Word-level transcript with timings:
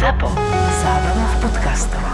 ZAPO. 0.00 0.32
Zábrná 0.80 1.26
v 1.28 1.36
podcastov. 1.44 2.04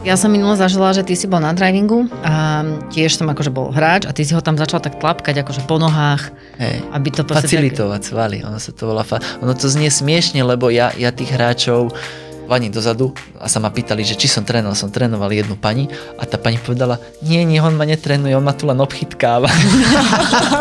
Ja 0.00 0.16
som 0.16 0.32
minulo 0.32 0.56
zažila, 0.56 0.96
že 0.96 1.04
ty 1.04 1.12
si 1.12 1.28
bol 1.28 1.36
na 1.36 1.52
drivingu 1.52 2.08
a 2.24 2.64
tiež 2.88 3.20
som 3.20 3.28
akože 3.28 3.52
bol 3.52 3.68
hráč 3.68 4.08
a 4.08 4.16
ty 4.16 4.24
si 4.24 4.32
ho 4.32 4.40
tam 4.40 4.56
začal 4.56 4.80
tak 4.80 4.96
tlapkať 4.96 5.44
akože 5.44 5.68
po 5.68 5.76
nohách, 5.76 6.32
Hej. 6.56 6.80
aby 6.96 7.08
to 7.12 7.28
Facilitovať 7.28 8.00
svaly, 8.08 8.40
ono 8.40 8.56
sa 8.56 8.72
to 8.72 8.88
volá 8.88 9.04
fa- 9.04 9.20
Ono 9.44 9.52
to 9.52 9.68
znie 9.68 9.92
smiešne, 9.92 10.40
lebo 10.40 10.72
ja, 10.72 10.88
ja 10.96 11.12
tých 11.12 11.28
hráčov 11.36 11.92
pani 12.50 12.66
dozadu 12.66 13.14
a 13.38 13.46
sa 13.46 13.62
ma 13.62 13.70
pýtali, 13.70 14.02
že 14.02 14.18
či 14.18 14.26
som 14.26 14.42
trénoval, 14.42 14.74
som 14.74 14.90
trénoval 14.90 15.30
jednu 15.30 15.54
pani 15.54 15.86
a 16.18 16.26
tá 16.26 16.34
pani 16.34 16.58
povedala, 16.58 16.98
nie, 17.22 17.46
nie, 17.46 17.62
on 17.62 17.78
ma 17.78 17.86
netrénuje, 17.86 18.34
on 18.34 18.42
ma 18.42 18.50
tu 18.50 18.66
len 18.66 18.74
obchytkáva. 18.82 19.46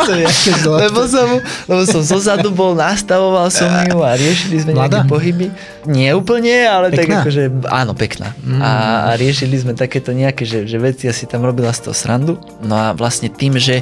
To 0.09 0.13
je 0.15 0.25
lebo, 0.65 1.05
som, 1.05 1.41
lebo 1.69 1.81
som 1.85 2.01
zozadu 2.01 2.49
bol, 2.53 2.73
nastavoval 2.77 3.49
som 3.49 3.69
ju 3.89 4.01
a 4.01 4.13
riešili 4.13 4.61
sme 4.61 4.71
Mladá? 4.77 5.01
nejaké 5.01 5.09
pohyby. 5.09 5.47
Nie 5.89 6.13
úplne, 6.13 6.65
ale 6.65 6.93
tak 6.93 7.09
Pekná? 7.09 7.21
akože, 7.25 7.43
áno, 7.69 7.93
pekná. 7.97 8.33
Mm. 8.41 8.61
A, 8.61 8.71
a 9.09 9.09
riešili 9.17 9.57
sme 9.57 9.73
takéto 9.73 10.13
nejaké, 10.13 10.45
že, 10.45 10.65
že 10.65 10.77
veci 10.77 11.05
asi 11.09 11.25
tam 11.25 11.41
robila 11.45 11.73
z 11.73 11.89
toho 11.89 11.95
srandu. 11.97 12.37
No 12.61 12.77
a 12.77 12.93
vlastne 12.93 13.29
tým, 13.29 13.57
že 13.57 13.81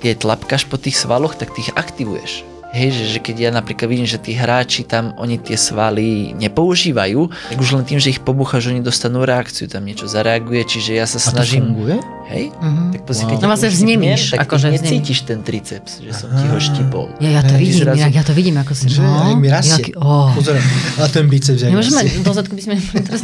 keď 0.00 0.24
tlapkaš 0.24 0.68
po 0.68 0.76
tých 0.76 0.96
svaloch, 1.00 1.36
tak 1.36 1.52
ty 1.56 1.64
ich 1.64 1.72
aktivuješ. 1.72 2.53
Hej, 2.74 2.90
že, 2.90 3.04
že 3.06 3.18
keď 3.22 3.36
ja 3.38 3.50
napríklad 3.54 3.86
vidím, 3.86 4.08
že 4.10 4.18
tí 4.18 4.34
hráči 4.34 4.82
tam, 4.82 5.14
oni 5.14 5.38
tie 5.38 5.54
svaly 5.54 6.34
nepoužívajú, 6.34 7.54
tak 7.54 7.58
už 7.62 7.70
len 7.78 7.86
tým, 7.86 8.02
že 8.02 8.10
ich 8.10 8.18
pobúchaš, 8.18 8.74
oni 8.74 8.82
dostanú 8.82 9.22
reakciu, 9.22 9.70
tam 9.70 9.86
niečo 9.86 10.10
zareaguje, 10.10 10.66
čiže 10.66 10.98
ja 10.98 11.06
sa 11.06 11.22
A 11.22 11.24
to 11.24 11.30
snažím... 11.38 11.70
funguje? 11.70 12.02
Hej, 12.26 12.50
Mhm. 12.54 12.84
tak 12.90 13.00
pozri, 13.04 13.22
Wow. 13.22 13.30
keď 13.30 13.38
No 13.38 13.46
vlastne 13.46 13.68
vznemíš, 13.68 14.22
tak 14.30 14.38
akože 14.42 14.66
vznemíš. 14.66 14.80
necítiš 14.82 15.18
ten 15.22 15.38
triceps, 15.40 15.92
že 15.98 16.10
som 16.10 16.28
ti 16.30 16.44
ho 16.44 16.56
štipol. 16.56 17.04
Ja, 17.18 17.30
ja 17.30 17.42
to 17.42 17.52
Hej, 17.52 17.60
vidím, 17.60 17.80
zrazu- 17.82 18.00
ja, 18.00 18.08
ja 18.10 18.22
to 18.22 18.32
vidím, 18.32 18.56
ako 18.56 18.72
si... 18.72 18.84
Že 18.88 19.02
aj 19.02 19.34
mi 19.34 19.48
rastie. 19.48 19.72
jaký- 19.84 19.94
oh. 19.94 20.32
Pozor, 20.32 20.56
a 20.56 21.04
ten 21.06 21.24
biceps 21.26 21.60
aj 21.60 21.68
Nemôžeme 21.68 22.00
do 22.18 22.32
zadku 22.32 22.52
by 22.52 22.62
sme 22.62 22.74
teraz 23.06 23.20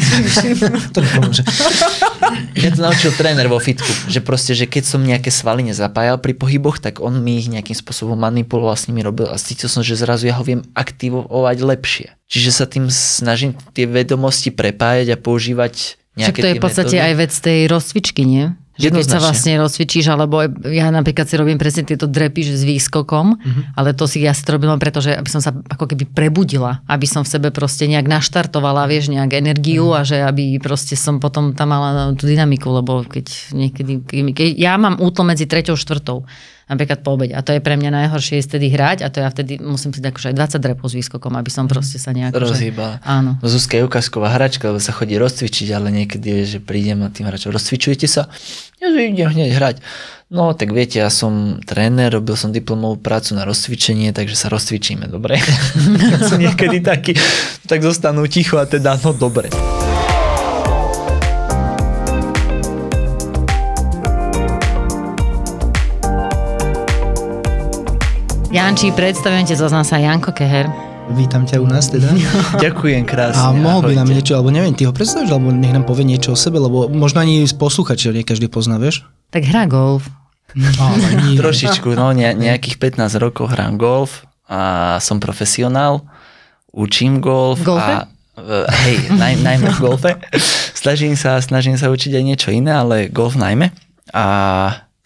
To 0.91 0.99
nepomôže. 1.03 1.43
Mňa 2.53 2.71
to 2.71 2.81
naučil 2.83 3.11
tréner 3.13 3.47
vo 3.47 3.59
fitku, 3.59 3.89
že 4.07 4.21
proste, 4.21 4.53
že 4.53 4.65
keď 4.65 4.85
som 4.87 5.01
nejaké 5.01 5.31
svaly 5.31 5.65
nezapájal 5.65 6.17
pri 6.17 6.35
pohyboch, 6.35 6.79
tak 6.79 6.99
on 6.99 7.17
mi 7.17 7.37
ich 7.37 7.49
nejakým 7.49 7.75
spôsobom 7.75 8.15
manipuloval, 8.15 8.75
s 8.75 8.87
nimi 8.87 9.01
robil 9.01 9.27
a 9.27 9.37
cítil 9.37 9.67
som, 9.67 9.81
že 9.81 9.95
zrazu 9.95 10.27
ja 10.27 10.37
ho 10.37 10.45
viem 10.45 10.61
aktivovať 10.73 11.27
lepšie. 11.59 12.07
Čiže 12.27 12.51
sa 12.53 12.65
tým 12.65 12.87
snažím 12.87 13.57
tie 13.73 13.85
vedomosti 13.85 14.51
prepájať 14.51 15.09
a 15.09 15.17
používať 15.17 15.75
Však 15.75 16.19
nejaké 16.21 16.39
to 16.39 16.47
je 16.47 16.55
v 16.55 16.61
podstate 16.61 16.87
metódy. 16.93 17.07
aj 17.09 17.15
vec 17.17 17.33
tej 17.35 17.59
rozcvičky, 17.67 18.23
nie? 18.23 18.45
Že 18.81 18.91
keď 18.97 19.07
sa 19.07 19.19
vlastne 19.21 19.53
rozcvičíš, 19.61 20.09
alebo 20.09 20.41
ja 20.67 20.89
napríklad 20.89 21.29
si 21.29 21.35
robím 21.37 21.61
presne 21.61 21.85
tieto 21.85 22.09
drepy, 22.09 22.41
s 22.41 22.65
výskokom, 22.65 23.27
Mhm. 23.37 23.61
ale 23.77 23.93
to 23.93 24.09
si 24.09 24.25
ja 24.25 24.33
si 24.33 24.41
to 24.41 24.57
robím 24.57 24.73
len 24.73 24.81
preto, 24.81 25.05
že 25.05 25.13
aby 25.13 25.29
som 25.29 25.45
sa 25.45 25.53
ako 25.53 25.85
keby 25.85 26.09
prebudila, 26.09 26.81
aby 26.89 27.05
som 27.05 27.23
v 27.23 27.29
sebe 27.31 27.49
proste 27.53 27.85
nejak 27.87 28.09
naštartovala, 28.09 28.89
vieš, 28.89 29.13
nejak 29.13 29.37
energiu 29.37 29.93
Mhm. 29.93 29.97
a 29.97 30.01
že 30.03 30.17
aby 30.25 30.57
proste 30.59 30.97
som 30.97 31.21
potom 31.21 31.53
tam 31.53 31.71
mala 31.71 32.17
tú 32.17 32.25
dynamiku, 32.25 32.73
lebo 32.73 33.05
keď 33.05 33.27
niekedy, 33.53 34.01
keď 34.33 34.49
ja 34.57 34.75
mám 34.81 34.97
útlom 34.99 35.29
medzi 35.29 35.45
treťou 35.45 35.77
a 35.77 35.81
štvrtou, 35.81 36.25
napríklad 36.71 37.03
po 37.03 37.19
obede. 37.19 37.35
A 37.35 37.43
to 37.43 37.51
je 37.51 37.59
pre 37.59 37.75
mňa 37.75 37.91
najhoršie 37.91 38.39
je 38.39 38.47
vtedy 38.47 38.71
hrať 38.71 39.03
a 39.03 39.11
to 39.11 39.19
ja 39.19 39.27
vtedy 39.27 39.59
musím 39.59 39.91
si 39.91 39.99
akože 39.99 40.31
aj 40.31 40.37
20 40.55 40.63
drepov 40.63 40.87
s 40.87 40.95
výskokom, 40.95 41.35
aby 41.35 41.51
som 41.51 41.67
proste 41.67 41.99
sa 41.99 42.15
nejak... 42.15 42.31
že- 42.31 42.41
Rozhýbala. 42.41 43.03
Áno. 43.03 43.37
No 43.37 43.47
Zuzka 43.47 43.75
je 43.75 43.83
ukázková 43.83 44.31
hračka, 44.31 44.71
lebo 44.71 44.79
sa 44.79 44.95
chodí 44.95 45.19
rozcvičiť, 45.19 45.69
ale 45.71 45.91
niekedy 45.91 46.27
je, 46.31 46.43
že 46.47 46.59
prídem 46.63 47.03
a 47.03 47.11
tým 47.11 47.27
hráčom, 47.27 47.51
rozcvičujete 47.51 48.07
sa? 48.07 48.31
Ja 48.79 48.89
že 48.89 49.11
idem 49.11 49.29
hneď 49.29 49.51
hrať. 49.53 49.77
No 50.31 50.55
tak 50.55 50.71
viete, 50.71 51.03
ja 51.03 51.11
som 51.11 51.59
tréner, 51.61 52.07
robil 52.09 52.39
som 52.39 52.55
diplomovú 52.55 53.03
prácu 53.03 53.35
na 53.35 53.43
rozcvičenie, 53.43 54.15
takže 54.15 54.39
sa 54.39 54.47
rozcvičíme, 54.47 55.11
dobre? 55.11 55.43
Sú 56.31 56.39
niekedy 56.39 56.79
takí, 56.79 57.19
tak 57.67 57.83
zostanú 57.83 58.23
ticho 58.25 58.55
a 58.55 58.65
teda, 58.65 58.95
no 59.03 59.11
dobre. 59.11 59.51
Janči, 68.51 68.91
predstavujem 68.91 69.47
ti, 69.47 69.55
zoznam 69.55 69.87
sa 69.87 70.03
Janko 70.03 70.35
Keher. 70.35 70.67
Vítam 71.15 71.47
ťa 71.47 71.63
u 71.63 71.71
nás 71.71 71.87
teda. 71.87 72.11
Ďakujem 72.67 73.07
krásne. 73.07 73.47
A 73.47 73.55
mohol 73.55 73.87
by 73.87 74.03
nám 74.03 74.11
niečo, 74.11 74.35
alebo 74.35 74.51
neviem, 74.51 74.75
ty 74.75 74.91
ho 74.91 74.93
predstavíš, 74.95 75.31
alebo 75.31 75.55
nech 75.55 75.71
nám 75.71 75.87
povie 75.87 76.03
niečo 76.03 76.35
o 76.35 76.39
sebe, 76.39 76.59
lebo 76.59 76.91
možno 76.91 77.23
ani 77.23 77.47
posluchači, 77.47 78.11
nie 78.11 78.27
každý 78.27 78.51
pozná, 78.51 78.83
vieš? 78.83 79.07
Tak 79.31 79.47
hrá 79.47 79.71
golf. 79.71 80.11
Ale 80.83 81.31
nie. 81.31 81.39
Trošičku, 81.39 81.95
no 81.95 82.11
ne, 82.11 82.35
nejakých 82.35 82.83
15 82.83 83.23
rokov 83.23 83.55
hrám 83.55 83.79
golf 83.79 84.27
a 84.51 84.99
som 84.99 85.23
profesionál, 85.23 86.03
učím 86.75 87.23
golf. 87.23 87.63
Golfe? 87.63 88.03
A, 88.03 88.11
e, 88.35 88.67
hej, 88.67 89.15
naj, 89.15 89.47
najmä 89.47 89.71
v 89.71 89.79
golfe. 89.79 90.19
Snažím 90.75 91.15
sa, 91.15 91.39
snažím 91.39 91.79
sa 91.79 91.87
učiť 91.87 92.19
aj 92.19 92.25
niečo 92.27 92.51
iné, 92.51 92.75
ale 92.75 93.07
golf 93.15 93.39
najmä. 93.39 93.71
A 94.11 94.27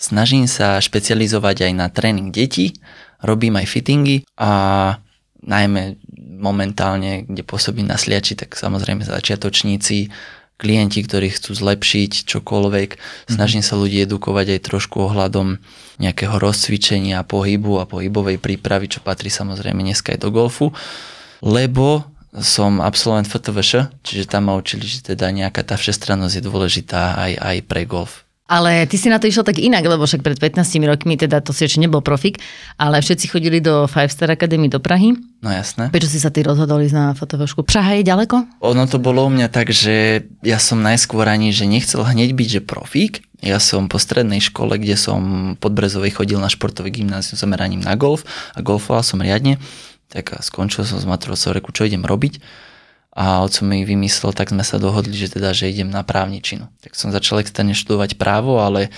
snažím 0.00 0.48
sa 0.48 0.80
špecializovať 0.80 1.68
aj 1.68 1.72
na 1.76 1.92
tréning 1.92 2.32
detí, 2.32 2.72
robím 3.24 3.56
aj 3.56 3.66
fittingy 3.66 4.28
a 4.36 4.52
najmä 5.44 5.96
momentálne, 6.38 7.24
kde 7.24 7.40
pôsobím 7.40 7.88
na 7.88 7.96
sliači, 7.96 8.36
tak 8.36 8.52
samozrejme 8.52 9.04
začiatočníci, 9.04 10.12
klienti, 10.54 11.02
ktorí 11.02 11.34
chcú 11.34 11.56
zlepšiť 11.56 12.30
čokoľvek. 12.30 12.90
Snažím 13.26 13.64
sa 13.64 13.74
ľudí 13.74 14.06
edukovať 14.06 14.54
aj 14.54 14.60
trošku 14.70 15.02
ohľadom 15.10 15.58
nejakého 15.98 16.38
rozcvičenia, 16.38 17.26
pohybu 17.26 17.82
a 17.82 17.88
pohybovej 17.88 18.38
prípravy, 18.38 18.86
čo 18.86 19.02
patrí 19.02 19.28
samozrejme 19.32 19.82
dneska 19.82 20.14
aj 20.14 20.20
do 20.22 20.30
golfu. 20.30 20.70
Lebo 21.42 22.06
som 22.34 22.82
absolvent 22.82 23.30
FTVŠ, 23.30 24.02
čiže 24.02 24.26
tam 24.26 24.50
ma 24.50 24.58
učili, 24.58 24.86
že 24.86 25.14
teda 25.14 25.30
nejaká 25.30 25.62
tá 25.62 25.78
všestrannosť 25.78 26.34
je 26.38 26.42
dôležitá 26.42 27.14
aj, 27.14 27.32
aj 27.38 27.56
pre 27.66 27.86
golf. 27.86 28.23
Ale 28.44 28.84
ty 28.84 29.00
si 29.00 29.08
na 29.08 29.16
to 29.16 29.24
išiel 29.24 29.40
tak 29.40 29.56
inak, 29.56 29.88
lebo 29.88 30.04
však 30.04 30.20
pred 30.20 30.36
15 30.36 30.76
rokmi, 30.84 31.16
teda 31.16 31.40
to 31.40 31.56
si 31.56 31.64
ešte 31.64 31.80
nebol 31.80 32.04
profik, 32.04 32.44
ale 32.76 33.00
všetci 33.00 33.32
chodili 33.32 33.64
do 33.64 33.88
Five 33.88 34.12
Star 34.12 34.28
Academy 34.28 34.68
do 34.68 34.84
Prahy. 34.84 35.16
No 35.40 35.48
jasné. 35.48 35.88
Prečo 35.88 36.12
si 36.12 36.20
sa 36.20 36.28
ty 36.28 36.44
rozhodol 36.44 36.84
ísť 36.84 36.92
na 36.92 37.06
fotovešku? 37.16 37.64
Praha 37.64 37.96
je 37.96 38.04
ďaleko? 38.04 38.60
Ono 38.60 38.84
to 38.84 39.00
bolo 39.00 39.24
u 39.24 39.32
mňa 39.32 39.48
tak, 39.48 39.72
že 39.72 40.28
ja 40.44 40.60
som 40.60 40.84
najskôr 40.84 41.24
ani, 41.24 41.56
že 41.56 41.64
nechcel 41.64 42.04
hneď 42.04 42.36
byť, 42.36 42.48
že 42.52 42.60
profík. 42.60 43.24
Ja 43.40 43.56
som 43.56 43.88
po 43.88 43.96
strednej 43.96 44.44
škole, 44.44 44.76
kde 44.76 45.00
som 45.00 45.20
pod 45.56 45.72
Brezovej 45.72 46.12
chodil 46.12 46.36
na 46.36 46.52
športový 46.52 46.92
gymnázium 46.92 47.40
zameraním 47.40 47.80
na 47.80 47.96
golf 47.96 48.28
a 48.52 48.60
golfoval 48.60 49.00
som 49.00 49.24
riadne. 49.24 49.56
Tak 50.12 50.44
skončil 50.44 50.84
som 50.84 51.00
s 51.00 51.08
maturou, 51.08 51.32
reku, 51.32 51.72
čo 51.72 51.88
idem 51.88 52.04
robiť. 52.04 52.44
A 53.14 53.46
oco 53.46 53.62
mi 53.62 53.86
vymyslel, 53.86 54.34
tak 54.34 54.50
sme 54.50 54.66
sa 54.66 54.82
dohodli, 54.82 55.14
že 55.14 55.38
teda, 55.38 55.54
že 55.54 55.70
idem 55.70 55.86
na 55.86 56.02
právničinu. 56.02 56.66
Tak 56.82 56.98
som 56.98 57.14
začal 57.14 57.40
externe 57.40 57.70
študovať 57.70 58.18
právo, 58.18 58.58
ale 58.58 58.90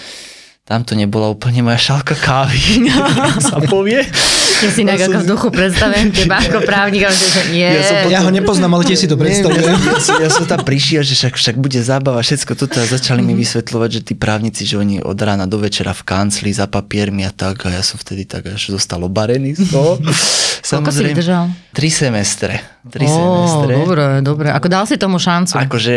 tam 0.66 0.82
to 0.82 0.99
nebola 0.99 1.31
úplne 1.31 1.62
moja 1.62 1.78
šálka 1.78 2.19
kávy, 2.19 2.91
sa 3.54 3.62
povie. 3.62 4.03
Ja 4.03 4.69
si 4.75 4.82
inak 4.82 4.99
ako 4.99 5.22
v 5.22 5.27
duchu 5.31 5.49
predstavujem 5.54 6.10
teba 6.16 6.43
ako 6.43 6.59
právnik, 6.66 7.06
ale 7.06 7.15
že 7.15 7.54
nie. 7.54 7.71
Ja 7.71 7.82
som 7.87 7.97
Ja 8.10 8.21
ho 8.27 8.34
nepoznám, 8.34 8.75
ale 8.75 8.82
tiež 8.82 8.99
si 8.99 9.06
to 9.06 9.15
predstavujem. 9.15 9.62
Ja, 9.62 10.03
som, 10.03 10.16
ja 10.19 10.27
som 10.27 10.43
tam 10.43 10.66
prišiel, 10.66 11.06
že 11.06 11.15
však, 11.15 11.38
však 11.38 11.56
bude 11.62 11.78
zábava, 11.78 12.19
všetko 12.19 12.59
toto 12.59 12.82
a 12.82 12.87
začali 12.88 13.22
mi 13.22 13.38
vysvetľovať, 13.38 13.91
že 13.94 14.00
tí 14.10 14.15
právnici, 14.19 14.66
že 14.66 14.75
oni 14.75 14.99
od 15.06 15.15
rána 15.15 15.47
do 15.47 15.62
večera 15.62 15.94
v 15.94 16.03
kancli 16.03 16.50
za 16.50 16.66
papiermi 16.66 17.22
a 17.22 17.31
tak 17.31 17.62
a 17.62 17.71
ja 17.71 17.87
som 17.87 18.03
vtedy 18.03 18.27
tak 18.27 18.50
až 18.50 18.75
zostal 18.75 19.06
obarený 19.06 19.54
z 19.54 19.71
toho. 19.71 20.03
Koľko 20.66 20.91
si 20.91 21.03
vydržal? 21.06 21.47
Tri 21.71 21.88
semestre. 21.94 22.59
Tri 22.91 23.06
semestre. 23.06 23.72
dobre, 23.78 24.06
dobre. 24.19 24.48
Ako 24.50 24.66
dal 24.66 24.83
si 24.83 24.98
tomu 24.98 25.22
šancu? 25.22 25.54
Akože 25.62 25.94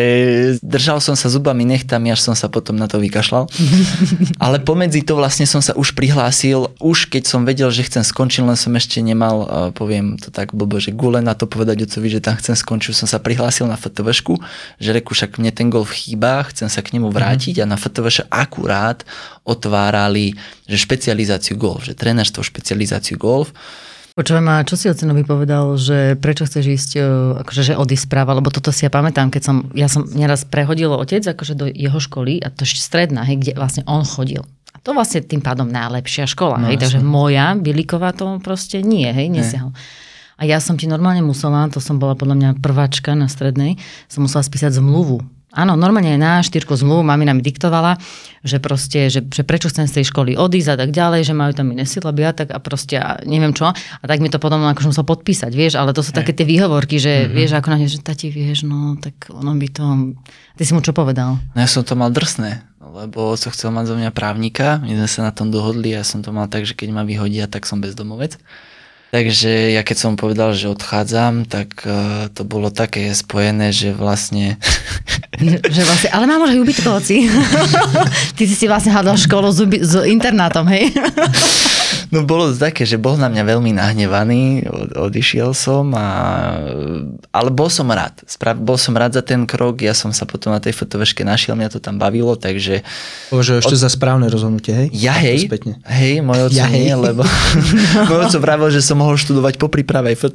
držal 0.62 1.02
som 1.02 1.18
sa 1.18 1.26
zubami 1.26 1.66
nechtami, 1.66 2.14
až 2.14 2.22
som 2.22 2.38
sa 2.38 2.54
potom 2.54 2.78
na 2.78 2.86
to 2.86 3.02
vykašľal. 3.02 3.50
Ale 4.38 4.59
pomedzi 4.62 5.02
to 5.02 5.18
vlastne 5.18 5.44
som 5.48 5.64
sa 5.64 5.74
už 5.74 5.98
prihlásil, 5.98 6.72
už 6.78 7.10
keď 7.10 7.24
som 7.26 7.44
vedel, 7.44 7.72
že 7.74 7.88
chcem 7.88 8.06
skončiť, 8.06 8.46
len 8.46 8.56
som 8.60 8.76
ešte 8.76 9.02
nemal, 9.02 9.36
a 9.44 9.58
poviem 9.74 10.20
to 10.20 10.30
tak 10.30 10.56
blbo, 10.56 10.78
že 10.78 10.96
gule 10.96 11.20
na 11.20 11.34
to 11.34 11.50
povedať 11.50 11.90
ocovi, 11.90 12.08
že 12.08 12.24
tam 12.24 12.38
chcem 12.38 12.54
skončiť, 12.54 12.94
som 12.94 13.08
sa 13.10 13.18
prihlásil 13.20 13.66
na 13.66 13.80
FTVšku, 13.80 14.38
že 14.78 14.90
reku, 14.94 15.18
však 15.18 15.42
mne 15.42 15.52
ten 15.52 15.68
golf 15.74 15.92
chýba, 15.96 16.46
chcem 16.54 16.70
sa 16.70 16.86
k 16.86 16.96
nemu 16.96 17.10
vrátiť 17.10 17.64
a 17.64 17.70
na 17.70 17.80
FTVŠ 17.80 18.30
akurát 18.30 19.02
otvárali, 19.48 20.38
že 20.70 20.78
špecializáciu 20.78 21.58
golf, 21.58 21.90
že 21.90 21.98
trénerstvo 21.98 22.46
špecializáciu 22.46 23.18
golf. 23.18 23.50
Počúvaj 24.20 24.44
ma, 24.44 24.68
čo 24.68 24.76
si 24.76 24.92
ocenovi 24.92 25.24
povedal, 25.24 25.80
že 25.80 26.20
prečo 26.20 26.44
chceš 26.44 26.66
ísť, 26.68 26.92
e, 27.00 27.02
akože, 27.40 27.72
že 27.72 27.80
odísť 27.80 28.04
správa, 28.04 28.36
lebo 28.36 28.52
toto 28.52 28.68
si 28.76 28.84
ja 28.84 28.92
pamätám, 28.92 29.32
keď 29.32 29.42
som, 29.48 29.72
ja 29.72 29.88
som 29.88 30.04
neraz 30.12 30.44
prehodil 30.44 30.92
otec 30.92 31.24
akože 31.24 31.56
do 31.56 31.72
jeho 31.72 32.04
školy, 32.04 32.44
a 32.44 32.52
to 32.52 32.68
ešte 32.68 32.84
stredná, 32.84 33.24
hej, 33.24 33.40
kde 33.40 33.56
vlastne 33.56 33.88
on 33.88 34.04
chodil. 34.04 34.44
A 34.76 34.84
to 34.84 34.92
vlastne 34.92 35.24
tým 35.24 35.40
pádom 35.40 35.72
najlepšia 35.72 36.28
škola, 36.28 36.60
No, 36.60 36.68
hej, 36.68 36.84
takže 36.84 37.00
moja, 37.00 37.56
Biliková 37.56 38.12
to 38.12 38.44
proste 38.44 38.84
nie, 38.84 39.08
hej, 39.08 39.32
nesiahol. 39.32 39.72
A 40.36 40.44
ja 40.44 40.60
som 40.60 40.76
ti 40.76 40.84
normálne 40.84 41.24
musela, 41.24 41.72
to 41.72 41.80
som 41.80 41.96
bola 41.96 42.12
podľa 42.20 42.36
mňa 42.36 42.50
prváčka 42.60 43.16
na 43.16 43.32
strednej, 43.32 43.80
som 44.12 44.28
musela 44.28 44.44
spísať 44.44 44.84
zmluvu 44.84 45.24
Áno, 45.50 45.74
normálne 45.74 46.14
na 46.14 46.46
štyrku 46.46 46.78
zmluvu 46.78 47.02
mamina 47.02 47.34
mi 47.34 47.42
diktovala, 47.42 47.98
že 48.46 48.62
proste, 48.62 49.10
že, 49.10 49.26
že 49.26 49.42
prečo 49.42 49.66
chcem 49.66 49.90
z 49.90 49.98
tej 49.98 50.06
školy 50.14 50.38
odísť 50.38 50.78
a 50.78 50.78
tak 50.78 50.94
ďalej, 50.94 51.26
že 51.26 51.34
majú 51.34 51.58
tam 51.58 51.74
iné 51.74 51.90
syllaby 51.90 52.22
a 52.30 52.38
tak 52.38 52.54
a 52.54 52.62
proste 52.62 53.02
a 53.02 53.18
neviem 53.26 53.50
čo. 53.58 53.74
A 53.74 54.04
tak 54.06 54.22
mi 54.22 54.30
to 54.30 54.38
potom 54.38 54.62
akože 54.62 54.94
musel 54.94 55.10
podpísať, 55.10 55.50
vieš, 55.50 55.82
ale 55.82 55.98
to 55.98 56.06
sú 56.06 56.14
také 56.14 56.38
tie 56.38 56.46
výhovorky, 56.46 57.02
že 57.02 57.26
mm-hmm. 57.26 57.34
vieš, 57.34 57.52
ako 57.58 57.68
na 57.74 57.78
ne, 57.82 57.90
že 57.90 57.98
tati, 57.98 58.30
vieš, 58.30 58.70
no 58.70 58.94
tak 59.02 59.34
ono 59.34 59.58
by 59.58 59.68
to... 59.74 59.86
Ty 60.54 60.64
si 60.64 60.72
mu 60.78 60.86
čo 60.86 60.94
povedal? 60.94 61.42
No 61.42 61.58
ja 61.58 61.66
som 61.66 61.82
to 61.82 61.98
mal 61.98 62.14
drsné, 62.14 62.62
lebo 62.78 63.34
som 63.34 63.50
chcel 63.50 63.74
mať 63.74 63.90
zo 63.90 63.96
mňa 63.98 64.14
právnika, 64.14 64.78
my 64.86 65.02
sme 65.02 65.10
sa 65.10 65.26
na 65.26 65.34
tom 65.34 65.50
dohodli 65.50 65.98
a 65.98 66.02
ja 66.02 66.04
som 66.06 66.22
to 66.22 66.30
mal 66.30 66.46
tak, 66.46 66.70
že 66.70 66.78
keď 66.78 66.94
ma 66.94 67.02
vyhodia, 67.02 67.50
tak 67.50 67.66
som 67.66 67.82
bezdomovec. 67.82 68.38
Takže 69.10 69.74
ja 69.74 69.82
keď 69.82 69.98
som 69.98 70.14
povedal, 70.14 70.54
že 70.54 70.70
odchádzam, 70.70 71.50
tak 71.50 71.82
uh, 71.82 72.30
to 72.30 72.46
bolo 72.46 72.70
také 72.70 73.10
spojené, 73.18 73.74
že 73.74 73.90
vlastne... 73.90 74.62
že 75.76 75.82
vlastne, 75.82 76.14
ale 76.14 76.30
mám 76.30 76.46
už 76.46 76.54
aj 76.54 76.62
ubytkovci. 76.62 77.26
Ty 78.38 78.44
si 78.46 78.54
si 78.54 78.66
vlastne 78.70 78.94
hľadal 78.94 79.18
školu 79.18 79.50
s, 79.50 79.60
uby- 79.66 79.82
s 79.82 79.98
internátom, 80.06 80.70
hej? 80.70 80.94
No 82.10 82.26
bolo 82.26 82.50
to 82.50 82.58
také, 82.58 82.90
že 82.90 82.98
bol 82.98 83.22
na 83.22 83.30
mňa 83.30 83.44
veľmi 83.46 83.78
nahnevaný, 83.78 84.66
od, 84.66 84.98
odišiel 84.98 85.54
som, 85.54 85.94
a, 85.94 86.10
ale 87.30 87.50
bol 87.54 87.70
som 87.70 87.86
rád. 87.86 88.26
Sprav, 88.26 88.58
bol 88.58 88.82
som 88.82 88.98
rád 88.98 89.14
za 89.14 89.22
ten 89.22 89.46
krok, 89.46 89.86
ja 89.86 89.94
som 89.94 90.10
sa 90.10 90.26
potom 90.26 90.50
na 90.50 90.58
tej 90.58 90.74
fotoveške 90.74 91.22
našiel, 91.22 91.54
mňa 91.54 91.70
to 91.70 91.78
tam 91.78 92.02
bavilo, 92.02 92.34
takže... 92.34 92.82
Považujem 93.30 93.62
ešte 93.62 93.78
od... 93.78 93.82
za 93.86 93.90
správne 93.94 94.26
rozhodnutie, 94.26 94.74
hej? 94.74 94.88
Ja 94.90 95.14
hej, 95.22 95.46
hej, 95.86 96.26
môj 96.26 96.50
oco 96.50 96.58
ja, 96.58 96.66
nie, 96.66 96.90
hej. 96.90 96.98
lebo 96.98 97.22
môj 98.10 98.20
oco 98.26 98.38
pravil, 98.42 98.74
že 98.74 98.82
som 98.82 98.99
mohol 99.00 99.16
študovať 99.16 99.56
po 99.56 99.72
príprave 99.72 100.12
aj 100.12 100.28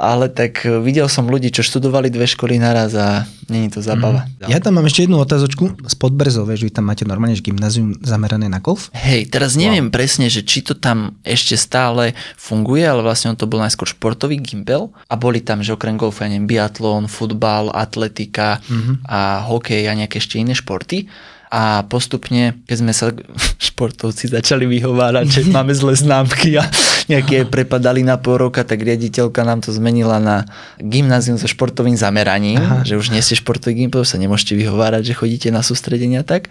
ale 0.00 0.32
tak 0.32 0.64
videl 0.80 1.04
som 1.12 1.28
ľudí, 1.28 1.52
čo 1.52 1.60
študovali 1.60 2.08
dve 2.08 2.24
školy 2.24 2.56
naraz 2.56 2.96
a 2.96 3.28
není 3.52 3.68
to 3.68 3.84
zabava. 3.84 4.24
Mm. 4.40 4.48
Ja 4.48 4.58
tam 4.64 4.80
mám 4.80 4.88
ešte 4.88 5.04
jednu 5.04 5.20
otázočku 5.20 5.84
z 5.84 5.94
Podbrezov, 6.00 6.48
že 6.56 6.64
vy 6.64 6.72
tam 6.72 6.88
máte 6.88 7.04
normálne 7.04 7.36
gymnázium 7.36 8.00
zamerané 8.00 8.48
na 8.48 8.64
golf? 8.64 8.88
Hej, 8.96 9.28
teraz 9.28 9.60
neviem 9.60 9.92
wow. 9.92 9.94
presne, 10.00 10.32
že 10.32 10.40
či 10.40 10.64
to 10.64 10.72
tam 10.72 11.20
ešte 11.20 11.60
stále 11.60 12.16
funguje, 12.40 12.88
ale 12.88 13.04
vlastne 13.04 13.34
on 13.34 13.38
to 13.38 13.44
bol 13.44 13.60
najskôr 13.60 13.90
športový 13.90 14.40
gimbel 14.40 14.94
a 15.10 15.14
boli 15.20 15.44
tam, 15.44 15.60
že 15.60 15.76
okrem 15.76 16.00
golfa, 16.00 16.24
neviem, 16.30 16.48
biatlon, 16.48 17.10
futbal, 17.10 17.68
atletika 17.74 18.62
mm-hmm. 18.64 19.04
a 19.04 19.44
hokej 19.44 19.84
a 19.90 19.92
nejaké 19.92 20.22
ešte 20.22 20.40
iné 20.40 20.56
športy. 20.56 21.10
A 21.50 21.82
postupne, 21.90 22.62
keď 22.70 22.76
sme 22.78 22.92
sa 22.94 23.10
športovci 23.66 24.30
začali 24.30 24.70
vyhovárať, 24.70 25.26
že 25.26 25.42
máme 25.50 25.74
zlé 25.74 25.98
známky 25.98 26.54
a 26.54 26.64
nejaké 27.10 27.42
prepadali 27.50 28.06
na 28.06 28.14
pol 28.22 28.38
roka, 28.38 28.62
tak 28.62 28.86
riaditeľka 28.86 29.42
nám 29.42 29.66
to 29.66 29.74
zmenila 29.74 30.22
na 30.22 30.46
gymnázium 30.78 31.34
so 31.34 31.50
športovým 31.50 31.98
zameraním, 31.98 32.62
Aha. 32.62 32.86
že 32.86 32.94
už 32.94 33.10
nie 33.10 33.18
ste 33.18 33.34
športový 33.34 33.74
gymnázium, 33.82 34.06
sa 34.06 34.22
nemôžete 34.22 34.54
vyhovárať, 34.54 35.10
že 35.10 35.18
chodíte 35.18 35.48
na 35.50 35.66
sústredenia 35.66 36.22
tak. 36.22 36.46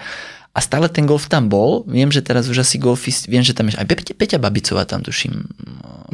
A 0.50 0.60
stále 0.66 0.90
ten 0.90 1.06
golf 1.06 1.30
tam 1.30 1.46
bol. 1.46 1.86
Viem, 1.86 2.10
že 2.10 2.26
teraz 2.26 2.50
už 2.50 2.66
asi 2.66 2.82
golfist, 2.82 3.30
viem, 3.30 3.46
že 3.46 3.54
tam 3.54 3.70
je 3.70 3.78
aj 3.78 3.86
Peťa, 3.86 4.14
Peťa 4.18 4.38
Babicová 4.42 4.84
tam 4.84 5.06
tuším. 5.06 5.46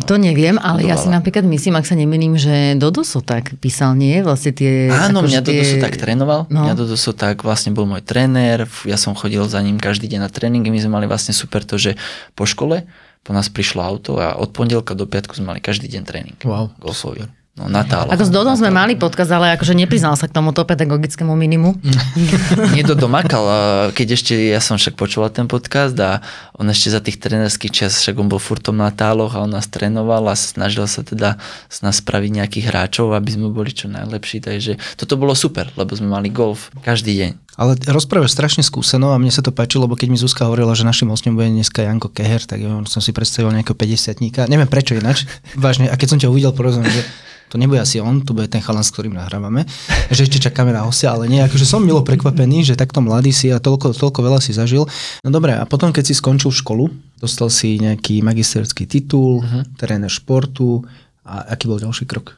To 0.06 0.20
neviem, 0.20 0.60
ale 0.60 0.84
budovala. 0.84 0.92
ja 0.92 0.96
si 1.00 1.08
napríklad 1.08 1.48
myslím, 1.48 1.80
ak 1.80 1.88
sa 1.88 1.96
nemýlim, 1.96 2.36
že 2.36 2.76
Dodo 2.76 3.08
tak 3.24 3.56
písal, 3.64 3.96
nie? 3.96 4.20
Vlastne 4.20 4.52
tie... 4.52 4.92
Áno, 4.92 5.24
mňa 5.24 5.40
tie... 5.40 5.64
Dodo 5.64 5.76
tak 5.80 5.96
trénoval. 5.96 6.52
No. 6.52 6.68
Mňa 6.68 6.76
Dodo 6.76 7.00
tak 7.16 7.48
vlastne 7.48 7.72
bol 7.72 7.88
môj 7.88 8.04
tréner. 8.04 8.68
Ja 8.84 9.00
som 9.00 9.16
chodil 9.16 9.40
za 9.48 9.64
ním 9.64 9.80
každý 9.80 10.12
deň 10.12 10.28
na 10.28 10.30
tréningy. 10.30 10.68
My 10.68 10.84
sme 10.84 10.92
mali 11.00 11.08
vlastne 11.08 11.32
super 11.32 11.64
to, 11.64 11.80
že 11.80 11.96
po 12.36 12.44
škole 12.44 12.84
po 13.26 13.34
nás 13.34 13.50
prišlo 13.50 13.82
auto 13.82 14.22
a 14.22 14.38
od 14.38 14.54
pondelka 14.54 14.94
do 14.94 15.10
piatku 15.10 15.34
sme 15.34 15.58
mali 15.58 15.60
každý 15.64 15.90
deň 15.90 16.04
tréning. 16.06 16.38
Wow, 16.46 16.70
golfový. 16.78 17.26
Super. 17.26 17.45
No, 17.56 17.72
Natála. 17.72 18.12
Ako 18.12 18.28
s 18.28 18.32
Dodom 18.36 18.52
sme 18.60 18.68
mali 18.68 19.00
podkaz, 19.00 19.32
ale 19.32 19.56
akože 19.56 19.72
nepriznal 19.80 20.20
sa 20.20 20.28
k 20.28 20.36
tomuto 20.36 20.68
pedagogickému 20.68 21.40
minimu. 21.40 21.80
Nie 22.76 22.84
Dodo 22.84 23.08
makal, 23.08 23.48
keď 23.96 24.08
ešte 24.20 24.36
ja 24.36 24.60
som 24.60 24.76
však 24.76 25.00
počúval 25.00 25.32
ten 25.32 25.48
podcast 25.48 25.96
a 26.04 26.20
on 26.60 26.68
ešte 26.68 26.92
za 26.92 27.00
tých 27.00 27.16
trenerských 27.16 27.72
čas, 27.72 27.96
však 28.04 28.20
on 28.20 28.28
bol 28.28 28.44
furtom 28.44 28.76
na 28.76 28.92
táloch 28.92 29.40
a 29.40 29.48
on 29.48 29.56
nás 29.56 29.72
trénoval 29.72 30.28
a 30.28 30.36
snažil 30.36 30.84
sa 30.84 31.00
teda 31.08 31.40
z 31.72 31.78
nás 31.80 32.04
spraviť 32.04 32.44
nejakých 32.44 32.76
hráčov, 32.76 33.16
aby 33.16 33.32
sme 33.32 33.48
boli 33.48 33.72
čo 33.72 33.88
najlepší. 33.88 34.44
Takže 34.44 34.76
toto 35.00 35.16
bolo 35.16 35.32
super, 35.32 35.72
lebo 35.80 35.96
sme 35.96 36.12
mali 36.12 36.28
golf 36.28 36.76
každý 36.84 37.16
deň. 37.24 37.56
Ale 37.56 37.80
rozprávaš 37.88 38.36
strašne 38.36 38.68
skúseno 38.68 39.16
a 39.16 39.18
mne 39.18 39.32
sa 39.32 39.40
to 39.40 39.56
páčilo, 39.56 39.88
lebo 39.88 39.96
keď 39.96 40.12
mi 40.12 40.20
Zuzka 40.20 40.44
hovorila, 40.44 40.76
že 40.76 40.84
našim 40.84 41.08
hostom 41.08 41.40
bude 41.40 41.48
dneska 41.48 41.88
Janko 41.88 42.12
Keher, 42.12 42.44
tak 42.44 42.60
ja 42.60 42.68
som 42.84 43.00
si 43.00 43.16
predstavil 43.16 43.56
nejakého 43.56 43.80
50 43.80 44.52
Neviem 44.52 44.68
prečo 44.68 44.92
ináč, 44.92 45.24
vážne. 45.56 45.88
A 45.88 45.96
keď 45.96 46.08
som 46.12 46.20
ťa 46.20 46.28
uvidel, 46.28 46.52
porozumiem, 46.52 46.92
že 46.92 47.08
to 47.56 47.64
nebude 47.64 47.80
asi 47.80 48.04
on, 48.04 48.20
to 48.20 48.36
bude 48.36 48.52
ten 48.52 48.60
chalan, 48.60 48.84
s 48.84 48.92
ktorým 48.92 49.16
nahrávame, 49.16 49.64
že 50.12 50.28
ešte 50.28 50.44
čakáme 50.52 50.76
na 50.76 50.84
hostia, 50.84 51.16
ale 51.16 51.32
nie, 51.32 51.40
akože 51.40 51.64
som 51.64 51.80
milo 51.80 52.04
prekvapený, 52.04 52.68
že 52.68 52.76
takto 52.76 53.00
mladý 53.00 53.32
si 53.32 53.48
a 53.48 53.64
toľko, 53.64 53.96
toľko 53.96 54.20
veľa 54.20 54.44
si 54.44 54.52
zažil. 54.52 54.84
No 55.24 55.32
dobre, 55.32 55.56
a 55.56 55.64
potom, 55.64 55.96
keď 55.96 56.12
si 56.12 56.20
skončil 56.20 56.52
školu, 56.52 56.92
dostal 57.16 57.48
si 57.48 57.80
nejaký 57.80 58.20
magisterský 58.20 58.84
titul, 58.92 59.40
uh-huh. 59.40 59.64
tréner 59.80 60.12
športu 60.12 60.84
a 61.24 61.48
aký 61.56 61.72
bol 61.72 61.80
ďalší 61.80 62.04
krok? 62.04 62.36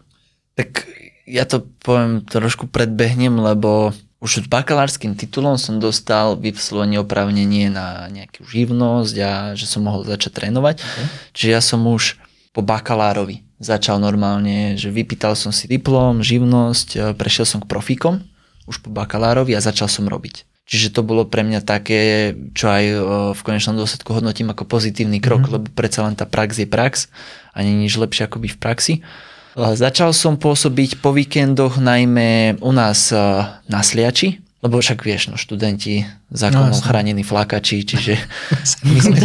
Tak 0.54 0.86
ja 1.26 1.50
to 1.50 1.66
poviem 1.82 2.22
trošku 2.22 2.70
predbehnem, 2.70 3.42
lebo 3.42 3.98
už 4.22 4.46
s 4.46 4.48
bakalárským 4.54 5.18
titulom 5.18 5.58
som 5.58 5.82
dostal 5.82 6.38
vyslovene 6.38 7.02
oprávnenie 7.02 7.74
na 7.74 8.06
nejakú 8.14 8.46
živnosť 8.46 9.16
a 9.26 9.32
že 9.58 9.66
som 9.66 9.82
mohol 9.82 10.06
začať 10.06 10.46
trénovať. 10.46 10.78
Okay. 10.78 11.06
Čiže 11.34 11.50
ja 11.50 11.62
som 11.66 11.82
už 11.90 12.22
po 12.54 12.62
bakalárovi 12.62 13.47
začal 13.58 13.98
normálne, 13.98 14.78
že 14.78 14.94
vypýtal 14.94 15.34
som 15.34 15.50
si 15.50 15.66
diplom, 15.66 16.22
živnosť, 16.22 16.88
e, 16.94 16.98
prešiel 17.18 17.46
som 17.46 17.60
k 17.62 17.70
profíkom 17.70 18.22
už 18.70 18.84
po 18.84 18.90
bakalárovi 18.92 19.56
a 19.56 19.64
začal 19.64 19.90
som 19.90 20.06
robiť. 20.06 20.46
Čiže 20.68 21.00
to 21.00 21.02
bolo 21.02 21.24
pre 21.24 21.48
mňa 21.48 21.64
také, 21.64 22.36
čo 22.54 22.68
aj 22.70 22.84
e, 22.86 22.96
v 23.34 23.42
konečnom 23.42 23.80
dôsledku 23.80 24.14
hodnotím 24.14 24.52
ako 24.54 24.68
pozitívny 24.68 25.18
krok, 25.18 25.48
mm-hmm. 25.48 25.56
lebo 25.58 25.68
predsa 25.74 26.06
len 26.06 26.14
tá 26.14 26.28
prax 26.28 26.62
je 26.62 26.68
prax 26.70 27.10
a 27.56 27.64
nie 27.66 27.88
nič 27.88 27.98
lepšie 27.98 28.30
ako 28.30 28.44
byť 28.44 28.52
v 28.54 28.60
praxi. 28.62 28.94
E, 28.98 29.02
začal 29.74 30.14
som 30.14 30.38
pôsobiť 30.38 31.02
po 31.02 31.16
víkendoch 31.16 31.82
najmä 31.82 32.62
u 32.62 32.72
nás 32.76 33.10
na 33.66 33.80
Sliači, 33.82 34.47
lebo 34.58 34.82
však 34.82 35.06
vieš, 35.06 35.30
no 35.30 35.38
študenti 35.38 36.02
zákonom 36.34 36.74
no, 36.74 36.82
chránení 36.82 37.22
flakači, 37.22 37.86
čiže 37.86 38.18
my 38.90 39.00
sme... 39.06 39.18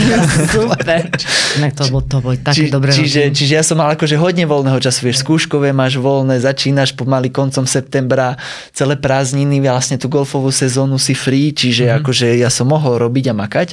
Super. 0.44 1.08
Inak 1.56 1.72
to 1.72 1.88
bolo, 1.88 2.04
to 2.04 2.16
bolo 2.20 2.36
také 2.36 2.68
Či, 2.68 2.70
dobré. 2.70 2.92
Čiže, 2.92 3.32
čiže 3.32 3.52
ja 3.56 3.64
som 3.64 3.80
mal 3.80 3.88
akože 3.96 4.20
hodne 4.20 4.44
voľného 4.44 4.76
času, 4.76 5.08
vieš, 5.08 5.24
skúškové 5.24 5.72
máš 5.72 5.96
voľné, 5.96 6.36
začínaš 6.36 6.92
pomaly 6.92 7.32
koncom 7.32 7.64
septembra, 7.64 8.36
celé 8.76 9.00
prázdniny, 9.00 9.64
vlastne 9.64 9.96
tú 9.96 10.12
golfovú 10.12 10.52
sezónu 10.52 11.00
si 11.00 11.16
free, 11.16 11.56
čiže 11.56 11.88
mm-hmm. 11.88 11.98
akože 12.04 12.26
ja 12.36 12.52
som 12.52 12.68
mohol 12.68 13.00
robiť 13.00 13.32
a 13.32 13.34
makať. 13.34 13.68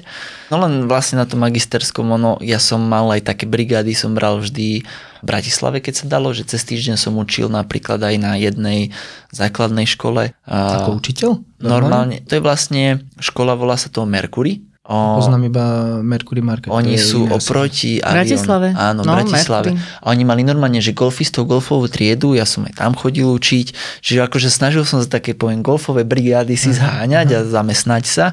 No 0.48 0.64
len 0.64 0.88
vlastne 0.88 1.20
na 1.20 1.28
tom 1.28 1.44
magisterskom, 1.44 2.08
ono, 2.08 2.40
ja 2.40 2.58
som 2.58 2.80
mal 2.80 3.12
aj 3.12 3.36
také 3.36 3.44
brigády, 3.44 3.92
som 3.92 4.16
bral 4.16 4.40
vždy 4.40 4.88
v 5.22 5.26
Bratislave, 5.26 5.84
keď 5.84 5.94
sa 6.04 6.06
dalo, 6.08 6.32
že 6.32 6.48
cez 6.48 6.64
týždeň 6.64 6.96
som 6.96 7.16
učil 7.20 7.52
napríklad 7.52 8.00
aj 8.00 8.16
na 8.20 8.40
jednej 8.40 8.96
základnej 9.36 9.86
škole. 9.86 10.32
Ako 10.48 11.00
učiteľ? 11.00 11.44
Normálne. 11.60 12.24
To 12.28 12.40
je 12.40 12.42
vlastne, 12.44 13.04
škola 13.20 13.56
volá 13.56 13.76
sa 13.76 13.92
to 13.92 14.08
Mercury. 14.08 14.64
O, 14.90 15.22
Poznám 15.22 15.54
iba 15.54 15.66
Mercury 16.02 16.42
Market. 16.42 16.74
Oni 16.74 16.98
sú 16.98 17.30
oproti 17.30 18.02
Avion. 18.02 18.26
Bratislave. 18.26 18.68
Áno, 18.74 19.06
no, 19.06 19.14
Bratislave. 19.14 19.78
Mercury. 19.78 20.02
A 20.02 20.06
oni 20.10 20.24
mali 20.26 20.42
normálne, 20.42 20.82
že 20.82 20.98
golfistov, 20.98 21.46
golfovú 21.46 21.86
triedu, 21.86 22.34
ja 22.34 22.42
som 22.50 22.66
aj 22.66 22.82
tam 22.82 22.98
chodil 22.98 23.30
učiť. 23.30 23.68
Čiže 24.02 24.26
akože 24.26 24.50
snažil 24.50 24.82
som 24.90 24.98
sa 24.98 25.06
také, 25.06 25.38
poviem, 25.38 25.62
golfové 25.62 26.10
brigády 26.10 26.58
si 26.58 26.74
zháňať 26.74 27.28
a 27.38 27.40
zamestnať 27.46 28.04
sa. 28.10 28.26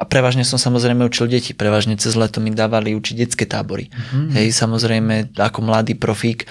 A 0.00 0.08
prevažne 0.08 0.48
som 0.48 0.56
samozrejme 0.56 1.04
učil 1.04 1.28
deti. 1.28 1.52
Prevažne 1.52 2.00
cez 2.00 2.16
leto 2.16 2.40
mi 2.40 2.48
dávali 2.56 2.96
učiť 2.96 3.14
detské 3.20 3.44
tábory. 3.44 3.92
Mm-hmm. 3.92 4.32
Hej, 4.32 4.46
samozrejme, 4.56 5.36
ako 5.36 5.60
mladý 5.60 5.92
profík, 5.92 6.48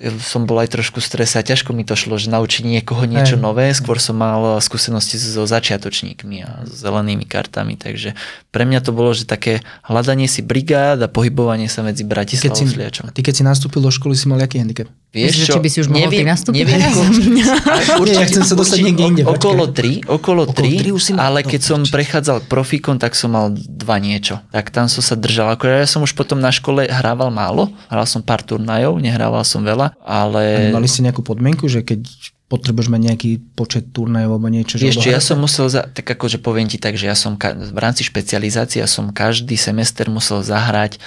som 0.00 0.48
bol 0.48 0.56
aj 0.64 0.72
trošku 0.72 1.04
stres 1.04 1.36
a 1.36 1.44
ťažko 1.44 1.76
mi 1.76 1.84
to 1.84 1.92
šlo, 1.92 2.16
že 2.16 2.32
naučiť 2.32 2.64
niekoho 2.64 3.04
niečo 3.04 3.36
aj. 3.36 3.42
nové. 3.44 3.68
Skôr 3.76 4.00
som 4.00 4.16
mal 4.16 4.56
skúsenosti 4.64 5.20
so 5.20 5.44
začiatočníkmi 5.44 6.36
a 6.40 6.64
s 6.64 6.80
zelenými 6.80 7.28
kartami, 7.28 7.76
takže 7.76 8.16
pre 8.48 8.64
mňa 8.64 8.80
to 8.80 8.96
bolo, 8.96 9.12
že 9.12 9.28
také 9.28 9.60
hľadanie 9.84 10.24
si 10.24 10.40
brigád 10.40 11.04
a 11.04 11.08
pohybovanie 11.12 11.68
sa 11.68 11.84
medzi 11.84 12.08
Bratislavou 12.08 12.56
a 12.56 12.72
Sliačom. 12.72 13.04
A 13.08 13.12
ty 13.12 13.20
keď 13.20 13.34
si 13.36 13.44
nastúpil 13.44 13.84
do 13.84 13.92
školy, 13.92 14.16
si 14.16 14.24
mal 14.24 14.40
aký 14.40 14.56
handicap? 14.56 14.88
Vieš 15.10 15.50
čo, 15.50 15.58
či 15.58 15.60
by 15.60 15.68
si 15.68 15.78
už 15.82 15.88
mohol 15.90 16.06
neviem, 16.06 16.22
nastúpiť? 16.22 16.70
Neviem, 16.70 16.86
určite, 18.02 18.22
ja 18.22 18.26
chcem 18.30 18.46
sa 18.46 18.54
dostať 18.54 18.78
niekde 18.78 19.04
inde. 19.10 19.22
Okolo 19.26 19.66
3, 19.66 20.06
okolo 20.06 20.46
3, 20.46 21.18
ale 21.18 21.42
keď 21.42 21.60
som 21.66 21.82
prechádzal 21.82 22.46
k 22.46 22.46
profíkom, 22.46 22.94
tak 22.94 23.18
som 23.18 23.34
mal 23.34 23.50
dva 23.50 23.98
niečo. 23.98 24.38
Tak 24.54 24.70
tam 24.70 24.86
som 24.86 25.02
sa 25.02 25.18
držal. 25.18 25.58
Ako 25.58 25.66
ja 25.66 25.82
som 25.90 26.06
už 26.06 26.14
potom 26.14 26.38
na 26.38 26.54
škole 26.54 26.86
hrával 26.86 27.34
málo, 27.34 27.74
hral 27.90 28.06
som 28.06 28.22
pár 28.22 28.46
turnajov, 28.46 29.02
nehrával 29.02 29.42
som 29.42 29.66
veľa, 29.66 29.89
ale... 30.04 30.70
A 30.70 30.76
mali 30.76 30.86
ste 30.86 31.02
nejakú 31.02 31.24
podmienku, 31.24 31.66
že 31.66 31.82
keď 31.82 32.06
potrebuješ 32.50 32.90
mať 32.90 33.00
nejaký 33.06 33.30
počet 33.54 33.94
turnajov 33.94 34.34
alebo 34.34 34.50
niečo? 34.50 34.74
Vieš 34.76 35.06
čo, 35.06 35.14
ja 35.14 35.22
som 35.22 35.38
musel, 35.38 35.70
za, 35.70 35.86
tak 35.86 36.02
akože 36.02 36.42
poviem 36.42 36.66
ti 36.66 36.82
tak, 36.82 36.98
že 36.98 37.06
ja 37.06 37.14
som 37.14 37.38
v 37.38 37.78
rámci 37.78 38.02
špecializácie 38.02 38.82
ja 38.82 38.90
som 38.90 39.14
každý 39.14 39.54
semester 39.54 40.10
musel 40.10 40.42
zahrať 40.42 40.98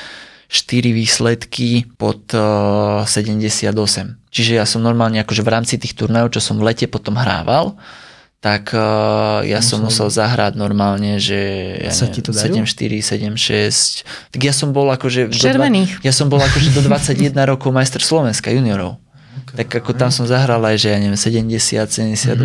4 0.48 0.96
výsledky 0.96 1.90
pod 2.00 2.32
uh, 2.32 3.04
eh, 3.04 3.12
78. 3.12 3.76
Čiže 4.32 4.54
ja 4.56 4.66
som 4.66 4.80
normálne 4.80 5.20
akože 5.20 5.44
v 5.44 5.52
rámci 5.52 5.76
tých 5.76 6.00
turnajov, 6.00 6.34
čo 6.34 6.42
som 6.42 6.56
v 6.58 6.72
lete 6.72 6.88
potom 6.88 7.20
hrával, 7.20 7.76
tak 8.44 8.76
uh, 8.76 9.40
ja 9.48 9.64
som 9.64 9.80
musel 9.88 10.12
zahrať 10.12 10.60
normálne, 10.60 11.16
že 11.16 11.40
ja 11.80 11.96
Sa 11.96 12.12
ti 12.12 12.20
to 12.20 12.36
darilo? 12.36 12.68
7-4, 12.68 13.32
7-6. 13.32 14.36
Tak 14.36 14.42
ja 14.44 14.52
som 14.52 14.76
bol 14.76 14.92
akože... 14.92 15.32
do 15.32 15.40
Červených. 15.40 16.04
Dva, 16.04 16.04
ja 16.04 16.12
som 16.12 16.28
bol 16.28 16.44
akože 16.44 16.76
do 16.76 16.84
21 16.84 17.32
rokov 17.48 17.72
majster 17.72 18.04
Slovenska 18.04 18.52
juniorov. 18.52 19.00
Tak 19.54 19.70
ako 19.70 19.94
tam 19.94 20.10
som 20.10 20.26
zahral 20.26 20.58
aj, 20.66 20.82
že 20.82 20.88
ja 20.90 20.98
neviem, 20.98 21.14
70, 21.14 21.86
72, 21.86 22.42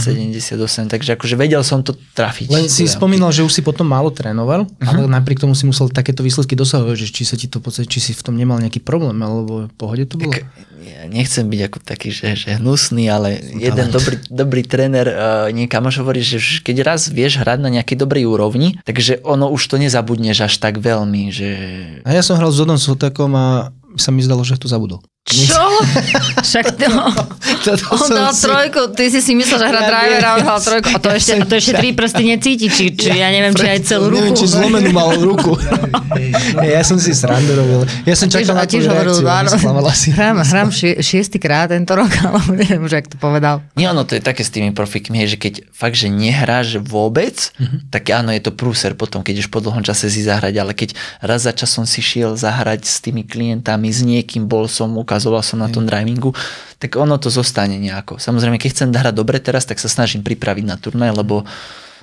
78, 0.00 0.88
takže 0.88 1.12
akože 1.20 1.34
vedel 1.36 1.60
som 1.60 1.84
to 1.84 1.92
trafiť. 2.16 2.48
Len 2.48 2.64
si 2.72 2.88
Ja. 2.88 2.96
spomínal, 2.96 3.28
že 3.28 3.44
už 3.44 3.52
si 3.52 3.60
potom 3.60 3.84
málo 3.84 4.08
trénoval, 4.08 4.64
ale 4.80 5.04
napriek 5.04 5.36
tomu 5.36 5.52
si 5.52 5.68
musel 5.68 5.92
takéto 5.92 6.24
výsledky 6.24 6.56
dosahovať, 6.56 6.96
že 6.96 7.06
či 7.12 7.22
sa 7.28 7.36
ti 7.36 7.44
to 7.44 7.60
či 7.60 8.00
si 8.00 8.16
v 8.16 8.22
tom 8.24 8.40
nemal 8.40 8.56
nejaký 8.56 8.80
problém, 8.80 9.20
alebo 9.20 9.68
v 9.68 9.74
pohode 9.76 10.08
to 10.08 10.16
bolo? 10.16 10.32
Tak, 10.32 10.48
ja 10.80 11.04
nechcem 11.12 11.44
byť 11.44 11.60
ako 11.68 11.78
taký, 11.84 12.08
že, 12.08 12.32
že 12.38 12.56
hnusný, 12.56 13.04
ale 13.10 13.36
jeden 13.58 13.92
dobrý, 13.92 14.16
dobrý 14.32 14.62
tréner, 14.64 15.06
uh, 15.12 15.52
nie 15.52 15.68
kamoš 15.68 16.00
hovorí, 16.00 16.24
že 16.24 16.40
keď 16.64 16.76
raz 16.86 17.00
vieš 17.12 17.42
hrať 17.42 17.58
na 17.60 17.68
nejakej 17.68 18.00
dobrej 18.00 18.24
úrovni, 18.24 18.80
takže 18.86 19.20
ono 19.26 19.52
už 19.52 19.60
to 19.66 19.76
nezabudneš 19.76 20.48
až 20.48 20.54
tak 20.56 20.80
veľmi, 20.80 21.28
že... 21.28 21.48
A 22.06 22.16
ja 22.16 22.22
som 22.24 22.38
hral 22.40 22.48
s 22.48 22.62
Odom 22.62 22.80
Sotakom 22.80 23.34
a 23.36 23.74
sa 23.98 24.08
mi 24.08 24.22
zdalo, 24.22 24.40
že 24.46 24.56
to 24.56 24.70
zabudol. 24.70 25.02
Čo? 25.26 25.58
Však 26.46 26.78
to... 26.78 26.86
Toto 27.66 27.98
On 27.98 28.08
dal 28.14 28.30
si- 28.30 28.46
trojku, 28.46 28.94
ty 28.94 29.10
si 29.10 29.18
si 29.18 29.34
myslel, 29.34 29.58
že 29.58 29.66
hrá 29.66 29.80
Ja 29.82 29.88
driver 29.90 30.22
a 30.22 30.30
on 30.38 30.42
dal 30.46 30.60
trojku. 30.62 30.88
A 30.94 30.98
to 31.02 31.10
ešte, 31.10 31.32
a 31.34 31.42
to 31.42 31.54
ešte 31.58 31.72
tri 31.74 31.90
prsty 31.90 32.22
necíti, 32.30 32.70
či, 32.70 32.94
či 32.94 33.10
ja 33.10 33.34
neviem, 33.34 33.50
či 33.50 33.66
aj 33.66 33.80
celú 33.90 34.14
Neviem, 34.14 34.30
ruku. 34.30 34.38
či 34.38 34.46
zlomenú 34.46 34.90
mal 34.94 35.10
ruku. 35.18 35.58
ja 36.74 36.82
som 36.86 36.96
si 36.96 37.12
srandu 37.12 37.52
robil. 37.58 37.82
Ja 38.06 38.14
som 38.14 38.30
čakal 38.30 38.54
na 38.54 38.64
hovoril, 38.64 39.18
reakciu, 39.18 39.58
sklamal 39.58 39.84
asi. 39.90 40.08
hrám, 40.14 40.36
hrám 40.42 40.68
šie, 40.70 41.02
šiestýkrát 41.02 41.74
tento 41.74 41.92
rok, 41.98 42.10
alebo 42.22 42.54
neviem 42.54 42.82
už, 42.86 42.92
jak 42.94 43.06
to 43.10 43.16
povedal. 43.18 43.62
Nie, 43.74 43.90
ono 43.90 44.06
to 44.06 44.16
je 44.16 44.22
také 44.22 44.46
s 44.46 44.50
tými 44.52 44.72
profikmi, 44.72 45.26
že 45.26 45.36
keď 45.36 45.68
fakt, 45.74 45.98
že 45.98 46.08
nehráš 46.08 46.78
vôbec, 46.80 47.50
tak 47.90 48.08
áno, 48.12 48.32
je 48.32 48.42
to 48.42 48.52
prúser 48.54 48.94
potom, 48.94 49.20
keď 49.26 49.46
už 49.46 49.48
po 49.50 49.58
dlhom 49.58 49.82
čase 49.82 50.08
si 50.08 50.22
zahrať, 50.24 50.54
ale 50.56 50.72
keď 50.72 50.94
raz 51.22 51.44
za 51.44 51.52
časom 51.52 51.84
si 51.84 52.00
šiel 52.00 52.38
zahrať 52.38 52.86
s 52.86 53.02
tými 53.02 53.26
klientami, 53.26 53.90
s 53.90 54.00
niekým, 54.06 54.46
bol 54.46 54.70
som, 54.70 54.94
ukazoval 55.16 55.40
som 55.40 55.64
na 55.64 55.72
tom 55.72 55.88
drivingu, 55.88 56.36
tak 56.76 57.00
ono 57.00 57.16
to 57.16 57.32
zostane 57.32 57.80
nejako. 57.80 58.20
Samozrejme, 58.20 58.60
keď 58.60 58.70
chcem 58.76 58.88
hrať 58.92 59.16
dobre 59.16 59.40
teraz, 59.40 59.64
tak 59.64 59.80
sa 59.80 59.88
snažím 59.88 60.20
pripraviť 60.20 60.64
na 60.68 60.76
turnaj, 60.76 61.16
lebo 61.16 61.48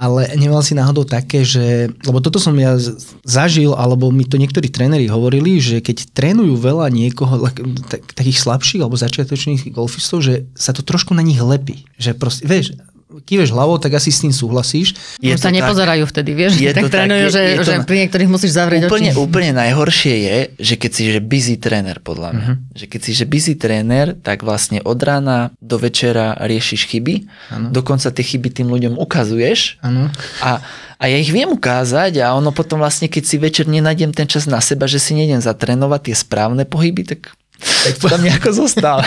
Ale 0.01 0.33
nemal 0.33 0.65
si 0.65 0.73
náhodou 0.73 1.05
také, 1.05 1.45
že, 1.45 1.85
lebo 2.01 2.17
toto 2.17 2.41
som 2.41 2.57
ja 2.57 2.73
zažil, 3.21 3.77
alebo 3.77 4.09
mi 4.09 4.25
to 4.25 4.41
niektorí 4.41 4.65
tréneri 4.73 5.05
hovorili, 5.05 5.61
že 5.61 5.85
keď 5.85 6.17
trénujú 6.17 6.57
veľa 6.57 6.89
niekoho, 6.89 7.45
tak- 7.93 8.17
takých 8.17 8.41
slabších 8.41 8.81
alebo 8.81 8.97
začiatočných 8.97 9.69
golfistov, 9.69 10.25
že 10.25 10.49
sa 10.57 10.73
to 10.73 10.81
trošku 10.81 11.13
na 11.13 11.21
nich 11.21 11.37
lepí. 11.37 11.85
Že 12.01 12.17
proste, 12.17 12.41
vieš, 12.49 12.73
kýveš 13.21 13.53
hlavou, 13.53 13.77
tak 13.77 13.93
asi 13.93 14.09
s 14.09 14.25
tým 14.25 14.33
súhlasíš. 14.33 14.97
Je 15.21 15.29
sa 15.37 15.53
tak. 15.53 15.61
nepozerajú 15.61 16.09
vtedy, 16.09 16.31
vieš, 16.33 16.57
Je 16.57 16.73
tak 16.73 16.89
trénujú, 16.89 17.29
je- 17.29 17.33
že, 17.33 17.41
je 17.45 17.57
to 17.59 17.63
že 17.63 17.73
pri 17.85 17.97
niektorých 18.05 18.29
musíš 18.31 18.51
zavrieť 18.57 18.89
Úplne, 18.89 19.11
oči. 19.13 19.19
úplne 19.21 19.51
najhoršie 19.53 20.15
je, 20.17 20.37
že 20.57 20.75
keď 20.81 20.91
si 20.91 21.01
že 21.13 21.19
busy 21.21 21.55
tréner, 21.61 21.97
podľa 22.01 22.29
mňa. 22.33 22.47
Uh-huh. 22.49 22.57
Že 22.73 22.85
keď 22.89 22.99
si 23.05 23.11
že 23.13 23.25
busy 23.29 23.53
tréner, 23.53 24.17
tak 24.17 24.41
vlastne 24.41 24.81
od 24.81 24.97
rána 24.97 25.53
do 25.61 25.77
večera 25.77 26.33
riešiš 26.41 26.89
chyby. 26.89 27.29
Áno. 27.53 27.67
Dokonca 27.69 28.09
tie 28.09 28.25
chyby 28.25 28.49
tým 28.49 28.67
ľuďom 28.73 28.97
ukazuješ. 28.97 29.77
Áno. 29.85 30.09
A, 30.41 30.63
a 30.97 31.03
ja 31.05 31.17
ich 31.19 31.29
viem 31.29 31.51
ukázať 31.51 32.23
a 32.23 32.33
ono 32.33 32.49
potom 32.55 32.79
vlastne, 32.79 33.11
keď 33.11 33.23
si 33.27 33.35
večer 33.37 33.65
nenájdem 33.67 34.15
ten 34.15 34.25
čas 34.25 34.47
na 34.47 34.63
seba, 34.63 34.87
že 34.87 34.97
si 34.97 35.13
nejdem 35.13 35.43
zatrénovať 35.43 36.09
tie 36.09 36.15
správne 36.15 36.63
pohyby, 36.63 37.03
tak, 37.03 37.35
tak 37.63 37.95
tam 37.99 38.21
nejako 38.23 38.49
zostáva. 38.51 39.03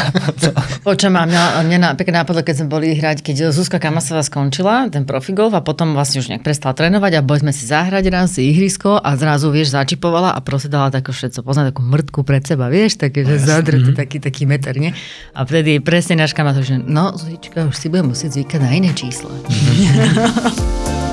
O 0.85 0.93
čo 0.97 1.09
mám, 1.13 1.29
mňa, 1.29 1.97
pekne 1.97 2.25
napadlo, 2.25 2.45
keď 2.45 2.55
sme 2.63 2.69
boli 2.69 2.93
hrať, 2.97 3.21
keď 3.25 3.53
Zuzka 3.53 3.77
Kamasová 3.81 4.25
skončila, 4.25 4.89
ten 4.93 5.05
profigolf 5.09 5.53
a 5.57 5.61
potom 5.65 5.93
vlastne 5.93 6.21
už 6.21 6.33
nejak 6.33 6.45
prestal 6.45 6.73
trénovať 6.73 7.21
a 7.21 7.25
boli 7.25 7.43
sme 7.45 7.53
si 7.53 7.69
zahrať 7.69 8.05
raz 8.13 8.37
ihrisko 8.37 9.01
a 9.01 9.17
zrazu, 9.17 9.53
vieš, 9.53 9.77
začipovala 9.77 10.33
a 10.33 10.39
proste 10.41 10.73
dala 10.73 10.93
takú 10.93 11.13
všetko, 11.13 11.45
pozná 11.45 11.69
takú 11.69 11.85
mrtku 11.85 12.21
pred 12.25 12.45
seba, 12.45 12.69
vieš, 12.69 13.01
také, 13.01 13.25
že 13.25 13.41
zadrtý, 13.41 13.93
taký, 13.97 14.19
taký 14.21 14.45
meter, 14.45 14.77
nie? 14.77 14.93
A 15.33 15.45
vtedy 15.45 15.81
presne 15.81 16.21
náš 16.21 16.33
kamarát, 16.37 16.63
že 16.63 16.81
no, 16.81 17.13
Zuzička, 17.17 17.69
už 17.69 17.77
si 17.77 17.89
budem 17.89 18.13
musieť 18.13 18.41
zvykať 18.41 18.61
na 18.61 18.71
iné 18.73 18.91
čísla. 18.93 19.33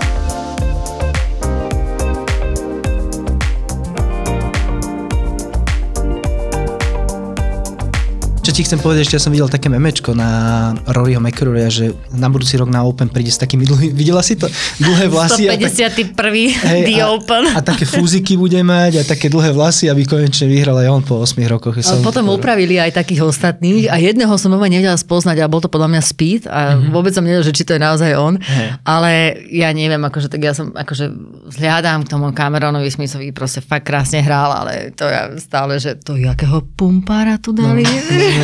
Čo 8.54 8.62
ti 8.62 8.70
chcem 8.70 8.78
povedať, 8.78 9.10
ešte 9.10 9.18
ja 9.18 9.24
som 9.24 9.34
videl 9.34 9.50
také 9.50 9.66
memečko 9.66 10.14
na 10.14 10.30
Roryho 10.86 11.18
McIlroya, 11.18 11.74
že 11.74 11.90
na 12.14 12.30
budúci 12.30 12.54
rok 12.54 12.70
na 12.70 12.86
Open 12.86 13.10
príde 13.10 13.28
s 13.28 13.36
takými 13.36 13.66
dlhými, 13.66 13.90
videla 13.92 14.22
si 14.22 14.38
to? 14.38 14.46
Dlhé 14.78 15.10
vlasy. 15.10 15.50
a 15.50 15.58
tak- 15.58 15.74
151. 15.74 16.62
Hej, 16.62 16.82
The 16.86 17.02
a, 17.02 17.10
Open. 17.10 17.50
A 17.50 17.66
také 17.66 17.82
fúziky 17.84 18.38
bude 18.38 18.62
mať 18.62 19.02
a 19.02 19.10
také 19.10 19.26
dlhé 19.26 19.50
vlasy, 19.50 19.90
aby 19.90 20.06
konečne 20.06 20.46
vyhral 20.46 20.78
aj 20.78 20.86
on 20.88 21.02
po 21.02 21.18
8 21.18 21.50
rokoch. 21.50 21.74
A 21.74 21.98
potom 22.00 22.30
upravili 22.30 22.78
aj 22.78 22.94
takých 22.94 23.26
ostatných 23.26 23.90
a 23.90 23.98
jedného 23.98 24.30
som 24.36 24.54
vôbec 24.54 24.70
nevedela 24.70 24.94
spoznať 24.96 25.38
a 25.40 25.50
bol 25.50 25.58
to 25.58 25.68
podľa 25.68 25.90
mňa 25.90 26.02
Speed 26.04 26.46
a 26.46 26.78
Mhm. 26.78 26.94
vôbec 26.94 27.10
som 27.10 27.26
nevedela, 27.26 27.42
že 27.44 27.58
či 27.58 27.66
to 27.66 27.74
je 27.74 27.82
naozaj 27.82 28.14
on. 28.14 28.38
Ale 28.84 29.12
ja 29.50 29.74
neviem, 29.74 29.98
akože 30.00 30.30
tak 30.30 30.40
ja 30.40 30.54
som 30.54 30.70
akože 30.70 31.10
vzhľadám 31.50 32.06
k 32.06 32.12
tomu 32.12 32.30
Cameronovi 32.30 32.86
Smithovi, 32.86 33.34
proste 33.34 33.60
fakt 33.60 33.82
krásne 33.84 34.22
hral, 34.22 34.54
ale 34.54 34.94
to 34.94 35.04
ja 35.04 35.34
stále, 35.36 35.74
že 35.76 35.98
to 35.98 36.14
jakého 36.14 36.62
pumpára 36.72 37.36
tu 37.36 37.50
dali. 37.50 37.82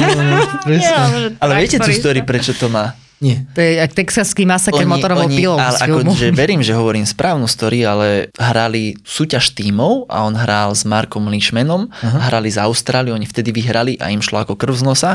Ja, 0.70 1.08
že 1.12 1.36
Ale 1.40 1.52
viete 1.64 1.78
tú 1.80 1.92
story, 1.92 2.24
prečo 2.24 2.56
to 2.56 2.72
má? 2.72 2.96
Nie. 3.20 3.44
To 3.52 3.60
je 3.60 3.84
jak 3.84 3.92
texaský 3.92 4.48
masaker 4.48 4.88
motorovou 4.88 5.28
pilou 5.28 5.60
ale 5.60 5.76
ako, 5.76 6.08
že 6.16 6.32
verím, 6.32 6.64
že 6.64 6.72
hovorím 6.72 7.04
správnu 7.04 7.52
story, 7.52 7.84
ale 7.84 8.32
hrali 8.40 8.96
súťaž 9.04 9.52
tímov 9.60 10.08
a 10.08 10.24
on 10.24 10.40
hral 10.40 10.72
s 10.72 10.88
Markom 10.88 11.28
Leishmanom, 11.28 11.92
hrali 12.00 12.48
z 12.48 12.64
Austrálie, 12.64 13.12
oni 13.12 13.28
vtedy 13.28 13.52
vyhrali 13.52 14.00
a 14.00 14.08
im 14.08 14.24
šlo 14.24 14.40
ako 14.40 14.56
krv 14.56 14.72
z 14.72 14.84
nosa. 14.88 15.12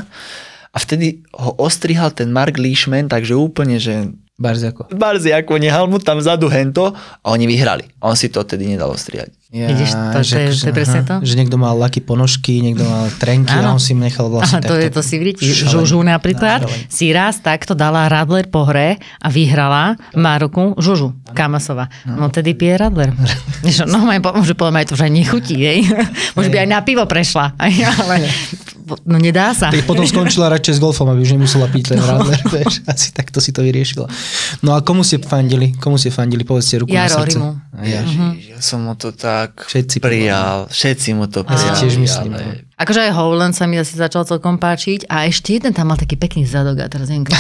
A 0.75 0.77
vtedy 0.77 1.25
ho 1.33 1.57
ostrihal 1.57 2.13
ten 2.13 2.29
Mark 2.29 2.61
Leishman, 2.61 3.09
takže 3.09 3.33
úplne, 3.33 3.81
že 3.81 4.13
Barziako. 4.35 4.91
Barzi 4.91 5.31
ako 5.31 5.63
nehal 5.63 5.87
mu 5.87 6.03
tam 6.03 6.19
vzadu 6.19 6.51
hento 6.51 6.91
a 7.23 7.27
oni 7.31 7.47
vyhrali. 7.47 7.87
On 8.03 8.19
si 8.19 8.27
to 8.27 8.43
tedy 8.43 8.67
nedal 8.67 8.91
ostrihať. 8.91 9.31
Ja, 9.55 9.71
Vidíš, 9.71 9.95
to- 9.95 10.11
to 10.11 10.19
je- 10.35 10.51
to 10.51 10.67
je 10.67 10.75
presne 10.75 11.01
to? 11.07 11.15
Že 11.23 11.35
niekto 11.39 11.55
mal 11.55 11.79
laky 11.79 12.03
ponožky, 12.03 12.59
niekto 12.59 12.83
mal 12.83 13.07
trenky 13.15 13.55
a 13.55 13.63
Áno. 13.63 13.79
on 13.79 13.81
si 13.81 13.95
nechal 13.95 14.27
vlastne 14.27 14.59
Aha, 14.59 14.67
to, 14.67 14.75
je, 14.75 14.91
to 14.91 14.99
si 14.99 15.15
vidíte. 15.15 15.47
Žužu 15.47 16.03
napríklad 16.03 16.67
Šalené. 16.67 16.91
si 16.91 17.07
raz 17.09 17.39
takto 17.39 17.71
dala 17.73 18.11
Radler 18.11 18.51
po 18.51 18.67
hre 18.67 18.99
a 18.99 19.29
vyhrala 19.31 19.95
Maroku 20.13 20.75
Žužu 20.75 21.15
Kamasova. 21.31 21.87
No 22.03 22.27
tedy 22.29 22.51
pije 22.53 22.75
Radler. 22.77 23.15
Že, 23.65 23.87
no, 23.87 24.03
maj, 24.03 24.21
že 24.45 24.53
poviem 24.53 24.77
aj 24.77 24.87
to, 24.87 24.95
že 24.95 25.07
aj 25.07 25.13
nechutí, 25.15 25.55
jej. 25.57 25.81
Môže 26.35 26.51
by 26.51 26.59
aj 26.59 26.69
na 26.69 26.83
pivo 26.83 27.07
prešla. 27.07 27.55
Aj, 27.65 27.73
ale 27.73 28.29
no 29.03 29.17
nedá 29.17 29.57
sa. 29.57 29.73
Tak 29.73 29.89
potom 29.89 30.05
skončila 30.05 30.51
radšej 30.51 30.77
s 30.77 30.81
golfom, 30.81 31.09
aby 31.09 31.23
už 31.23 31.33
nemusela 31.33 31.65
piť 31.65 31.95
ten 31.95 31.99
No. 31.99 32.05
Radler, 32.05 32.37
vieš, 32.45 32.85
asi 32.85 33.09
takto 33.11 33.41
si 33.41 33.49
to 33.49 33.63
vyriešila. 33.63 34.05
No 34.61 34.75
a 34.75 34.83
komu 34.83 35.01
ste 35.01 35.17
fandili? 35.17 35.73
Komu 35.75 35.97
ste 35.97 36.11
fandili? 36.11 36.43
Povedzte 36.43 36.77
ruku 36.77 36.93
Ja 36.93 37.07
na 37.07 37.17
srdce. 37.17 37.41
A 37.73 37.81
ja. 37.83 38.05
Ježiš, 38.05 38.53
ja 38.53 38.61
som 38.61 38.85
mu 38.85 38.93
to 38.93 39.09
tak 39.45 39.69
Všetci 39.69 39.97
prijal. 40.01 40.67
Všetci 40.73 41.09
mu 41.13 41.29
to 41.29 41.45
Ja 41.45 41.49
prijali. 41.53 41.79
tiež 41.85 41.95
myslím, 42.01 42.33
ale... 42.33 42.65
Akože 42.81 43.01
aj 43.05 43.13
Howland 43.13 43.55
sa 43.55 43.69
mi 43.69 43.77
asi 43.77 43.95
začal 43.95 44.25
celkom 44.25 44.57
páčiť 44.57 45.07
a 45.07 45.29
ešte 45.29 45.55
jeden 45.55 45.77
tam 45.77 45.93
mal 45.93 45.99
taký 46.01 46.17
pekný 46.17 46.49
zadok 46.49 46.81
a 46.81 46.89
teraz 46.89 47.13
neviem. 47.13 47.29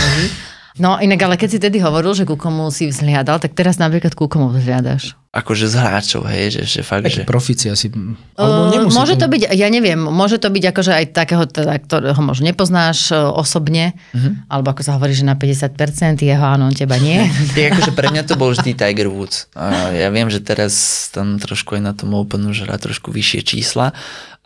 No 0.75 0.99
inak, 0.99 1.23
ale 1.23 1.39
keď 1.39 1.49
si 1.55 1.59
tedy 1.63 1.79
hovoril, 1.79 2.19
že 2.19 2.27
ku 2.27 2.35
komu 2.35 2.67
si 2.75 2.91
vzhliadal, 2.91 3.39
tak 3.39 3.55
teraz 3.55 3.79
napríklad 3.79 4.11
ku 4.19 4.27
komu 4.27 4.51
vzhliadaš? 4.51 5.15
Akože 5.35 5.67
z 5.67 5.75
hráčov, 5.83 6.31
hej, 6.31 6.55
že, 6.55 6.63
že 6.63 6.81
fakt, 6.87 7.11
Takí 7.11 7.23
že... 7.23 7.27
profici 7.27 7.67
asi. 7.67 7.91
Uh, 7.91 8.15
Alebo 8.39 8.63
nemusí 8.71 8.95
môže 8.95 9.19
to 9.19 9.27
byť, 9.27 9.51
ja 9.51 9.67
neviem, 9.67 9.99
môže 9.99 10.39
to 10.39 10.47
byť 10.47 10.65
akože 10.71 10.93
aj 10.95 11.05
takého, 11.11 11.43
teda, 11.51 11.75
ktorého 11.83 12.21
možno 12.23 12.47
nepoznáš 12.47 13.11
uh, 13.11 13.35
osobne, 13.35 13.99
uh-huh. 14.15 14.47
alebo 14.47 14.71
ako 14.71 14.87
sa 14.87 14.95
hovorí, 14.95 15.11
že 15.11 15.27
na 15.27 15.35
50%, 15.35 16.23
jeho 16.23 16.45
áno, 16.47 16.71
teba 16.71 17.03
nie. 17.03 17.19
Tak 17.55 17.75
akože 17.75 17.93
pre 17.99 18.15
mňa 18.15 18.23
to 18.31 18.39
bol 18.39 18.55
vždy 18.55 18.79
Tiger 18.79 19.11
Woods. 19.11 19.51
A 19.59 19.91
ja 19.91 20.07
viem, 20.15 20.31
že 20.31 20.39
teraz 20.39 20.75
tam 21.11 21.43
trošku 21.43 21.75
aj 21.75 21.83
na 21.83 21.93
tom 21.99 22.15
Openu 22.15 22.55
žrá 22.55 22.79
trošku 22.79 23.11
vyššie 23.11 23.41
čísla, 23.43 23.91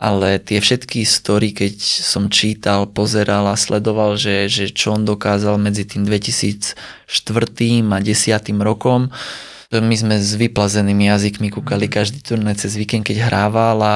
ale 0.01 0.41
tie 0.41 0.57
všetky 0.57 1.05
story, 1.05 1.53
keď 1.53 1.75
som 1.85 2.33
čítal, 2.33 2.89
pozeral 2.89 3.45
a 3.51 3.59
sledoval, 3.59 4.17
že, 4.17 4.49
že 4.49 4.73
čo 4.73 4.97
on 4.97 5.05
dokázal 5.05 5.61
medzi 5.61 5.85
tým 5.85 6.07
2004 6.07 6.73
a 7.85 7.97
10 8.01 8.65
rokom, 8.65 9.13
my 9.69 9.93
sme 9.93 10.17
s 10.17 10.33
vyplazenými 10.33 11.13
jazykmi 11.13 11.53
kúkali 11.53 11.85
každý 11.85 12.25
turnaj 12.25 12.65
cez 12.65 12.73
víkend, 12.73 13.05
keď 13.05 13.29
hrával 13.29 13.77
a 13.85 13.95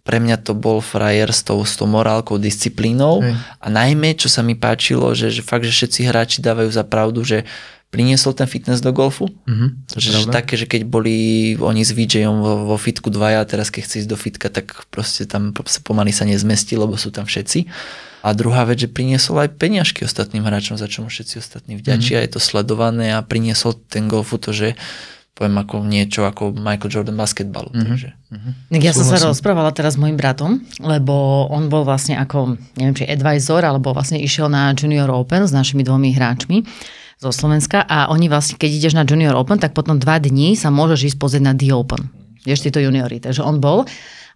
pre 0.00 0.16
mňa 0.16 0.40
to 0.40 0.56
bol 0.56 0.80
frajer 0.80 1.28
s 1.28 1.44
tou, 1.44 1.60
s 1.60 1.76
tou 1.76 1.84
morálkou, 1.84 2.40
disciplínou 2.40 3.20
Hej. 3.20 3.36
a 3.60 3.66
najmä, 3.68 4.16
čo 4.16 4.32
sa 4.32 4.40
mi 4.40 4.56
páčilo, 4.56 5.12
že, 5.12 5.28
že 5.28 5.44
fakt, 5.44 5.68
že 5.68 5.76
všetci 5.76 6.08
hráči 6.08 6.38
dávajú 6.40 6.72
za 6.72 6.88
pravdu, 6.88 7.20
že 7.20 7.44
priniesol 7.92 8.32
ten 8.32 8.48
fitness 8.48 8.80
do 8.80 8.96
golfu. 8.96 9.28
Mhm, 9.44 9.92
Že, 9.92 10.08
že 10.24 10.26
také, 10.32 10.54
že 10.56 10.64
keď 10.64 10.88
boli 10.88 11.52
oni 11.60 11.84
s 11.84 11.92
VJom 11.92 12.40
vo, 12.40 12.52
vo 12.72 12.76
fitku 12.80 13.12
dvaja 13.12 13.44
a 13.44 13.48
teraz 13.50 13.68
keď 13.68 13.82
chce 13.84 13.96
ísť 14.06 14.10
do 14.10 14.16
fitka, 14.16 14.48
tak 14.48 14.88
proste 14.88 15.28
tam 15.28 15.52
po- 15.52 15.68
pomaly 15.84 16.16
sa 16.16 16.24
nezmestí, 16.24 16.80
lebo 16.80 16.96
sú 16.96 17.12
tam 17.12 17.28
všetci. 17.28 17.68
A 18.20 18.36
druhá 18.36 18.68
vec, 18.68 18.84
že 18.84 18.88
priniesol 18.92 19.48
aj 19.48 19.56
peniažky 19.56 20.04
ostatným 20.04 20.44
hráčom, 20.44 20.76
za 20.76 20.84
čo 20.86 21.00
mu 21.00 21.08
všetci 21.08 21.40
ostatní 21.40 21.80
vďačia. 21.80 22.20
Mm. 22.20 22.22
Je 22.24 22.30
to 22.36 22.40
sledované 22.40 23.16
a 23.16 23.24
priniesol 23.24 23.72
ten 23.88 24.06
golfu 24.12 24.36
to, 24.36 24.52
že 24.52 24.76
poviem 25.40 25.56
ako 25.56 25.76
niečo 25.88 26.28
ako 26.28 26.52
Michael 26.52 26.92
Jordan 26.92 27.16
basketbalu. 27.16 27.72
Mm-hmm. 27.72 27.88
Takže. 27.88 28.08
Tak 28.76 28.82
ja 28.84 28.92
som 28.92 29.08
sa 29.08 29.16
rozprávala 29.24 29.72
teraz 29.72 29.96
s 29.96 30.00
mojim 30.00 30.20
bratom, 30.20 30.60
lebo 30.84 31.48
on 31.48 31.72
bol 31.72 31.80
vlastne 31.88 32.20
ako, 32.20 32.60
neviem, 32.76 32.92
či 32.92 33.08
advisor, 33.08 33.64
alebo 33.64 33.96
vlastne 33.96 34.20
išiel 34.20 34.52
na 34.52 34.76
Junior 34.76 35.08
Open 35.08 35.48
s 35.48 35.52
našimi 35.56 35.80
dvomi 35.80 36.12
hráčmi 36.12 36.68
zo 37.16 37.32
Slovenska 37.32 37.88
a 37.88 38.12
oni 38.12 38.28
vlastne, 38.28 38.60
keď 38.60 38.68
ideš 38.68 38.92
na 38.92 39.08
Junior 39.08 39.32
Open, 39.32 39.56
tak 39.56 39.72
potom 39.72 39.96
dva 39.96 40.20
dní 40.20 40.60
sa 40.60 40.68
môžeš 40.68 41.16
ísť 41.16 41.16
pozrieť 41.16 41.44
na 41.48 41.56
The 41.56 41.72
Open. 41.72 42.12
Vieš, 42.44 42.68
títo 42.68 42.80
juniory. 42.80 43.20
Takže 43.20 43.40
on 43.40 43.64
bol 43.64 43.88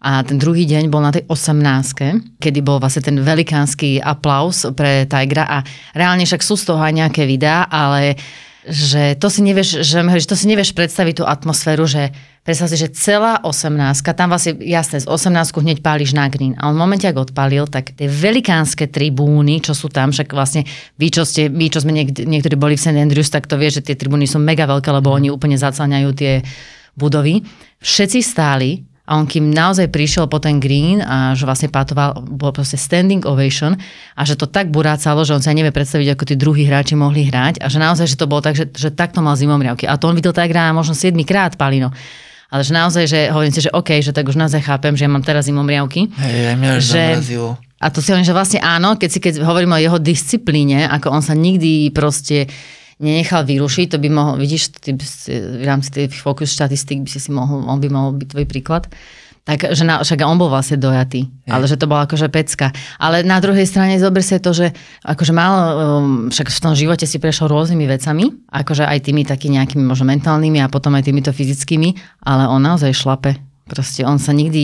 a 0.04 0.20
ten 0.20 0.36
druhý 0.36 0.68
deň 0.68 0.92
bol 0.92 1.00
na 1.00 1.08
tej 1.08 1.24
18 1.32 2.36
kedy 2.36 2.60
bol 2.60 2.76
vlastne 2.76 3.00
ten 3.00 3.16
velikánsky 3.16 3.96
aplaus 4.04 4.68
pre 4.76 5.08
Tigra 5.08 5.48
a 5.48 5.58
reálne 5.96 6.28
však 6.28 6.44
sú 6.44 6.60
z 6.60 6.68
toho 6.68 6.80
aj 6.84 6.92
nejaké 6.92 7.24
videá, 7.24 7.64
ale 7.72 8.20
že 8.64 9.12
to 9.20 9.28
si 9.28 9.44
nevieš, 9.44 9.84
že, 9.84 10.00
že 10.00 10.28
to 10.28 10.36
si 10.36 10.48
nevieš 10.48 10.72
predstaviť 10.72 11.20
tú 11.20 11.24
atmosféru, 11.28 11.84
že 11.84 12.16
predstav 12.48 12.72
si, 12.72 12.80
že 12.80 12.96
celá 12.96 13.36
18 13.44 13.76
tam 14.16 14.32
vlastne, 14.32 14.56
jasné, 14.64 15.04
z 15.04 15.06
18 15.08 15.52
hneď 15.52 15.84
páliš 15.84 16.16
na 16.16 16.32
green. 16.32 16.56
A 16.56 16.72
on 16.72 16.76
v 16.76 16.80
momente, 16.80 17.04
ak 17.04 17.28
odpálil, 17.28 17.68
tak 17.68 17.92
tie 17.92 18.08
velikánske 18.08 18.88
tribúny, 18.88 19.60
čo 19.60 19.76
sú 19.76 19.92
tam, 19.92 20.16
však 20.16 20.32
vlastne 20.32 20.64
vy, 20.96 21.12
čo, 21.12 21.28
ste, 21.28 21.52
vy, 21.52 21.68
čo 21.68 21.84
sme 21.84 21.92
niek- 21.92 22.24
niektorí 22.24 22.56
boli 22.56 22.80
v 22.80 22.84
St. 22.88 22.96
Andrews, 22.96 23.28
tak 23.28 23.44
to 23.44 23.60
vie, 23.60 23.68
že 23.68 23.84
tie 23.84 24.00
tribúny 24.00 24.24
sú 24.24 24.40
mega 24.40 24.64
veľké, 24.64 24.88
lebo 24.88 25.12
oni 25.12 25.28
úplne 25.28 25.60
zacáňajú 25.60 26.08
tie 26.16 26.40
budovy. 26.96 27.44
Všetci 27.84 28.18
stáli 28.24 28.93
a 29.04 29.20
on 29.20 29.28
kým 29.28 29.52
naozaj 29.52 29.92
prišiel 29.92 30.24
po 30.32 30.40
ten 30.40 30.56
green 30.56 31.04
a 31.04 31.36
že 31.36 31.44
vlastne 31.44 31.68
pátoval, 31.68 32.24
bol 32.24 32.56
proste 32.56 32.80
standing 32.80 33.20
ovation 33.28 33.76
a 34.16 34.24
že 34.24 34.32
to 34.32 34.48
tak 34.48 34.72
burácalo, 34.72 35.28
že 35.28 35.36
on 35.36 35.44
sa 35.44 35.52
nevie 35.52 35.68
predstaviť, 35.76 36.16
ako 36.16 36.24
tí 36.24 36.34
druhí 36.40 36.64
hráči 36.64 36.96
mohli 36.96 37.28
hrať 37.28 37.60
a 37.60 37.68
že 37.68 37.76
naozaj, 37.76 38.08
že 38.08 38.16
to 38.16 38.24
bolo 38.24 38.40
tak, 38.40 38.56
že, 38.56 38.64
že 38.72 38.88
takto 38.88 39.20
mal 39.20 39.36
zimomriavky. 39.36 39.84
A 39.84 40.00
to 40.00 40.08
on 40.08 40.16
videl 40.16 40.32
tak 40.32 40.48
hrá 40.48 40.72
možno 40.72 40.96
7 40.96 41.12
krát 41.28 41.52
Palino. 41.60 41.92
Ale 42.48 42.64
že 42.64 42.72
naozaj, 42.72 43.04
že 43.04 43.20
hovorím 43.28 43.52
si, 43.52 43.60
že 43.66 43.74
OK, 43.76 44.00
že 44.00 44.14
tak 44.16 44.24
už 44.24 44.40
naozaj 44.40 44.64
chápem, 44.64 44.96
že 44.96 45.04
ja 45.04 45.10
mám 45.12 45.26
teraz 45.26 45.50
zimomriavky. 45.52 46.08
Hej, 46.08 46.56
už 46.56 46.84
Že- 46.88 47.04
zamrazilo. 47.20 47.50
A 47.84 47.92
to 47.92 48.00
si 48.00 48.08
hovorím, 48.08 48.24
že 48.24 48.32
vlastne 48.32 48.60
áno, 48.64 48.96
keď 48.96 49.08
si 49.12 49.18
keď 49.20 49.44
hovorím 49.44 49.76
o 49.76 49.82
jeho 49.82 49.98
disciplíne, 50.00 50.88
ako 50.88 51.12
on 51.12 51.20
sa 51.20 51.36
nikdy 51.36 51.92
proste 51.92 52.48
nenechal 53.02 53.42
vyrušiť, 53.46 53.86
to 53.94 53.98
by 53.98 54.08
mohol, 54.10 54.34
vidíš, 54.38 54.76
ty, 54.78 54.94
by 54.94 55.04
si- 55.04 55.34
v 55.34 55.64
rámci 55.64 55.88
tých 55.90 56.14
fokus 56.18 56.54
štatistík 56.54 57.02
by 57.02 57.10
si 57.10 57.18
si 57.18 57.30
mohol, 57.34 57.66
on 57.66 57.78
by 57.82 57.88
mohol 57.90 58.14
byť 58.14 58.28
tvoj 58.30 58.46
príklad. 58.46 58.86
Tak, 59.44 59.76
že 59.76 59.84
na, 59.84 60.00
však 60.00 60.24
on 60.24 60.40
bol 60.40 60.48
vlastne 60.48 60.80
dojatý, 60.80 61.28
ale 61.44 61.68
že 61.68 61.76
to 61.76 61.84
bola 61.84 62.08
akože 62.08 62.32
pecka. 62.32 62.72
Ale 62.96 63.20
na 63.28 63.36
druhej 63.44 63.68
strane 63.68 64.00
zober 64.00 64.24
si 64.24 64.40
to, 64.40 64.56
že 64.56 64.72
akože 65.04 65.36
mal, 65.36 65.52
um, 65.52 66.32
však 66.32 66.48
v 66.48 66.62
tom 66.64 66.72
živote 66.72 67.04
si 67.04 67.20
prešiel 67.20 67.52
rôznymi 67.52 67.84
vecami, 67.84 68.24
akože 68.48 68.88
aj 68.88 69.04
tými 69.04 69.28
takými 69.28 69.60
nejakými 69.60 69.84
možno 69.84 70.08
mentálnymi 70.08 70.64
a 70.64 70.72
potom 70.72 70.96
aj 70.96 71.04
týmito 71.04 71.28
fyzickými, 71.28 71.92
ale 72.24 72.48
on 72.48 72.64
naozaj 72.64 72.96
šlape. 72.96 73.36
Proste 73.68 74.08
on 74.08 74.16
sa 74.16 74.32
nikdy 74.32 74.62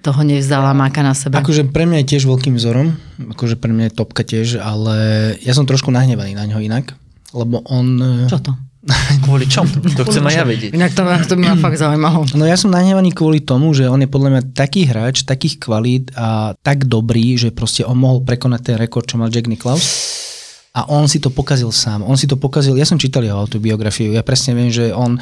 toho 0.00 0.24
nevzdal 0.24 0.64
a 0.64 0.72
máka 0.72 1.04
na 1.04 1.12
sebe. 1.12 1.36
Akože 1.36 1.68
pre 1.68 1.84
mňa 1.84 2.00
je 2.04 2.16
tiež 2.16 2.24
veľkým 2.24 2.56
vzorom, 2.56 2.96
akože 3.36 3.60
pre 3.60 3.68
mňa 3.72 3.92
je 3.92 3.96
topka 3.96 4.24
tiež, 4.24 4.60
ale 4.64 4.96
ja 5.44 5.52
som 5.52 5.68
trošku 5.68 5.92
nahnevaný 5.92 6.36
na 6.36 6.48
ňo 6.48 6.56
inak, 6.60 6.96
lebo 7.32 7.64
on... 7.68 7.86
Čo 8.28 8.38
to? 8.40 8.52
Kvôli 9.24 9.46
čom? 9.46 9.62
To 9.70 10.02
chcem 10.02 10.26
aj 10.26 10.34
ja 10.34 10.42
vedieť. 10.42 10.74
Inak 10.74 10.90
to, 10.90 11.06
to 11.30 11.38
by 11.38 11.54
ma 11.54 11.56
fakt 11.58 11.78
zaujímalo. 11.78 12.26
No 12.34 12.42
ja 12.42 12.58
som 12.58 12.74
nahnevaný 12.74 13.14
kvôli 13.14 13.38
tomu, 13.38 13.70
že 13.70 13.86
on 13.86 14.02
je 14.02 14.10
podľa 14.10 14.28
mňa 14.34 14.42
taký 14.58 14.90
hráč, 14.90 15.22
takých 15.22 15.62
kvalít 15.62 16.10
a 16.18 16.58
tak 16.58 16.90
dobrý, 16.90 17.38
že 17.38 17.54
proste 17.54 17.86
on 17.86 17.94
mohol 17.94 18.26
prekonať 18.26 18.60
ten 18.74 18.76
rekord, 18.82 19.06
čo 19.06 19.22
mal 19.22 19.30
Jack 19.30 19.46
Nicklaus. 19.46 19.86
A 20.72 20.88
on 20.88 21.04
si 21.04 21.20
to 21.20 21.28
pokazil 21.28 21.68
sám. 21.68 22.00
On 22.00 22.16
si 22.16 22.24
to 22.24 22.40
pokazil, 22.40 22.72
ja 22.80 22.88
som 22.88 22.96
čítal 22.96 23.20
jeho 23.20 23.36
autobiografiu, 23.36 24.08
ja 24.16 24.24
presne 24.24 24.56
viem, 24.56 24.72
že 24.72 24.88
on 24.96 25.20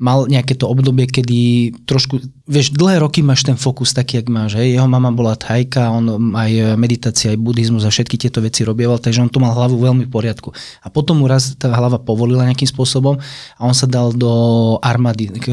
mal 0.00 0.24
nejaké 0.28 0.56
to 0.56 0.64
obdobie, 0.64 1.04
kedy 1.08 1.72
trošku, 1.84 2.20
vieš, 2.48 2.72
dlhé 2.72 3.04
roky 3.04 3.20
máš 3.20 3.44
ten 3.44 3.56
fokus 3.56 3.92
taký, 3.92 4.20
jak 4.20 4.32
máš, 4.32 4.56
hej. 4.56 4.76
Jeho 4.76 4.88
mama 4.88 5.12
bola 5.12 5.36
thajka, 5.36 5.92
on 5.92 6.32
aj 6.36 6.76
meditácia, 6.80 7.32
aj 7.32 7.40
buddhizmus 7.40 7.84
a 7.84 7.92
všetky 7.92 8.16
tieto 8.16 8.40
veci 8.40 8.64
robieval, 8.64 8.96
takže 8.96 9.24
on 9.24 9.32
to 9.32 9.40
mal 9.40 9.52
hlavu 9.52 9.76
veľmi 9.76 10.08
v 10.08 10.12
poriadku. 10.12 10.52
A 10.84 10.88
potom 10.88 11.20
mu 11.20 11.28
raz 11.28 11.52
tá 11.56 11.72
hlava 11.72 12.00
povolila 12.00 12.48
nejakým 12.48 12.68
spôsobom 12.68 13.20
a 13.56 13.60
on 13.60 13.76
sa 13.76 13.84
dal 13.84 14.12
do 14.16 14.32
armády 14.80 15.32
k, 15.36 15.48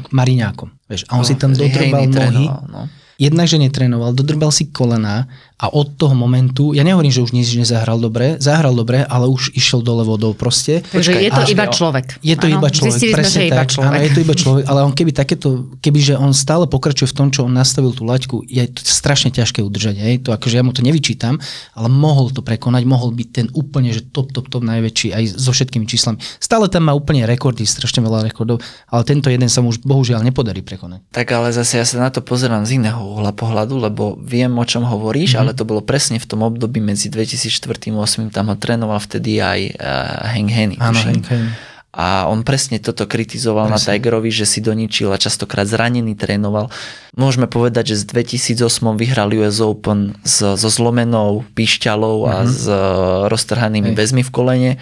k 0.00 0.06
mariňákom. 0.12 0.72
Vieš, 0.88 1.08
a 1.08 1.20
on 1.20 1.24
si 1.24 1.36
tam 1.36 1.52
dodrbal 1.52 2.04
Hejný 2.04 2.12
nohy. 2.12 2.16
trénoval, 2.16 2.62
no. 2.68 2.82
Jednak, 3.20 3.52
že 3.52 3.60
netrénoval, 3.60 4.16
dodrbal 4.16 4.48
si 4.48 4.72
kolena 4.72 5.28
a 5.60 5.68
od 5.68 5.92
toho 6.00 6.16
momentu, 6.16 6.72
ja 6.72 6.80
nehovorím, 6.80 7.12
že 7.12 7.20
už 7.20 7.36
nič 7.36 7.52
nezahral 7.52 8.00
dobre, 8.00 8.40
zahral 8.40 8.72
dobre, 8.72 9.04
ale 9.04 9.28
už 9.28 9.52
išiel 9.52 9.84
dole 9.84 10.08
vodou 10.08 10.32
proste. 10.32 10.80
Takže 10.80 11.20
je 11.20 11.28
to 11.28 11.42
iba 11.52 11.68
človek. 11.68 12.16
je 12.24 12.36
to 12.40 12.48
Áno, 12.48 12.56
iba 12.56 12.68
človek, 12.72 12.96
Zistili 12.96 13.12
sme, 13.12 13.16
presne 13.20 13.36
že 13.36 13.40
je 13.40 13.48
iba 13.52 13.60
tak. 13.60 13.68
človek. 13.68 13.90
Áno, 13.92 14.00
je 14.00 14.10
to 14.10 14.20
iba 14.24 14.34
človek, 14.34 14.64
ale 14.64 14.80
on 14.88 14.92
keby 14.96 15.10
takéto, 15.12 15.48
kebyže 15.84 16.14
on 16.16 16.32
stále 16.32 16.64
pokračuje 16.64 17.12
v 17.12 17.16
tom, 17.16 17.28
čo 17.28 17.44
on 17.44 17.52
nastavil 17.52 17.92
tú 17.92 18.08
laťku, 18.08 18.48
je 18.48 18.64
to 18.72 18.80
strašne 18.80 19.28
ťažké 19.36 19.60
udržať. 19.60 20.00
Hej? 20.00 20.14
To 20.24 20.32
akože 20.32 20.56
ja 20.56 20.64
mu 20.64 20.72
to 20.72 20.80
nevyčítam, 20.80 21.36
ale 21.76 21.88
mohol 21.92 22.32
to 22.32 22.40
prekonať, 22.40 22.82
mohol 22.88 23.12
byť 23.12 23.28
ten 23.28 23.46
úplne, 23.52 23.92
že 23.92 24.08
top, 24.08 24.32
top, 24.32 24.48
top 24.48 24.64
najväčší 24.64 25.12
aj 25.12 25.24
so 25.36 25.52
všetkými 25.52 25.84
číslami. 25.84 26.16
Stále 26.40 26.72
tam 26.72 26.88
má 26.88 26.96
úplne 26.96 27.28
rekordy, 27.28 27.68
strašne 27.68 28.00
veľa 28.00 28.24
rekordov, 28.24 28.64
ale 28.88 29.04
tento 29.04 29.28
jeden 29.28 29.52
sa 29.52 29.60
mu 29.60 29.68
už 29.68 29.84
bohužiaľ 29.84 30.24
nepodarí 30.24 30.64
prekonať. 30.64 31.04
Tak 31.12 31.28
ale 31.36 31.52
zase 31.52 31.76
ja 31.76 31.84
sa 31.84 32.00
na 32.00 32.08
to 32.08 32.24
pozerám 32.24 32.64
z 32.64 32.80
iného 32.80 32.96
uhla 32.96 33.36
pohľadu, 33.36 33.76
lebo 33.76 34.16
viem, 34.16 34.48
o 34.56 34.64
čom 34.64 34.88
hovoríš, 34.88 35.36
mm-hmm. 35.36 35.42
ale 35.44 35.49
to 35.52 35.64
bolo 35.68 35.82
presne 35.84 36.18
v 36.18 36.26
tom 36.26 36.46
období 36.46 36.78
medzi 36.82 37.08
2004 37.08 37.92
a 37.92 38.04
2008, 38.04 38.34
tam 38.34 38.50
ho 38.50 38.56
trénoval 38.56 38.98
vtedy 39.02 39.38
aj 39.42 39.60
uh, 39.76 40.30
Hank 40.32 40.50
Henny. 40.50 40.76
Áno. 40.78 40.98
Hank 40.98 41.26
Haney. 41.28 41.52
A 41.90 42.30
on 42.30 42.46
presne 42.46 42.78
toto 42.78 43.02
kritizoval 43.10 43.66
presne. 43.66 43.74
na 43.74 43.78
Tigerovi, 43.98 44.30
že 44.30 44.46
si 44.46 44.62
doničil 44.62 45.10
a 45.10 45.18
častokrát 45.18 45.66
zranený 45.66 46.14
trénoval. 46.14 46.70
Môžeme 47.18 47.50
povedať, 47.50 47.94
že 47.94 48.06
z 48.06 48.30
2008 48.62 48.94
vyhral 48.94 49.34
US 49.34 49.58
Open 49.58 50.14
s, 50.22 50.38
so 50.38 50.68
zlomenou 50.70 51.42
píšťalou 51.58 52.30
a 52.30 52.46
s 52.46 52.70
uh, 52.70 53.26
roztrhanými 53.26 53.90
väzmi 53.90 54.22
v 54.22 54.30
kolene. 54.30 54.72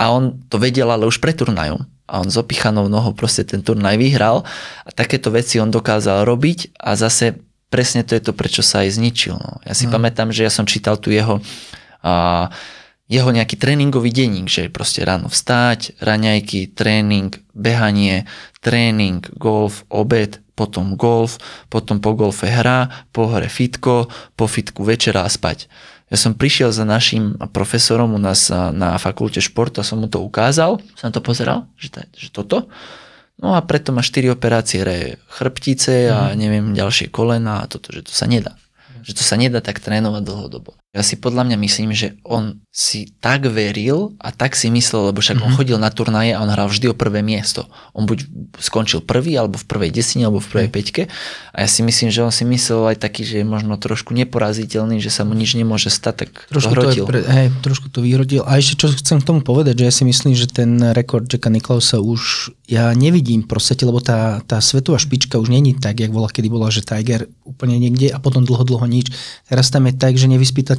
A 0.00 0.16
on 0.16 0.40
to 0.48 0.56
vedel, 0.56 0.88
ale 0.88 1.04
už 1.04 1.20
pred 1.20 1.36
turnajom. 1.36 1.84
A 2.08 2.24
on 2.24 2.32
s 2.32 2.40
opichanou 2.40 2.88
nohou 2.88 3.12
proste 3.12 3.44
ten 3.44 3.60
turnaj 3.60 4.00
vyhral. 4.00 4.40
A 4.88 4.90
takéto 4.96 5.28
veci 5.28 5.60
on 5.60 5.68
dokázal 5.68 6.24
robiť 6.24 6.72
a 6.80 6.96
zase 6.96 7.36
presne 7.70 8.02
to 8.02 8.18
je 8.18 8.22
to, 8.22 8.34
prečo 8.34 8.60
sa 8.60 8.82
aj 8.84 8.98
zničil. 8.98 9.38
No. 9.38 9.62
Ja 9.64 9.72
si 9.72 9.86
no. 9.86 9.96
pamätám, 9.96 10.34
že 10.34 10.44
ja 10.44 10.52
som 10.52 10.66
čítal 10.68 10.98
tu 10.98 11.14
jeho 11.14 11.38
a, 12.02 12.50
jeho 13.10 13.30
nejaký 13.34 13.58
tréningový 13.58 14.14
denník, 14.14 14.46
že 14.46 14.70
proste 14.70 15.02
ráno 15.02 15.26
vstať, 15.26 15.98
raňajky, 15.98 16.70
tréning, 16.70 17.34
behanie, 17.50 18.30
tréning, 18.62 19.26
golf, 19.34 19.82
obed, 19.90 20.38
potom 20.54 20.94
golf, 20.94 21.42
potom 21.66 21.98
po 21.98 22.14
golfe 22.14 22.46
hra, 22.46 23.10
po 23.10 23.26
hre 23.26 23.50
fitko, 23.50 24.06
po 24.38 24.46
fitku 24.46 24.86
večera 24.86 25.26
a 25.26 25.30
spať. 25.32 25.66
Ja 26.10 26.18
som 26.18 26.38
prišiel 26.38 26.70
za 26.70 26.86
našim 26.86 27.38
profesorom 27.54 28.14
u 28.14 28.20
nás 28.22 28.50
na 28.50 28.98
fakulte 28.98 29.42
športu 29.42 29.82
a 29.82 29.86
som 29.86 30.02
mu 30.02 30.06
to 30.06 30.22
ukázal, 30.22 30.78
som 30.94 31.10
to 31.10 31.22
pozeral, 31.22 31.66
že, 31.78 31.90
to, 31.90 31.98
že 32.14 32.28
toto. 32.34 32.70
No 33.40 33.56
a 33.56 33.64
preto 33.64 33.90
má 33.96 34.04
4 34.04 34.36
operácie 34.36 34.84
re 34.84 35.16
chrbtice 35.32 36.12
a 36.12 36.36
neviem 36.36 36.76
ďalšie 36.76 37.08
kolena 37.08 37.64
a 37.64 37.68
toto, 37.68 37.88
že 37.88 38.04
to 38.04 38.12
sa 38.12 38.28
nedá. 38.28 38.60
Že 39.00 39.12
to 39.16 39.22
sa 39.24 39.40
nedá 39.40 39.64
tak 39.64 39.80
trénovať 39.80 40.22
dlhodobo. 40.28 40.76
Ja 40.90 41.06
si 41.06 41.14
podľa 41.14 41.46
mňa 41.46 41.56
myslím, 41.62 41.94
že 41.94 42.18
on 42.26 42.66
si 42.74 43.14
tak 43.22 43.46
veril 43.46 44.18
a 44.18 44.34
tak 44.34 44.58
si 44.58 44.74
myslel, 44.74 45.14
lebo 45.14 45.22
však 45.22 45.38
mm-hmm. 45.38 45.54
on 45.54 45.58
chodil 45.58 45.78
na 45.78 45.86
turnaje 45.86 46.34
a 46.34 46.42
on 46.42 46.50
hral 46.50 46.66
vždy 46.66 46.90
o 46.90 46.98
prvé 46.98 47.22
miesto. 47.22 47.70
On 47.94 48.10
buď 48.10 48.26
skončil 48.58 48.98
prvý, 48.98 49.38
alebo 49.38 49.54
v 49.54 49.70
prvej 49.70 49.94
desine, 49.94 50.26
alebo 50.26 50.42
v 50.42 50.50
prvej 50.50 50.70
peťke. 50.74 51.02
A 51.54 51.62
ja 51.62 51.68
si 51.70 51.86
myslím, 51.86 52.10
že 52.10 52.26
on 52.26 52.34
si 52.34 52.42
myslel 52.42 52.90
aj 52.90 53.06
taký, 53.06 53.22
že 53.22 53.38
je 53.38 53.46
možno 53.46 53.78
trošku 53.78 54.10
neporaziteľný, 54.18 54.98
že 54.98 55.14
sa 55.14 55.22
mu 55.22 55.38
nič 55.38 55.54
nemôže 55.54 55.94
stať, 55.94 56.26
tak 56.26 56.30
Trošku 56.50 56.74
to 56.74 56.74
to, 56.74 56.82
hrotil. 56.82 57.04
pre, 57.06 57.22
hej, 57.22 57.54
trošku 57.62 57.86
to 57.86 58.02
vyrodil. 58.02 58.42
A 58.42 58.58
ešte 58.58 58.82
čo 58.82 58.90
chcem 58.90 59.22
k 59.22 59.28
tomu 59.30 59.46
povedať, 59.46 59.78
že 59.78 59.86
ja 59.86 59.92
si 59.94 60.02
myslím, 60.02 60.34
že 60.34 60.50
ten 60.50 60.74
rekord 60.90 61.30
Jacka 61.30 61.54
Nicklausa 61.54 62.02
už 62.02 62.50
ja 62.70 62.90
nevidím 62.94 63.42
proste, 63.46 63.78
lebo 63.82 63.98
tá, 63.98 64.42
tá 64.46 64.62
svetová 64.62 64.94
špička 64.98 65.42
už 65.42 65.50
není 65.50 65.74
tak, 65.74 65.98
jak 65.98 66.14
bola, 66.14 66.30
kedy 66.30 66.46
bola, 66.46 66.70
že 66.70 66.86
Tiger 66.86 67.26
úplne 67.42 67.74
niekde 67.82 68.14
a 68.14 68.22
potom 68.22 68.46
dlho, 68.46 68.62
dlho 68.62 68.86
nič. 68.86 69.10
Teraz 69.50 69.74
tam 69.74 69.90
je 69.90 69.94
tak, 69.98 70.14
že 70.14 70.30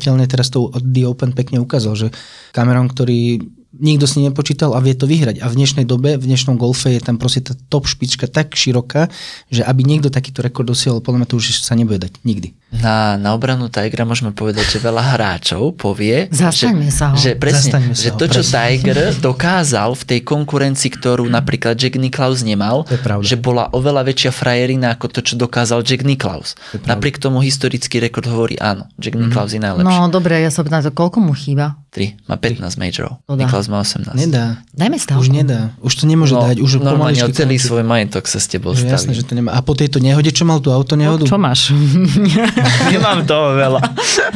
nevyspytateľne 0.02 0.26
teraz 0.26 0.50
to 0.50 0.74
The 0.82 1.06
Open 1.06 1.38
pekne 1.38 1.62
ukázal, 1.62 1.94
že 1.94 2.08
Cameron, 2.52 2.90
ktorý 2.90 3.38
nikto 3.78 4.10
si 4.10 4.20
nepočítal 4.20 4.74
a 4.74 4.84
vie 4.84 4.98
to 4.98 5.08
vyhrať. 5.08 5.40
A 5.40 5.48
v 5.48 5.58
dnešnej 5.62 5.86
dobe, 5.86 6.18
v 6.18 6.26
dnešnom 6.28 6.58
golfe 6.58 6.92
je 6.92 7.00
tam 7.00 7.22
proste 7.22 7.46
tá 7.46 7.54
top 7.70 7.88
špička 7.88 8.28
tak 8.28 8.58
široká, 8.58 9.08
že 9.48 9.64
aby 9.64 9.86
niekto 9.86 10.12
takýto 10.12 10.44
rekord 10.44 10.68
dosiahol, 10.68 11.00
podľa 11.00 11.24
mňa 11.24 11.30
to 11.30 11.38
už 11.38 11.62
sa 11.62 11.78
nebude 11.78 12.02
dať 12.02 12.20
nikdy. 12.26 12.52
Na, 12.72 13.14
na 13.16 13.36
obranu 13.36 13.68
Tigera 13.68 14.02
môžeme 14.02 14.32
povedať, 14.32 14.64
že 14.66 14.80
veľa 14.80 15.04
hráčov 15.12 15.76
povie, 15.76 16.32
Zastaňme 16.32 16.88
že, 16.88 16.94
sa 16.94 17.06
ho. 17.12 17.16
že 17.16 17.36
presne, 17.36 17.68
Zastaňme 17.68 17.92
sa 17.92 18.00
že 18.00 18.10
ho, 18.10 18.16
to, 18.16 18.26
čo 18.30 18.42
presne. 18.42 18.56
Tiger 18.80 18.98
dokázal 19.20 19.90
v 19.92 20.04
tej 20.06 20.20
konkurencii, 20.22 20.90
ktorú 20.90 21.28
napríklad 21.28 21.76
Jack 21.76 21.96
Nicklaus 21.96 22.42
nemal, 22.42 22.88
že 23.20 23.36
bola 23.36 23.68
oveľa 23.70 24.08
väčšia 24.08 24.32
frajerina 24.32 24.96
ako 24.96 25.06
to, 25.10 25.20
čo 25.22 25.34
dokázal 25.36 25.84
Jack 25.84 26.02
Nicklaus. 26.02 26.56
Napriek 26.82 27.20
tomu 27.20 27.40
historický 27.40 28.00
rekord 28.00 28.26
hovorí 28.26 28.56
áno, 28.56 28.88
Jack 28.96 29.14
Nicklaus 29.14 29.52
je 29.52 29.60
najlepší. 29.60 29.84
No 29.84 30.08
dobre, 30.08 30.40
ja 30.40 30.48
sa 30.48 30.64
pýtam, 30.64 30.80
to, 30.80 30.90
koľko 30.90 31.20
mu 31.20 31.36
chýba? 31.36 31.76
3, 31.92 32.24
má 32.24 32.40
15 32.40 32.80
majorov. 32.80 33.20
Nicklaus 33.28 33.68
má 33.68 33.84
18. 33.84 34.16
Nedá. 34.16 34.64
Dajme 34.72 34.96
stavku. 34.96 35.20
Už 35.20 35.28
nedá. 35.30 35.76
Už 35.78 35.92
to 35.94 36.08
nemôže 36.08 36.32
No, 36.32 36.48
dať. 36.48 36.64
Už 36.64 36.80
normálne 36.80 37.20
o 37.20 37.28
celý 37.28 37.60
končí. 37.60 37.68
svoj 37.68 37.84
majetok 37.84 38.24
sa 38.26 38.40
s 38.40 38.48
tebou 38.48 38.72
Že 38.72 38.88
jasné, 38.88 39.12
staví. 39.12 39.20
že 39.20 39.24
to 39.28 39.34
nemá. 39.36 39.52
A 39.52 39.60
po 39.60 39.76
tejto 39.76 40.00
nehode, 40.00 40.32
čo 40.32 40.48
mal 40.48 40.64
tú 40.64 40.72
auto 40.72 40.96
nehodu? 40.96 41.28
Čo 41.28 41.36
máš? 41.36 41.76
Nemám 42.94 43.26
toho 43.26 43.56
veľa. 43.56 43.82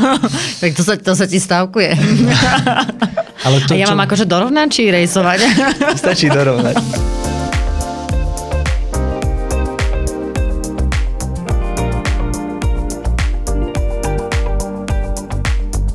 tak 0.61 0.71
to 0.73 0.81
sa, 0.81 0.93
to 0.97 1.13
sa 1.13 1.25
ti 1.25 1.37
stavkuje. 1.41 1.91
Ale 3.45 3.57
to, 3.65 3.73
A 3.73 3.77
ja 3.77 3.87
čo... 3.87 3.93
mám 3.93 4.05
akože 4.05 4.25
dorovnať 4.25 4.67
či 4.71 4.83
rejsovať? 4.89 5.39
Stačí 5.97 6.27
dorovnať. 6.29 6.75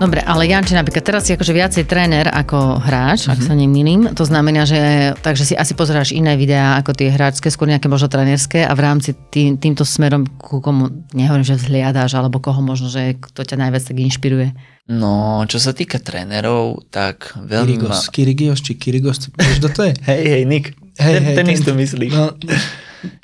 Dobre, 0.01 0.25
ale 0.25 0.49
Janči, 0.49 0.73
napríklad 0.73 1.05
teraz 1.05 1.29
si 1.29 1.37
akože 1.37 1.53
viacej 1.53 1.85
tréner 1.85 2.25
ako 2.33 2.81
hráč, 2.81 3.29
mm-hmm. 3.29 3.35
ak 3.37 3.41
sa 3.45 3.53
nemýlim. 3.53 4.01
To 4.17 4.25
znamená, 4.25 4.65
že 4.65 5.13
takže 5.21 5.45
si 5.45 5.53
asi 5.53 5.77
pozeráš 5.77 6.17
iné 6.17 6.41
videá 6.41 6.81
ako 6.81 6.97
tie 6.97 7.13
hráčské, 7.13 7.53
skôr 7.53 7.69
nejaké 7.69 7.85
možno 7.93 8.09
trénerské 8.09 8.65
a 8.65 8.73
v 8.73 8.81
rámci 8.81 9.13
tým, 9.29 9.61
týmto 9.61 9.85
smerom 9.85 10.25
ku 10.41 10.65
komu, 10.65 10.89
nehovorím, 11.13 11.45
že 11.45 11.61
vzhliadáš, 11.61 12.17
alebo 12.17 12.41
koho 12.41 12.65
možno, 12.65 12.89
že 12.89 13.21
kto 13.21 13.45
ťa 13.45 13.61
najviac 13.61 13.85
tak 13.85 13.97
inšpiruje. 14.01 14.49
No, 14.89 15.45
čo 15.45 15.61
sa 15.61 15.77
týka 15.77 16.01
trénerov, 16.01 16.89
tak 16.89 17.37
veľmi 17.37 17.85
ma... 17.85 18.01
Kirigos, 18.01 18.65
či 18.65 18.81
Kirigos, 18.81 19.29
vieš, 19.37 19.61
kto 19.61 19.69
to 19.69 19.83
je? 19.85 19.93
Hej, 20.09 20.23
hej, 20.33 20.43
Nick, 20.49 20.73
Hej, 20.97 21.13
ten, 21.13 21.23
hej, 21.29 21.37
ten 21.37 21.47
ten- 21.47 21.57
isto 21.61 21.71
myslíš. 21.77 22.13
No, 22.17 22.33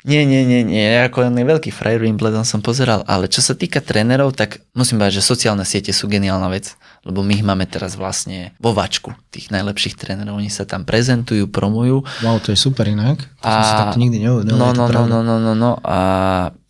Nie, 0.01 0.25
nie, 0.25 0.41
nie, 0.43 0.65
nie, 0.65 0.83
ako 1.05 1.29
on 1.29 1.37
je 1.37 1.45
veľký 1.45 1.69
frajer, 1.69 2.01
Wimbledon 2.01 2.45
som 2.47 2.65
pozeral, 2.65 3.05
ale 3.05 3.29
čo 3.29 3.45
sa 3.45 3.53
týka 3.53 3.77
trénerov, 3.79 4.33
tak 4.33 4.65
musím 4.73 4.97
povedať, 4.97 5.21
že 5.21 5.29
sociálne 5.29 5.65
siete 5.67 5.93
sú 5.93 6.09
geniálna 6.09 6.49
vec, 6.49 6.73
lebo 7.05 7.21
my 7.21 7.37
ich 7.37 7.45
máme 7.45 7.69
teraz 7.69 7.93
vlastne 7.93 8.57
vo 8.57 8.73
vačku, 8.73 9.13
tých 9.29 9.53
najlepších 9.53 9.97
trénerov, 9.97 10.41
oni 10.41 10.49
sa 10.49 10.65
tam 10.65 10.83
prezentujú, 10.83 11.47
promujú. 11.49 12.01
wow, 12.25 12.37
to 12.41 12.51
je 12.53 12.59
super 12.59 12.89
inak. 12.89 13.21
To 13.41 13.47
som 13.47 13.63
si 13.63 13.73
takto 13.77 13.99
nikdy 14.01 14.17
neuvedomil. 14.25 14.57
no, 14.57 14.73
no, 14.73 14.85
no, 14.85 14.85
pravda. 14.89 15.09
no, 15.09 15.19
no, 15.21 15.35
no, 15.37 15.53
no, 15.53 15.71
a 15.85 15.99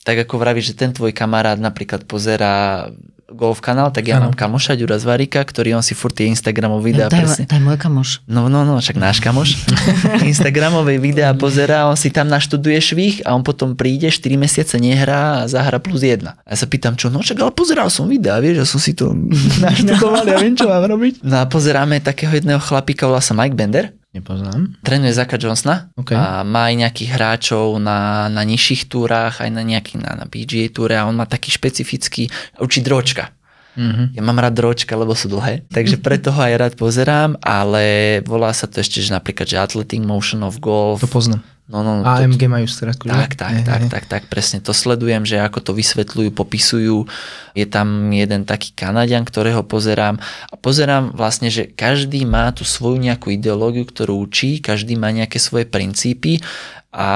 tak 0.07 0.23
ako 0.23 0.39
vravíš, 0.39 0.71
že 0.71 0.79
ten 0.79 0.91
tvoj 0.95 1.11
kamarát 1.11 1.59
napríklad 1.59 2.07
pozerá 2.07 2.87
golf 3.27 3.59
kanál, 3.59 3.91
tak 3.91 4.07
ja 4.07 4.23
Áno. 4.23 4.31
mám 4.31 4.35
kamoša 4.35 4.79
Ďura 4.79 4.95
Zvarika, 5.03 5.43
ktorý 5.43 5.75
on 5.75 5.83
si 5.83 5.91
furt 5.91 6.15
tie 6.15 6.31
Instagramov 6.31 6.79
videá 6.79 7.11
to, 7.11 7.19
presne. 7.19 7.43
to 7.43 7.59
je 7.59 7.63
môj 7.63 7.75
kamoš. 7.75 8.23
No, 8.23 8.47
no, 8.47 8.63
no, 8.63 8.79
však 8.79 8.95
náš 8.95 9.19
kamoš. 9.19 9.67
Instagramové 10.31 10.95
videá 10.95 11.35
pozerá, 11.35 11.91
on 11.91 11.99
si 11.99 12.07
tam 12.07 12.31
naštuduje 12.31 12.79
švih 12.79 13.15
a 13.27 13.35
on 13.35 13.43
potom 13.43 13.75
príde, 13.75 14.07
4 14.07 14.39
mesiace 14.39 14.79
nehrá 14.79 15.43
a 15.43 15.51
zahra 15.51 15.83
plus 15.83 16.07
1. 16.07 16.23
A 16.23 16.47
ja 16.47 16.55
sa 16.55 16.67
pýtam, 16.71 16.95
čo, 16.95 17.11
no 17.11 17.19
však 17.19 17.35
ale 17.43 17.51
pozeral 17.51 17.91
som 17.91 18.07
videá, 18.07 18.39
vieš, 18.39 18.63
že 18.63 18.65
som 18.71 18.79
si 18.79 18.95
to 18.95 19.11
naštudoval, 19.65 20.23
ja 20.23 20.39
viem, 20.39 20.55
čo 20.55 20.71
mám 20.71 20.87
robiť. 20.87 21.19
No 21.27 21.43
a 21.43 21.49
pozeráme 21.51 21.99
takého 21.99 22.31
jedného 22.31 22.63
chlapíka, 22.63 23.11
volá 23.11 23.19
sa 23.19 23.35
Mike 23.35 23.59
Bender, 23.59 23.96
Nepoznám. 24.15 24.79
trénuje 24.81 25.13
Zaka 25.13 25.35
Johnsona 25.35 25.91
OK. 25.99 26.15
a 26.15 26.41
má 26.47 26.71
aj 26.71 26.75
nejakých 26.79 27.09
hráčov 27.11 27.75
na, 27.77 28.31
na 28.31 28.41
nižších 28.47 28.87
túrach, 28.87 29.43
aj 29.43 29.51
na 29.51 29.61
nejaký 29.61 29.99
na, 29.99 30.15
na 30.15 30.25
PGA 30.25 30.71
túre 30.71 30.95
a 30.95 31.05
on 31.05 31.13
má 31.13 31.27
taký 31.27 31.51
špecifický, 31.51 32.31
učí 32.57 32.79
dročka. 32.81 33.35
Mhm. 33.77 34.17
Ja 34.17 34.21
mám 34.25 34.41
rád 34.41 34.57
dročka, 34.57 34.97
lebo 34.97 35.13
sú 35.13 35.29
dlhé, 35.29 35.63
takže 35.69 36.01
preto 36.05 36.33
ho 36.33 36.41
aj 36.41 36.53
rád 36.57 36.73
pozerám, 36.73 37.37
ale 37.45 38.19
volá 38.25 38.49
sa 38.51 38.65
to 38.65 38.81
ešte, 38.81 38.99
že 38.99 39.13
napríklad, 39.13 39.45
že 39.45 39.61
Athletic 39.61 40.01
Motion 40.01 40.41
of 40.41 40.57
Golf. 40.57 41.05
To 41.05 41.07
poznám. 41.07 41.45
No, 41.67 41.83
no, 41.83 41.99
to, 41.99 42.07
AMG 42.07 42.47
majú 42.47 42.63
skratku, 42.63 43.11
tak, 43.11 43.35
tak, 43.35 43.59
Hej, 43.59 43.67
tak, 43.67 43.81
tak, 43.91 44.03
tak, 44.07 44.23
presne 44.31 44.63
to 44.63 44.71
sledujem, 44.71 45.27
že 45.27 45.35
ako 45.35 45.59
to 45.59 45.71
vysvetľujú, 45.75 46.31
popisujú. 46.31 47.03
Je 47.59 47.67
tam 47.67 48.07
jeden 48.15 48.47
taký 48.47 48.71
Kanadian, 48.71 49.27
ktorého 49.27 49.67
pozerám 49.67 50.15
a 50.47 50.55
pozerám 50.55 51.11
vlastne, 51.11 51.51
že 51.51 51.67
každý 51.67 52.23
má 52.23 52.55
tú 52.55 52.63
svoju 52.63 53.03
nejakú 53.03 53.35
ideológiu, 53.35 53.83
ktorú 53.83 54.15
učí, 54.15 54.63
každý 54.63 54.95
má 54.95 55.11
nejaké 55.11 55.43
svoje 55.43 55.67
princípy 55.67 56.39
a 56.95 57.09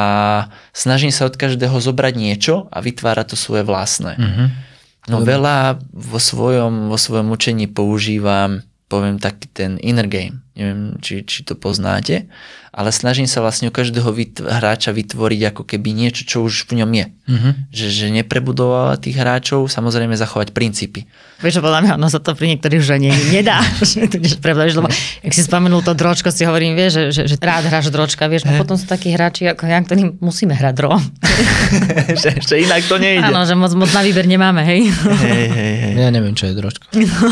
snažím 0.75 1.15
sa 1.15 1.31
od 1.31 1.39
každého 1.39 1.79
zobrať 1.79 2.13
niečo 2.19 2.67
a 2.75 2.83
vytvárať 2.83 3.31
to 3.31 3.37
svoje 3.39 3.63
vlastné. 3.63 4.19
Mhm. 4.19 4.70
No 5.11 5.27
veľa 5.27 5.83
vo 5.91 6.19
svojom, 6.19 6.87
vo 6.87 6.95
svojom 6.95 7.27
učení 7.35 7.67
používam, 7.67 8.63
poviem 8.87 9.19
taký 9.19 9.51
ten 9.51 9.75
inner 9.83 10.07
game. 10.07 10.39
Neviem, 10.51 10.99
či, 10.99 11.23
či 11.23 11.47
to 11.47 11.55
poznáte, 11.55 12.27
ale 12.75 12.91
snažím 12.91 13.27
sa 13.27 13.39
vlastne 13.39 13.67
u 13.67 13.73
každého 13.75 14.11
vytv- 14.11 14.47
hráča 14.47 14.91
vytvoriť 14.91 15.41
ako 15.51 15.63
keby 15.63 15.95
niečo, 15.95 16.27
čo 16.27 16.43
už 16.43 16.67
v 16.71 16.83
ňom 16.83 16.91
je. 16.91 17.05
Mhm. 17.31 17.49
Že, 17.71 17.85
že 17.87 18.05
neprebudovať 18.19 18.99
tých 18.99 19.15
hráčov, 19.15 19.71
samozrejme 19.71 20.11
zachovať 20.19 20.51
princípy. 20.51 21.07
Vieš, 21.39 21.57
že 21.57 21.61
podľa 21.63 21.79
mňa 21.87 21.91
ono 21.95 22.07
sa 22.11 22.19
to 22.19 22.35
pri 22.35 22.51
niektorých 22.51 22.79
už 22.83 22.91
ani 22.99 23.09
nedá. 23.31 23.63
prevláš, 24.45 24.75
lebo 24.75 24.91
ak 25.23 25.31
si 25.31 25.43
spomenul 25.43 25.83
to 25.87 25.95
dročko, 25.95 26.35
si 26.35 26.43
hovorím, 26.43 26.75
vieš, 26.75 26.91
že, 26.91 27.03
že, 27.11 27.21
že 27.31 27.35
rád 27.39 27.71
hráš 27.71 27.87
dročka, 27.87 28.27
vieš, 28.27 28.43
a 28.47 28.59
potom 28.59 28.75
sú 28.75 28.85
takí 28.87 29.11
hráči 29.15 29.47
ako 29.47 29.67
ja, 29.71 29.79
ktorí 29.79 30.19
musíme 30.19 30.51
hrať 30.51 30.73
dro. 30.75 30.99
že, 32.21 32.43
že 32.43 32.55
inak 32.59 32.83
to 32.91 32.99
nejde. 32.99 33.23
Áno, 33.23 33.47
že 33.47 33.55
moc, 33.55 33.71
moc 33.75 33.91
na 33.95 34.03
výber 34.03 34.27
nemáme, 34.27 34.67
hej. 34.67 34.91
Hej, 34.91 35.47
hej, 35.47 35.73
hej. 35.79 35.93
Ja 35.95 36.09
neviem, 36.11 36.35
čo 36.35 36.51
je 36.51 36.53
dročka. 36.59 36.87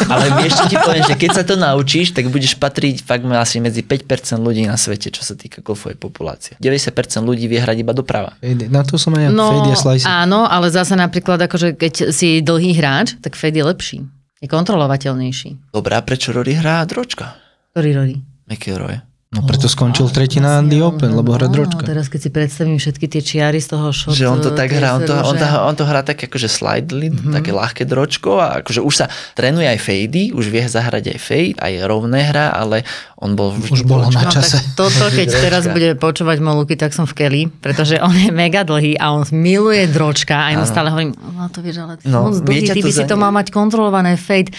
Ale 0.07 0.47
čo 0.47 0.65
ti 0.71 0.75
poviem, 0.79 1.03
že 1.03 1.15
keď 1.19 1.31
sa 1.35 1.43
to 1.43 1.59
naučíš, 1.59 2.15
tak 2.15 2.31
budeš 2.31 2.55
patriť 2.57 3.05
fakt 3.09 3.25
asi 3.25 3.57
medzi 3.57 3.81
5% 3.81 4.37
ľudí 4.37 4.69
na 4.69 4.77
svete, 4.77 5.09
čo 5.09 5.25
sa 5.25 5.33
týka 5.33 5.65
golfovej 5.65 5.97
populácie. 5.97 6.53
90% 6.61 7.25
ľudí 7.25 7.49
vie 7.49 7.57
hrať 7.57 7.81
iba 7.81 7.97
doprava. 7.97 8.37
Na 8.69 8.85
to 8.85 9.01
som 9.01 9.17
aj 9.17 9.25
ja. 9.25 9.29
No, 9.33 9.49
Fade 9.49 9.73
a 9.73 9.77
slice. 9.81 10.05
áno, 10.05 10.45
ale 10.45 10.69
zase 10.69 10.93
napríklad, 10.93 11.41
akože 11.49 11.73
keď 11.73 12.13
si 12.13 12.45
dlhý 12.45 12.77
hráč, 12.77 13.17
tak 13.17 13.33
fade 13.33 13.57
je 13.57 13.65
lepší. 13.65 13.97
Je 14.39 14.47
kontrolovateľnejší. 14.47 15.73
Dobrá, 15.73 15.99
prečo 16.05 16.29
Rory 16.31 16.53
hrá 16.53 16.85
dročka? 16.85 17.33
Ktorý 17.73 17.89
Rory? 17.97 18.15
McIlroy. 18.45 19.08
No 19.29 19.45
preto 19.45 19.69
skončil 19.69 20.09
tretí 20.09 20.41
na 20.41 20.57
The 20.59 20.81
Open, 20.81 21.13
lebo 21.13 21.37
hra 21.37 21.45
dročka. 21.45 21.85
No, 21.85 21.85
teraz 21.85 22.09
keď 22.09 22.19
si 22.19 22.29
predstavím 22.29 22.75
všetky 22.75 23.05
tie 23.07 23.21
čiary 23.21 23.61
z 23.61 23.69
toho 23.69 23.93
shot, 23.93 24.09
Že 24.11 24.25
on 24.25 24.39
to 24.39 24.49
tak 24.51 24.73
hrá, 24.73 24.97
on 24.97 25.05
to, 25.05 25.13
on 25.13 25.37
to, 25.37 25.45
on 25.45 25.75
to 25.75 25.85
hrá 25.85 26.01
tak 26.01 26.17
akože 26.19 26.49
slidely, 26.49 27.07
Mhm. 27.07 27.13
mm-hmm. 27.13 27.33
také 27.37 27.51
ľahké 27.51 27.85
dročko 27.85 28.41
a 28.41 28.57
akože 28.59 28.81
už 28.81 28.89
sa 28.91 29.05
trénuje 29.37 29.69
aj 29.69 29.77
fady, 29.77 30.33
už 30.33 30.45
vie 30.47 30.65
zahrať 30.65 31.13
aj 31.13 31.19
fade, 31.19 31.53
aj 31.55 31.73
rovné 31.85 32.25
hra, 32.25 32.49
ale 32.51 32.81
on 33.15 33.37
bol 33.37 33.53
vždy 33.53 33.69
Už 33.69 33.81
bolo 33.85 34.09
na 34.09 34.17
No, 34.17 34.33
čase. 34.33 34.57
tak 34.57 34.73
toto, 34.73 35.05
keď 35.13 35.27
Dročka. 35.29 35.45
teraz 35.45 35.63
bude 35.67 35.89
počúvať 35.95 36.37
Moluky, 36.39 36.73
tak 36.73 36.89
som 36.89 37.05
v 37.05 37.13
Kelly, 37.15 37.41
pretože 37.53 38.01
on 38.01 38.11
je 38.11 38.33
mega 38.33 38.65
dlhý 38.65 38.97
a 38.97 39.13
on 39.13 39.29
miluje 39.29 39.85
dročka 39.85 40.41
a 40.41 40.47
ja 40.49 40.57
mu 40.57 40.65
stále 40.65 40.89
hovorím, 40.89 41.13
no 41.13 41.45
to 41.47 41.61
vieš, 41.61 41.77
ale 41.79 41.93
ty 41.95 42.09
No, 42.09 42.25
no, 42.25 42.33
moc 42.33 42.41
dlhý, 42.41 42.65
ty 42.67 42.81
by 42.81 42.91
si 42.91 43.05
to 43.05 43.13
mal 43.13 43.29
mať 43.29 43.53
kontrolované 43.53 44.17
fade 44.17 44.49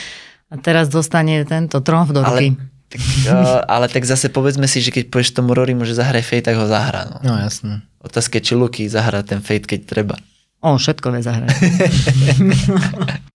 a 0.46 0.54
teraz 0.54 0.86
dostane 0.86 1.42
tento 1.42 1.82
tromf 1.82 2.14
do 2.14 2.22
ruky. 2.22 2.54
ale, 2.54 2.70
tak, 2.90 3.00
uh, 3.30 3.62
ale 3.70 3.86
tak 3.86 4.02
zase 4.02 4.26
povedzme 4.26 4.66
si, 4.66 4.82
že 4.82 4.90
keď 4.90 5.14
povieš 5.14 5.38
tomu 5.38 5.54
Rory, 5.54 5.78
že 5.86 5.94
zahraj 5.94 6.26
fade, 6.26 6.50
tak 6.50 6.58
ho 6.58 6.66
zahrá. 6.66 7.06
No. 7.06 7.18
No 7.22 7.34
jasné. 7.38 7.86
Otázka 8.02 8.42
je, 8.42 8.50
či 8.50 8.52
Luky 8.58 8.82
zahrá 8.90 9.22
ten 9.22 9.38
fade, 9.38 9.70
keď 9.70 9.80
treba. 9.86 10.18
On 10.60 10.76
všetko 10.76 11.08
vie 11.12 11.22
zahrať. 11.24 11.50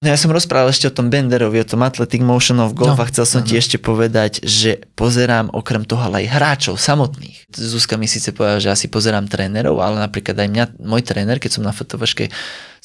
No 0.05 0.13
ja 0.13 0.21
som 0.21 0.29
rozprával 0.29 0.69
ešte 0.69 0.85
o 0.85 0.93
tom 0.93 1.09
Benderovi, 1.09 1.57
o 1.57 1.65
tom 1.65 1.81
Athletic 1.81 2.21
Motion 2.21 2.61
of 2.61 2.77
Golf 2.77 2.93
No, 2.93 3.01
a 3.01 3.09
chcel 3.09 3.25
som 3.25 3.41
ti 3.41 3.57
ešte 3.57 3.81
povedať, 3.81 4.45
že 4.45 4.85
pozerám 4.93 5.49
okrem 5.49 5.81
toho 5.81 5.97
ale 5.97 6.21
aj 6.21 6.37
hráčov 6.37 6.77
samotných. 6.77 7.49
Zuzka 7.49 7.97
mi 7.97 8.05
síce 8.05 8.29
povedala, 8.29 8.61
že 8.61 8.69
asi 8.69 8.85
pozerám 8.85 9.25
trénerov, 9.25 9.81
ale 9.81 9.97
napríklad 9.97 10.37
aj 10.37 10.49
mňa, 10.53 10.65
môj 10.77 11.01
tréner, 11.01 11.41
keď 11.41 11.57
som 11.57 11.65
na 11.65 11.73
fotovaške 11.73 12.29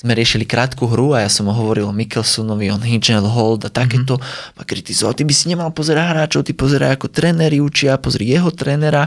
sme 0.01 0.17
riešili 0.17 0.49
krátku 0.49 0.89
hru 0.89 1.13
a 1.13 1.29
ja 1.29 1.29
som 1.29 1.45
mu 1.45 1.53
hovoril 1.53 1.85
o 1.85 1.93
Mickelsonovi, 1.93 2.73
on 2.73 2.81
Hingel 2.81 3.29
Hold 3.29 3.69
a 3.69 3.71
takéto. 3.71 4.17
Mm-hmm. 4.17 4.57
Ma 4.57 4.65
kritizoval, 4.65 5.13
ty 5.13 5.29
by 5.29 5.35
si 5.37 5.53
nemal 5.53 5.77
pozerať 5.77 6.17
hráčov, 6.17 6.49
ty 6.49 6.57
pozeraj 6.57 6.97
ako 6.97 7.13
tréneri 7.13 7.61
učia, 7.61 8.01
pozri 8.01 8.33
jeho 8.33 8.49
trénera. 8.49 9.05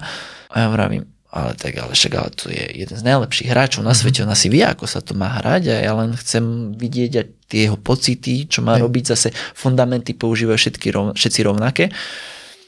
A 0.53 0.55
ja 0.61 0.67
vravím, 0.69 1.09
ale 1.33 1.57
tak, 1.57 1.73
ale 1.81 1.97
však 1.97 2.13
ale 2.13 2.29
to 2.29 2.45
je 2.53 2.61
jeden 2.85 2.93
z 2.93 3.01
najlepších 3.09 3.49
hráčov 3.49 3.81
na 3.81 3.97
svete, 3.97 4.21
on 4.21 4.29
asi 4.29 4.53
vie, 4.53 4.61
ako 4.61 4.85
sa 4.85 5.01
to 5.01 5.17
má 5.17 5.41
hrať 5.41 5.73
a 5.73 5.75
ja 5.81 5.93
len 5.97 6.13
chcem 6.13 6.77
vidieť 6.77 7.11
aj 7.17 7.25
tie 7.49 7.59
jeho 7.65 7.77
pocity, 7.81 8.45
čo 8.45 8.61
má 8.61 8.77
robiť, 8.77 9.17
zase 9.17 9.33
fundamenty 9.57 10.13
používajú 10.13 10.57
všetky, 10.61 10.93
všetci 10.93 11.39
rovnaké. 11.41 11.89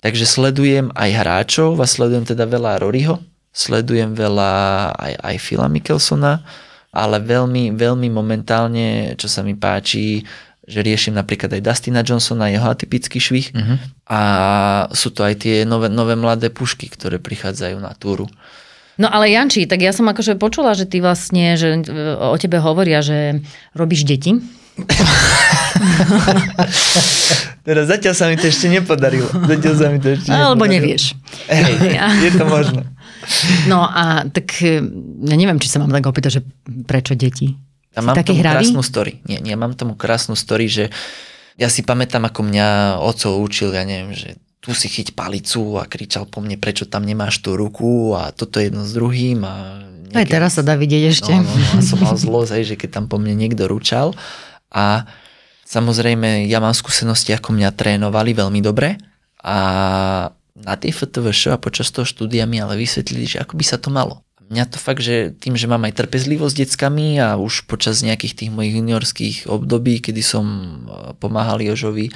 Takže 0.02 0.26
sledujem 0.26 0.90
aj 0.98 1.10
hráčov 1.14 1.78
a 1.78 1.86
sledujem 1.86 2.26
teda 2.26 2.50
veľa 2.50 2.82
Roryho, 2.82 3.22
sledujem 3.54 4.18
veľa 4.18 4.54
aj, 4.98 5.14
aj 5.14 5.36
Phila 5.38 5.70
Mikkelsona, 5.70 6.42
ale 6.90 7.22
veľmi, 7.22 7.70
veľmi 7.78 8.10
momentálne, 8.10 9.14
čo 9.14 9.30
sa 9.30 9.46
mi 9.46 9.54
páči, 9.54 10.26
že 10.66 10.80
riešim 10.80 11.14
napríklad 11.14 11.50
aj 11.52 11.62
Dustina 11.62 12.02
Johnsona, 12.02 12.48
jeho 12.48 12.66
atypický 12.66 13.18
švih 13.18 13.52
Mhm. 13.52 13.76
a 14.06 14.20
sú 14.90 15.10
to 15.10 15.22
aj 15.22 15.36
tie 15.40 15.56
nové, 15.62 15.88
nové 15.88 16.14
mladé 16.14 16.50
pušky, 16.50 16.88
ktoré 16.88 17.18
prichádzajú 17.18 17.78
na 17.78 17.94
túru. 17.94 18.26
No 18.96 19.08
ale 19.08 19.28
Janči, 19.28 19.64
tak 19.64 19.80
ja 19.80 19.92
som 19.92 20.06
akože 20.06 20.36
počula, 20.36 20.72
že 20.72 20.86
ty 20.86 20.98
vlastne, 20.98 21.54
že 21.54 21.76
e, 21.76 21.92
o 22.16 22.36
tebe 22.36 22.58
hovoria, 22.58 23.00
že 23.00 23.44
robíš 23.74 24.04
deti. 24.04 24.40
Teraz 27.62 27.86
zatiaľ 27.86 28.14
sa 28.14 28.26
mi 28.26 28.36
to 28.36 28.46
ešte 28.46 28.68
nepodarilo. 28.68 29.28
Zatiaľ 29.28 29.74
sa 29.74 29.88
mi 29.88 29.98
to 29.98 30.08
ešte 30.12 30.30
Alebo 30.30 30.64
nepodarilo. 30.64 30.74
nevieš. 30.76 31.04
Hej, 31.52 31.76
je 32.22 32.32
to 32.32 32.46
možné. 32.46 32.82
No 33.66 33.84
a 33.84 34.04
tak 34.26 34.54
e, 34.62 34.80
ja 35.24 35.36
neviem, 35.36 35.58
či 35.58 35.68
sa 35.68 35.78
mám 35.78 35.90
tak 35.90 36.06
opýtať, 36.06 36.32
že 36.32 36.42
prečo 36.86 37.14
deti? 37.14 37.58
Si 38.02 38.08
mám 38.08 38.16
taký 38.18 38.36
tomu 38.36 38.42
hravý? 38.44 38.56
krásnu 38.60 38.82
story. 38.84 39.12
Nie, 39.24 39.40
nie, 39.40 39.56
mám 39.56 39.72
tomu 39.78 39.96
krásnu 39.96 40.36
story, 40.36 40.68
že 40.68 40.92
ja 41.56 41.72
si 41.72 41.88
pamätám, 41.88 42.28
ako 42.28 42.44
mňa 42.44 43.00
oco 43.00 43.40
učil, 43.40 43.72
ja 43.72 43.88
neviem, 43.88 44.12
že 44.12 44.36
tu 44.60 44.74
si 44.74 44.90
chyť 44.90 45.14
palicu 45.14 45.78
a 45.78 45.86
kričal 45.86 46.26
po 46.26 46.42
mne, 46.42 46.58
prečo 46.58 46.90
tam 46.90 47.06
nemáš 47.06 47.40
tú 47.40 47.54
ruku 47.54 48.18
a 48.18 48.34
toto 48.34 48.58
jedno 48.58 48.82
s 48.82 48.98
druhým. 48.98 49.46
A 49.46 49.86
Aj 50.12 50.26
teraz 50.26 50.58
sa 50.58 50.66
dá 50.66 50.74
vidieť 50.74 51.04
ešte. 51.06 51.32
No, 51.32 51.46
no, 51.46 51.80
no, 51.80 51.86
som 51.86 52.02
mal 52.02 52.18
zlosť, 52.18 52.66
že 52.66 52.76
keď 52.76 52.90
tam 53.00 53.06
po 53.06 53.22
mne 53.22 53.38
niekto 53.38 53.70
ručal. 53.70 54.18
A 54.74 55.06
samozrejme, 55.70 56.50
ja 56.50 56.58
mám 56.58 56.74
skúsenosti, 56.74 57.32
ako 57.32 57.54
mňa 57.54 57.78
trénovali 57.78 58.34
veľmi 58.34 58.60
dobre. 58.66 58.98
A 59.46 59.58
na 60.58 60.74
tej 60.82 60.98
FTVŠ 60.98 61.54
a 61.54 61.62
počas 61.62 61.94
toho 61.94 62.10
štúdia 62.10 62.50
mi 62.50 62.58
ale 62.58 62.74
vysvetlili, 62.74 63.38
že 63.38 63.46
ako 63.46 63.62
by 63.62 63.66
sa 63.70 63.78
to 63.78 63.94
malo. 63.94 64.25
Mňa 64.46 64.70
to 64.70 64.78
fakt, 64.78 65.02
že 65.02 65.34
tým, 65.34 65.58
že 65.58 65.66
mám 65.66 65.90
aj 65.90 66.06
trpezlivosť 66.06 66.54
s 66.54 66.60
deckami 66.62 67.18
a 67.18 67.34
už 67.34 67.66
počas 67.66 68.06
nejakých 68.06 68.46
tých 68.46 68.52
mojich 68.54 68.78
juniorských 68.78 69.38
období, 69.50 69.98
kedy 70.06 70.22
som 70.22 70.46
e, 70.46 71.18
pomáhal 71.18 71.66
Jožovi 71.66 72.14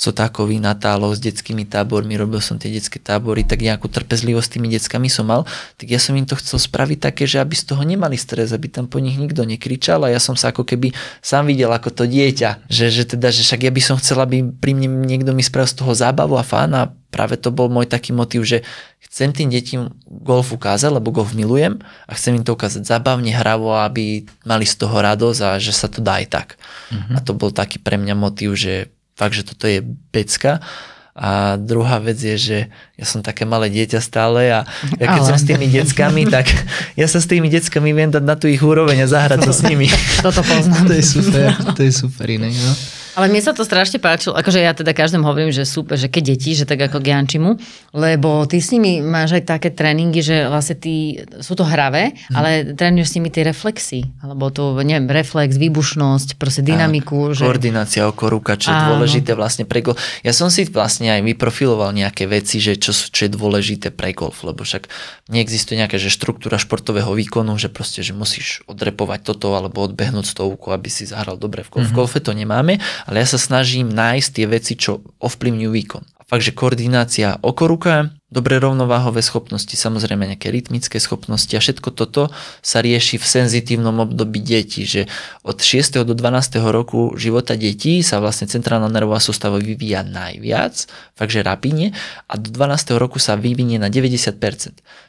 Sotákovi 0.00 0.56
na 0.64 0.72
táloch 0.72 1.12
s 1.12 1.20
detskými 1.20 1.68
tábormi, 1.68 2.16
robil 2.16 2.40
som 2.40 2.56
tie 2.56 2.72
detské 2.72 2.96
tábory, 2.96 3.44
tak 3.44 3.60
nejakú 3.60 3.84
trpezlivosť 3.84 4.46
s 4.48 4.54
tými 4.56 4.68
deckami 4.72 5.12
som 5.12 5.28
mal, 5.28 5.44
tak 5.76 5.92
ja 5.92 6.00
som 6.00 6.16
im 6.16 6.24
to 6.24 6.40
chcel 6.40 6.56
spraviť 6.56 6.98
také, 7.04 7.28
že 7.28 7.36
aby 7.36 7.52
z 7.52 7.68
toho 7.68 7.84
nemali 7.84 8.16
stres, 8.16 8.56
aby 8.56 8.72
tam 8.72 8.88
po 8.88 8.96
nich 8.96 9.20
nikto 9.20 9.44
nekričal 9.44 10.00
a 10.08 10.08
ja 10.08 10.16
som 10.16 10.40
sa 10.40 10.56
ako 10.56 10.64
keby 10.64 10.96
sám 11.20 11.52
videl 11.52 11.68
ako 11.68 11.92
to 11.92 12.04
dieťa, 12.08 12.64
že, 12.72 12.88
že 12.88 13.12
teda, 13.12 13.28
že 13.28 13.44
však 13.44 13.68
ja 13.68 13.72
by 13.76 13.82
som 13.84 14.00
chcel, 14.00 14.24
aby 14.24 14.40
pri 14.48 14.72
mne 14.72 15.04
niekto 15.04 15.36
mi 15.36 15.44
spravil 15.44 15.68
z 15.68 15.84
toho 15.84 15.92
zábavu 15.92 16.40
a 16.40 16.48
fán 16.48 16.72
a 16.72 16.88
práve 17.10 17.36
to 17.36 17.50
bol 17.50 17.66
môj 17.66 17.90
taký 17.90 18.14
motiv, 18.14 18.46
že 18.46 18.62
chcem 19.10 19.34
tým 19.34 19.50
deťom 19.50 20.06
golf 20.22 20.54
ukázať, 20.54 20.90
lebo 20.94 21.10
golf 21.10 21.34
milujem 21.34 21.82
a 21.82 22.12
chcem 22.14 22.38
im 22.38 22.46
to 22.46 22.54
ukázať 22.54 22.86
zábavne, 22.86 23.34
hravo, 23.34 23.74
aby 23.74 24.24
mali 24.46 24.64
z 24.64 24.78
toho 24.78 24.94
radosť 25.02 25.40
a 25.42 25.50
že 25.58 25.74
sa 25.74 25.90
to 25.90 25.98
dá 25.98 26.22
aj 26.22 26.26
tak. 26.30 26.48
Mm-hmm. 26.94 27.14
A 27.14 27.18
to 27.20 27.34
bol 27.34 27.50
taký 27.50 27.82
pre 27.82 27.98
mňa 27.98 28.14
motiv, 28.14 28.54
že 28.54 28.94
fakt, 29.18 29.34
že 29.34 29.44
toto 29.44 29.66
je 29.66 29.82
pecka. 30.14 30.62
A 31.20 31.60
druhá 31.60 32.00
vec 32.00 32.16
je, 32.16 32.32
že 32.34 32.58
ja 32.96 33.04
som 33.04 33.20
také 33.20 33.44
malé 33.44 33.68
dieťa 33.68 34.00
stále 34.00 34.48
a 34.48 34.64
ja 34.96 35.06
keď 35.06 35.20
Ale. 35.20 35.28
som 35.28 35.36
s 35.36 35.44
tými 35.44 35.68
deckami, 35.68 36.24
tak 36.24 36.48
ja 36.96 37.04
sa 37.04 37.20
s 37.20 37.28
tými 37.28 37.52
deckami 37.52 37.92
viem 37.92 38.08
dať 38.08 38.24
na 38.24 38.40
tú 38.40 38.48
ich 38.48 38.64
úroveň 38.64 39.04
a 39.04 39.06
zahrať 39.06 39.44
sa 39.44 39.52
s 39.52 39.60
nimi. 39.62 39.84
Toto 40.24 40.40
poznám. 40.40 40.88
To 40.88 40.96
je 40.96 41.04
super, 41.04 41.52
to 41.76 41.80
je 41.84 41.92
super 41.92 42.24
iné. 42.24 42.48
No. 42.48 42.72
Ale 43.10 43.26
mne 43.26 43.42
sa 43.42 43.50
to 43.50 43.66
strašne 43.66 43.98
páčilo, 43.98 44.38
akože 44.38 44.62
ja 44.62 44.70
teda 44.70 44.94
každému 44.94 45.26
hovorím, 45.26 45.50
že 45.50 45.66
super, 45.66 45.98
že 45.98 46.06
keď 46.06 46.30
deti, 46.30 46.54
že 46.54 46.62
tak 46.62 46.78
ako 46.78 47.02
k 47.02 47.10
Jančimu, 47.10 47.58
lebo 47.90 48.46
ty 48.46 48.62
s 48.62 48.70
nimi 48.70 49.02
máš 49.02 49.34
aj 49.34 49.50
také 49.50 49.74
tréningy, 49.74 50.22
že 50.22 50.46
vlastne 50.46 50.78
ty, 50.78 51.18
sú 51.42 51.58
to 51.58 51.66
hravé, 51.66 52.14
Mhm. 52.30 52.34
ale 52.38 52.50
trénuješ 52.70 53.10
s 53.10 53.14
nimi 53.18 53.28
tie 53.28 53.42
reflexy, 53.42 54.06
alebo 54.22 54.54
to, 54.54 54.78
neviem, 54.86 55.10
reflex, 55.10 55.58
výbušnosť, 55.58 56.38
proste 56.38 56.62
dynamiku, 56.62 57.34
že... 57.34 57.42
Koordinácia 57.50 58.06
oko 58.06 58.30
ruka, 58.30 58.54
čo 58.54 58.70
je 58.70 58.78
dôležité 58.78 59.34
vlastne 59.34 59.66
pre. 59.66 59.82
Ja 60.22 60.30
som 60.30 60.46
si 60.46 60.62
vlastne 60.70 61.09
aj 61.10 61.22
vyprofiloval 61.26 61.90
nejaké 61.90 62.30
veci, 62.30 62.62
že 62.62 62.78
čo, 62.78 62.94
čo 62.94 63.26
je 63.26 63.30
dôležité 63.34 63.90
pre 63.90 64.14
golf, 64.14 64.46
lebo 64.46 64.62
však 64.62 64.86
neexistuje 65.32 65.80
nejaká 65.80 65.98
že 65.98 66.12
štruktúra 66.12 66.56
športového 66.60 67.10
výkonu, 67.10 67.58
že 67.58 67.72
proste, 67.72 68.06
že 68.06 68.14
musíš 68.14 68.62
odrepovať 68.70 69.26
toto 69.26 69.52
alebo 69.58 69.82
odbehnúť 69.82 70.30
stovku, 70.30 70.70
aby 70.70 70.86
si 70.86 71.10
zahral 71.10 71.34
dobre 71.34 71.66
v 71.66 71.80
golf. 71.80 71.90
Mhm. 71.90 71.90
Mm-hmm. 71.90 71.96
V 71.96 71.98
golfe 71.98 72.18
to 72.22 72.32
nemáme, 72.36 72.74
ale 73.10 73.16
ja 73.18 73.26
sa 73.26 73.38
snažím 73.40 73.90
nájsť 73.90 74.28
tie 74.30 74.46
veci, 74.46 74.72
čo 74.78 75.02
ovplyvňujú 75.18 75.70
výkon. 75.70 76.04
A 76.20 76.22
fakt, 76.22 76.46
že 76.46 76.54
koordinácia 76.54 77.40
oko 77.42 77.66
dobré 78.30 78.62
rovnováhové 78.62 79.26
schopnosti, 79.26 79.74
samozrejme 79.74 80.22
nejaké 80.22 80.54
rytmické 80.54 81.02
schopnosti 81.02 81.50
a 81.50 81.58
všetko 81.58 81.90
toto 81.90 82.30
sa 82.62 82.78
rieši 82.78 83.18
v 83.18 83.26
senzitívnom 83.26 84.06
období 84.06 84.38
detí, 84.38 84.86
že 84.86 85.10
od 85.42 85.58
6. 85.58 86.06
do 86.06 86.14
12. 86.14 86.62
roku 86.70 87.10
života 87.18 87.58
detí 87.58 88.06
sa 88.06 88.22
vlastne 88.22 88.46
centrálna 88.46 88.86
nervová 88.86 89.18
sústava 89.18 89.58
vyvíja 89.58 90.06
najviac, 90.06 90.86
fakt 91.18 91.34
že 91.34 91.42
rapidne 91.42 91.90
a 92.30 92.38
do 92.38 92.54
12. 92.54 92.94
roku 93.02 93.18
sa 93.18 93.34
vyvinie 93.34 93.82
na 93.82 93.90
90%. 93.90 94.38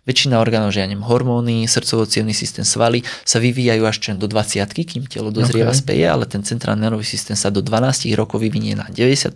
Väčšina 0.01 0.41
orgánov, 0.41 0.73
že 0.73 0.81
ja 0.81 0.89
neviem, 0.89 1.05
hormóny, 1.05 1.69
srdcovo 1.69 2.09
systém, 2.09 2.65
svaly 2.65 3.05
sa 3.21 3.37
vyvíjajú 3.37 3.83
až 3.85 3.95
čo 4.01 4.09
do 4.17 4.25
20 4.25 4.65
kým 4.65 5.05
telo 5.05 5.29
dozrieva 5.29 5.69
Ok. 5.69 5.77
okay. 5.77 5.83
speje, 5.85 6.05
ale 6.09 6.25
ten 6.25 6.41
centrálny 6.41 6.89
nervový 6.89 7.05
systém 7.05 7.37
sa 7.37 7.53
do 7.53 7.61
12 7.61 8.09
rokov 8.17 8.41
vyvinie 8.41 8.73
na 8.73 8.89
90% 8.89 9.29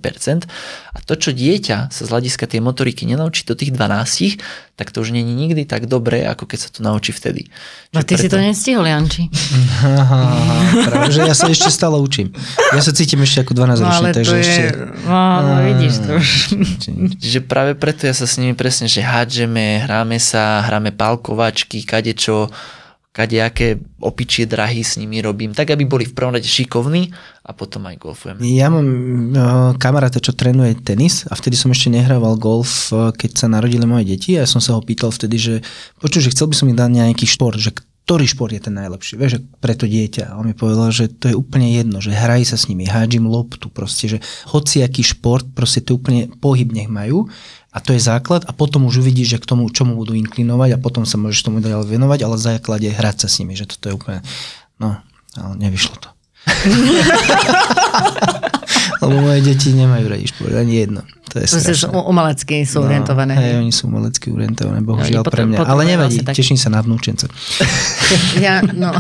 a 0.90 0.98
to, 1.06 1.14
čo 1.14 1.30
dieťa 1.38 1.94
sa 1.94 2.02
z 2.02 2.10
hľadiska 2.10 2.50
tej 2.50 2.66
motoriky 2.66 3.06
nenaučí 3.06 3.46
do 3.46 3.54
tých 3.54 3.75
12, 3.76 4.40
tak 4.76 4.92
to 4.92 5.00
už 5.00 5.16
není 5.16 5.32
nikdy 5.36 5.64
tak 5.64 5.88
dobré, 5.88 6.28
ako 6.28 6.44
keď 6.48 6.60
sa 6.60 6.70
to 6.72 6.84
naučí 6.84 7.16
vtedy. 7.16 7.48
No 7.96 8.04
ty 8.04 8.20
si 8.20 8.28
preto- 8.28 8.36
to 8.36 8.44
nestihol, 8.44 8.84
Janči. 8.84 9.32
Práve, 10.92 11.12
že 11.16 11.22
ja 11.24 11.36
sa 11.36 11.48
ešte 11.48 11.72
stále 11.72 11.96
učím. 11.96 12.36
Ja 12.76 12.84
sa 12.84 12.92
cítim 12.92 13.24
ešte 13.24 13.48
ako 13.48 13.56
12 13.56 13.80
No 13.80 13.88
ročný, 13.88 14.08
takže 14.12 14.36
je... 14.36 14.44
ešte... 14.44 14.64
No, 15.08 15.22
no 15.40 15.54
vidíš 15.64 15.94
to 16.04 16.10
už. 16.20 16.28
Čiže 17.24 17.40
práve 17.48 17.72
preto 17.76 18.04
ja 18.04 18.16
sa 18.16 18.28
s 18.28 18.36
nimi 18.36 18.52
presne, 18.52 18.92
že 18.92 19.00
hádžeme, 19.00 19.84
hráme 19.88 20.20
sa, 20.20 20.60
hráme 20.68 20.92
palkovačky, 20.92 21.88
kadečo, 21.88 22.52
kadejaké 23.16 23.80
opičie 24.04 24.44
drahy 24.44 24.84
s 24.84 25.00
nimi 25.00 25.24
robím, 25.24 25.56
tak 25.56 25.72
aby 25.72 25.88
boli 25.88 26.04
v 26.04 26.12
prvom 26.12 26.36
rade 26.36 26.44
šikovní 26.44 27.16
a 27.48 27.56
potom 27.56 27.88
aj 27.88 27.96
golfujem. 27.96 28.44
Ja 28.44 28.68
mám 28.68 28.84
uh, 28.84 29.72
kamaráta, 29.80 30.20
čo 30.20 30.36
trénuje 30.36 30.76
tenis 30.84 31.24
a 31.32 31.34
vtedy 31.40 31.56
som 31.56 31.72
ešte 31.72 31.88
nehrával 31.96 32.36
golf, 32.36 32.92
uh, 32.92 33.16
keď 33.16 33.40
sa 33.40 33.48
narodili 33.48 33.88
moje 33.88 34.12
deti 34.12 34.36
a 34.36 34.44
ja 34.44 34.48
som 34.52 34.60
sa 34.60 34.76
ho 34.76 34.84
pýtal 34.84 35.16
vtedy, 35.16 35.40
že 35.40 35.54
počuj, 36.04 36.28
že 36.28 36.36
chcel 36.36 36.52
by 36.52 36.56
som 36.60 36.68
im 36.68 36.76
dať 36.76 36.92
nejaký 36.92 37.24
šport, 37.24 37.56
že 37.56 37.72
ktorý 38.06 38.30
šport 38.30 38.54
je 38.54 38.62
ten 38.62 38.76
najlepší, 38.78 39.18
vieš, 39.18 39.42
pre 39.58 39.74
to 39.74 39.90
dieťa. 39.90 40.30
A 40.30 40.38
on 40.38 40.46
mi 40.46 40.54
povedal, 40.54 40.94
že 40.94 41.10
to 41.10 41.26
je 41.26 41.34
úplne 41.34 41.74
jedno, 41.74 41.98
že 41.98 42.14
hraj 42.14 42.54
sa 42.54 42.54
s 42.54 42.70
nimi, 42.70 42.86
hádžim 42.86 43.26
loptu, 43.26 43.66
proste, 43.74 44.06
že 44.06 44.18
hociaký 44.46 45.02
šport, 45.02 45.42
proste 45.58 45.82
to 45.82 45.98
úplne 45.98 46.30
pohyb 46.38 46.70
nech 46.70 46.86
majú 46.86 47.26
a 47.76 47.84
to 47.84 47.92
je 47.92 48.00
základ 48.00 48.48
a 48.48 48.56
potom 48.56 48.88
už 48.88 49.04
uvidíš, 49.04 49.36
že 49.36 49.42
k 49.44 49.52
tomu, 49.52 49.68
čomu 49.68 50.00
budú 50.00 50.16
inklinovať 50.16 50.80
a 50.80 50.82
potom 50.82 51.04
sa 51.04 51.20
môžeš 51.20 51.44
tomu 51.44 51.60
ďalej 51.60 51.92
venovať, 51.92 52.20
ale 52.24 52.40
v 52.40 52.46
základe 52.56 52.88
hrať 52.88 53.16
sa 53.20 53.28
s 53.28 53.44
nimi, 53.44 53.60
že 53.60 53.68
toto 53.68 53.92
je 53.92 54.00
úplne, 54.00 54.24
no, 54.80 54.96
ale 55.36 55.54
nevyšlo 55.60 56.00
to. 56.00 56.08
Lebo 59.04 59.22
moje 59.22 59.42
deti 59.44 59.76
nemajú 59.76 60.06
radi 60.08 60.26
šport, 60.32 60.56
ani 60.56 60.80
jedno. 60.80 61.02
To 61.28 61.36
je 61.38 61.48
sú 61.48 61.58
strašné. 61.58 61.92
umelecky 61.92 62.56
sú 62.62 62.80
orientované. 62.80 63.34
No, 63.34 63.42
hej, 63.42 63.54
oni 63.58 63.70
sú 63.70 63.86
umelecky 63.86 64.30
orientované, 64.30 64.80
bohužiaľ 64.80 65.20
Oni 65.20 65.28
pre 65.28 65.44
mňa. 65.44 65.58
potom 65.58 65.72
Ale 65.72 65.84
nevadí, 65.84 66.16
vlastne 66.16 66.26
tak- 66.26 66.38
teším 66.38 66.56
sa 66.56 66.70
na 66.70 66.80
vnúčence. 66.80 67.26
Ja, 68.38 68.62
no, 68.62 68.94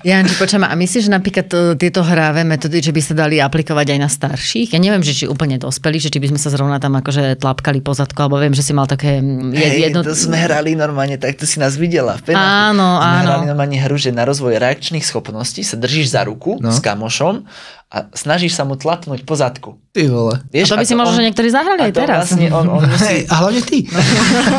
Janči, 0.00 0.34
počujem, 0.34 0.62
a 0.62 0.72
myslíš, 0.72 1.06
že 1.06 1.12
napríklad 1.12 1.46
to, 1.46 1.58
tieto 1.74 2.00
hráve 2.00 2.42
metódy, 2.42 2.80
že 2.80 2.90
by 2.90 3.00
sa 3.00 3.14
dali 3.16 3.38
aplikovať 3.38 3.86
aj 3.88 3.98
na 3.98 4.08
starších? 4.08 4.68
Ja 4.70 4.80
neviem, 4.80 5.00
že 5.00 5.12
či 5.12 5.24
úplne 5.24 5.54
dospelí, 5.54 5.98
že 5.98 6.08
či 6.08 6.18
by 6.18 6.28
sme 6.28 6.38
sa 6.38 6.48
zrovna 6.48 6.76
tam 6.76 6.94
akože 6.94 7.36
tlapkali 7.36 7.78
po 7.78 7.92
zadku, 7.92 8.18
alebo 8.18 8.36
viem, 8.36 8.50
že 8.50 8.60
si 8.60 8.72
mal 8.72 8.84
také 8.84 9.20
jed, 9.20 9.54
Hej, 9.54 9.78
jedno... 9.86 10.00
to 10.00 10.12
sme 10.12 10.34
hrali 10.36 10.74
normálne, 10.74 11.14
tak 11.14 11.36
to 11.36 11.44
si 11.44 11.56
nás 11.56 11.74
videla. 11.74 12.16
V 12.16 12.26
penalti. 12.26 12.50
Áno, 12.72 12.88
sme 12.96 13.06
áno. 13.16 13.28
hrali 13.28 13.44
normálne 13.46 13.78
hru, 13.78 13.96
že 13.96 14.10
na 14.10 14.24
rozvoj 14.24 14.54
reakčných 14.56 15.04
schopností 15.04 15.62
sa 15.62 15.76
držíš 15.76 16.10
za 16.10 16.22
ruku 16.22 16.58
No. 16.58 16.70
s 16.70 16.80
kamošom 16.80 17.46
a 17.88 18.12
snažíš 18.12 18.52
sa 18.52 18.68
mu 18.68 18.76
tlapnúť 18.76 19.24
po 19.24 19.32
zadku. 19.32 19.80
Ty 19.96 20.12
vole. 20.12 20.36
A 20.44 20.64
to 20.68 20.76
by 20.76 20.84
si 20.84 20.92
možno, 20.92 21.16
že 21.16 21.24
niektorí 21.24 21.48
zahrali 21.48 21.88
aj 21.88 21.92
to 21.96 22.00
teraz. 22.04 22.24
Vlastne 22.28 22.48
on, 22.52 22.66
on 22.68 22.82
musí, 22.92 23.04
Hej, 23.08 23.20
a 23.28 23.34
hlavne 23.40 23.62
ty. 23.64 23.78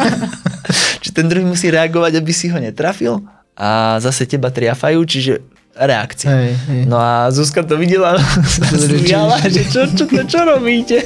či 1.04 1.10
ten 1.14 1.26
druhý 1.30 1.46
musí 1.46 1.70
reagovať, 1.70 2.18
aby 2.18 2.32
si 2.34 2.50
ho 2.50 2.58
netrafil 2.58 3.22
a 3.60 4.00
zase 4.02 4.26
teba 4.26 4.50
triafajú, 4.50 5.00
čiže 5.06 5.34
reakcia. 5.78 6.30
Hej, 6.32 6.52
hej. 6.68 6.82
No 6.90 6.98
a 7.00 7.30
Zuzka 7.30 7.64
to 7.64 7.78
videla, 7.78 8.18
smiala, 8.74 9.40
že 9.46 9.64
čo, 9.68 9.86
čo, 9.94 10.10
čo, 10.10 10.24
čo 10.26 10.40
robíte? 10.44 11.06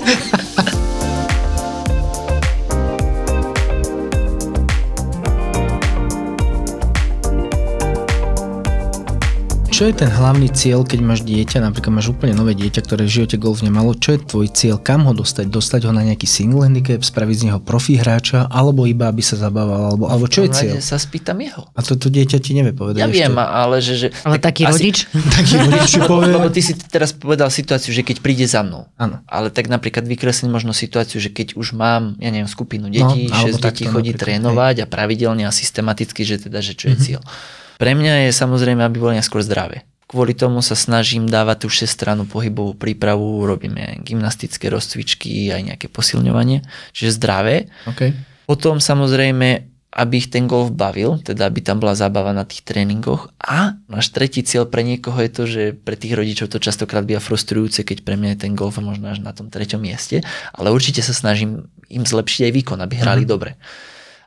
Čo 9.73 9.89
je 9.89 9.97
ten 9.97 10.05
hlavný 10.05 10.53
cieľ, 10.53 10.85
keď 10.85 11.01
máš 11.01 11.25
dieťa, 11.25 11.57
napríklad 11.57 11.97
máš 11.97 12.13
úplne 12.13 12.37
nové 12.37 12.53
dieťa, 12.53 12.85
ktoré 12.85 13.09
v 13.09 13.17
živote 13.17 13.41
golf 13.41 13.65
nemalo, 13.65 13.97
čo 13.97 14.13
je 14.13 14.21
tvoj 14.21 14.53
cieľ, 14.53 14.77
kam 14.77 15.09
ho 15.09 15.17
dostať? 15.17 15.49
Dostať 15.49 15.89
ho 15.89 15.91
na 15.97 16.05
nejaký 16.05 16.29
single 16.29 16.61
handicap, 16.61 17.01
spraviť 17.01 17.35
z 17.41 17.43
neho 17.49 17.57
profi 17.57 17.97
hráča, 17.97 18.45
alebo 18.53 18.85
iba 18.85 19.09
aby 19.09 19.25
sa 19.25 19.33
zabával, 19.33 19.89
alebo, 19.89 20.05
alebo 20.05 20.29
čo 20.29 20.45
je 20.45 20.53
cieľ? 20.53 20.73
sa 20.77 21.01
spýtam 21.01 21.41
jeho. 21.41 21.65
A 21.73 21.81
to, 21.81 21.97
to 21.97 22.13
dieťa 22.13 22.37
ti 22.37 22.53
nevie 22.53 22.69
povedať 22.69 23.01
Ja 23.01 23.09
ešte. 23.09 23.17
viem, 23.17 23.33
ale 23.33 23.75
že... 23.81 23.93
že 23.97 24.07
Ale 24.21 24.37
taký 24.37 24.69
asi- 24.69 24.77
rodič? 24.77 24.97
Taký 25.41 25.53
rodič 25.65 25.89
ti 25.89 25.99
povie. 26.05 26.29
Lebo 26.37 26.49
ty 26.53 26.61
si 26.61 26.77
teraz 26.77 27.09
povedal 27.09 27.49
situáciu, 27.49 27.89
že 27.97 28.05
keď 28.05 28.21
príde 28.21 28.45
za 28.45 28.61
mnou. 28.61 28.85
Áno. 29.01 29.25
Ale 29.25 29.49
tak 29.49 29.73
napríklad 29.73 30.05
vykreslím 30.05 30.53
možno 30.53 30.77
situáciu, 30.77 31.17
že 31.17 31.33
keď 31.33 31.57
už 31.57 31.73
mám, 31.73 32.13
ja 32.21 32.29
neviem, 32.29 32.45
skupinu 32.45 32.93
detí, 32.93 33.25
No, 33.25 33.41
alebo 33.41 33.57
6 33.57 33.65
detí 33.65 33.89
chodí 33.89 34.13
trénovať 34.13 34.85
a 34.85 34.85
pravidelne 34.85 35.49
a 35.49 35.51
systematicky, 35.51 36.21
že 36.21 36.45
teda, 36.45 36.61
že 36.61 36.77
čo 36.77 36.93
je 36.93 36.97
cieľ. 37.01 37.25
Pre 37.77 37.91
mňa 37.93 38.29
je 38.29 38.31
samozrejme, 38.35 38.81
aby 38.83 38.97
boli 38.99 39.17
najskôr 39.17 39.41
zdravé. 39.41 39.85
kvôli 40.13 40.37
tomu 40.37 40.61
sa 40.61 40.77
snažím 40.77 41.25
dávať 41.25 41.65
tú 41.65 41.73
šestranu 41.73 42.29
pohybovú 42.29 42.77
prípravu, 42.77 43.49
robíme 43.49 43.97
gymnastické 44.05 44.69
rozcvičky, 44.69 45.49
aj 45.49 45.73
nejaké 45.73 45.87
posilňovanie, 45.89 46.61
čiže 46.93 47.17
zdravé. 47.17 47.73
Okay. 47.89 48.13
Potom 48.45 48.77
samozrejme, 48.77 49.73
aby 49.93 50.13
ich 50.17 50.29
ten 50.29 50.49
golf 50.49 50.73
bavil, 50.73 51.21
teda 51.21 51.49
aby 51.49 51.61
tam 51.61 51.77
bola 51.77 51.93
zábava 51.93 52.33
na 52.33 52.45
tých 52.45 52.65
tréningoch. 52.65 53.29
A 53.37 53.77
náš 53.85 54.09
tretí 54.09 54.41
cieľ 54.41 54.65
pre 54.65 54.81
niekoho 54.81 55.17
je 55.21 55.31
to, 55.33 55.43
že 55.45 55.63
pre 55.77 55.93
tých 55.93 56.17
rodičov 56.17 56.49
to 56.49 56.57
častokrát 56.57 57.05
býva 57.05 57.21
frustrujúce, 57.21 57.85
keď 57.85 58.01
pre 58.01 58.17
mňa 58.17 58.37
je 58.37 58.41
ten 58.49 58.53
golf 58.57 58.81
možno 58.81 59.13
až 59.13 59.21
na 59.21 59.33
tom 59.33 59.53
treťom 59.53 59.81
mieste, 59.81 60.25
ale 60.53 60.73
určite 60.73 61.05
sa 61.05 61.13
snažím 61.13 61.69
im 61.93 62.05
zlepšiť 62.05 62.49
aj 62.49 62.53
výkon, 62.57 62.79
aby 62.81 63.01
hrali 63.01 63.25
uh-huh. 63.25 63.33
dobre. 63.37 63.51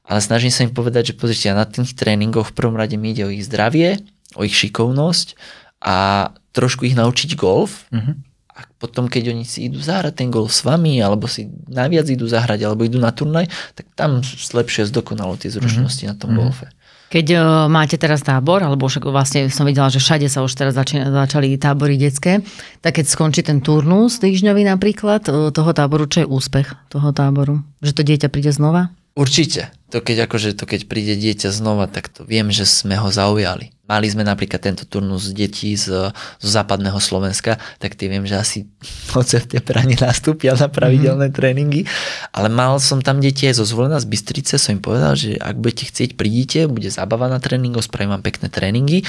Ale 0.07 0.23
snažím 0.23 0.55
sa 0.55 0.63
im 0.63 0.71
povedať, 0.71 1.13
že 1.13 1.19
pozrite, 1.19 1.51
na 1.51 1.67
tých 1.67 1.99
tréningoch 1.99 2.55
v 2.55 2.57
prvom 2.57 2.79
rade 2.79 2.95
mi 2.95 3.11
ide 3.11 3.27
o 3.27 3.35
ich 3.35 3.43
zdravie, 3.43 3.99
o 4.39 4.47
ich 4.47 4.55
šikovnosť 4.55 5.35
a 5.83 6.31
trošku 6.55 6.87
ich 6.87 6.95
naučiť 6.95 7.35
golf. 7.35 7.91
Uh-huh 7.91 8.17
a 8.57 8.65
potom, 8.81 9.05
keď 9.05 9.37
oni 9.37 9.45
si 9.45 9.69
idú 9.69 9.77
zahrať 9.85 10.25
ten 10.25 10.29
golf 10.33 10.49
s 10.49 10.65
vami, 10.65 10.97
alebo 11.05 11.29
si 11.29 11.53
najviac 11.69 12.09
idú 12.09 12.25
zahrať, 12.25 12.65
alebo 12.65 12.89
idú 12.89 12.97
na 12.97 13.13
turnaj, 13.13 13.53
tak 13.77 13.85
tam 13.93 14.25
zlepšia 14.25 14.89
zdokonalo 14.89 15.37
tie 15.37 15.53
zručnosti 15.53 16.09
mm-hmm. 16.09 16.17
na 16.17 16.21
tom 16.21 16.31
mm-hmm. 16.33 16.41
golfe. 16.41 16.67
Keď 17.07 17.27
uh, 17.37 17.41
máte 17.69 18.01
teraz 18.01 18.25
tábor, 18.25 18.65
alebo 18.65 18.89
však 18.89 19.07
vlastne 19.13 19.53
som 19.53 19.69
videla, 19.69 19.93
že 19.93 20.01
všade 20.01 20.27
sa 20.33 20.41
už 20.41 20.57
teraz 20.57 20.73
zači- 20.73 21.05
začali 21.05 21.55
tábory 21.61 22.01
detské, 22.01 22.41
tak 22.81 22.97
keď 22.99 23.07
skončí 23.07 23.45
ten 23.45 23.61
turnus 23.61 24.19
týždňový 24.25 24.65
napríklad 24.73 25.23
uh, 25.29 25.53
toho 25.53 25.71
táboru, 25.77 26.09
čo 26.09 26.25
je 26.25 26.27
úspech 26.27 26.73
toho 26.89 27.13
táboru? 27.13 27.61
Že 27.85 27.93
to 27.93 28.03
dieťa 28.09 28.29
príde 28.33 28.51
znova? 28.57 28.89
Určite. 29.17 29.73
To 29.97 30.05
keď, 30.05 30.29
akože, 30.29 30.53
to 30.53 30.69
keď 30.69 30.93
príde 30.93 31.17
dieťa 31.17 31.49
znova, 31.49 31.89
tak 31.89 32.13
to 32.13 32.29
viem, 32.29 32.53
že 32.53 32.69
sme 32.69 33.01
ho 33.01 33.09
zaujali. 33.09 33.73
Mali 33.89 34.13
sme 34.13 34.27
napríklad 34.27 34.61
tento 34.61 34.85
turnus 34.85 35.33
detí 35.33 35.73
z, 35.73 36.13
z 36.13 36.47
západného 36.47 37.01
Slovenska, 37.01 37.57
tak 37.81 37.97
ty 37.97 38.13
viem, 38.13 38.29
že 38.29 38.37
asi 38.37 38.59
od 39.19 39.25
septembra 39.25 39.81
nenastúpia 39.89 40.53
na 40.53 40.69
pravidelné 40.69 41.33
mm-hmm. 41.33 41.39
tréningy, 41.41 41.81
ale 42.29 42.53
mal 42.53 42.77
som 42.77 43.01
tam 43.01 43.25
deti 43.25 43.49
aj 43.49 43.57
zo 43.57 43.65
zvolená 43.65 43.97
z 43.97 44.11
Bystrice, 44.11 44.61
som 44.61 44.77
im 44.77 44.85
povedal, 44.85 45.17
že 45.17 45.41
ak 45.41 45.57
budete 45.57 45.89
chcieť, 45.89 46.21
prídite, 46.21 46.69
bude 46.69 46.93
zábava 46.93 47.33
na 47.33 47.41
tréningoch, 47.41 47.89
spravím 47.89 48.21
vám 48.21 48.27
pekné 48.27 48.53
tréningy 48.53 49.01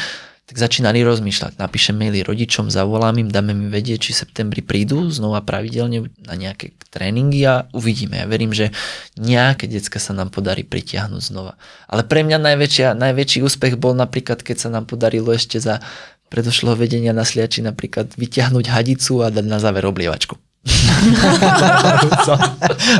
tak 0.47 0.63
začínali 0.63 1.03
rozmýšľať. 1.03 1.59
Napíšem 1.59 1.99
maily 1.99 2.23
rodičom, 2.23 2.71
zavolám 2.71 3.19
im, 3.19 3.27
dáme 3.27 3.51
mi 3.51 3.67
vedieť, 3.67 3.99
či 4.07 4.15
v 4.15 4.19
septembri 4.23 4.63
prídu 4.63 5.11
znova 5.11 5.43
pravidelne 5.43 6.07
na 6.23 6.33
nejaké 6.39 6.71
tréningy 6.87 7.43
a 7.43 7.67
uvidíme. 7.75 8.23
Ja 8.23 8.31
verím, 8.31 8.55
že 8.55 8.71
nejaké 9.19 9.67
decka 9.67 9.99
sa 9.99 10.15
nám 10.15 10.31
podarí 10.31 10.63
pritiahnuť 10.63 11.19
znova. 11.19 11.59
Ale 11.91 12.07
pre 12.07 12.23
mňa 12.23 12.39
najväčšia, 12.39 12.95
najväčší 12.95 13.43
úspech 13.43 13.75
bol 13.75 13.91
napríklad, 13.91 14.39
keď 14.39 14.55
sa 14.55 14.69
nám 14.71 14.87
podarilo 14.87 15.35
ešte 15.35 15.59
za 15.59 15.83
predošlého 16.31 16.79
vedenia 16.79 17.11
na 17.11 17.27
sliači 17.27 17.59
napríklad 17.59 18.15
vyťahnuť 18.15 18.65
hadicu 18.71 19.27
a 19.27 19.27
dať 19.27 19.45
na 19.51 19.59
záver 19.59 19.83
oblievačku. 19.83 20.39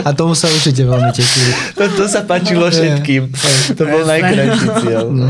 A 0.08 0.10
tomu 0.16 0.34
sa 0.34 0.48
určite 0.48 0.84
veľmi 0.84 1.12
tešili. 1.14 1.52
To, 1.78 1.84
to 1.94 2.06
sa 2.08 2.24
páčilo 2.24 2.68
všetkým. 2.72 3.32
To 3.76 3.84
bol 3.84 4.04
najkrajší 4.08 4.68
cieľ. 4.84 5.06
No. 5.12 5.28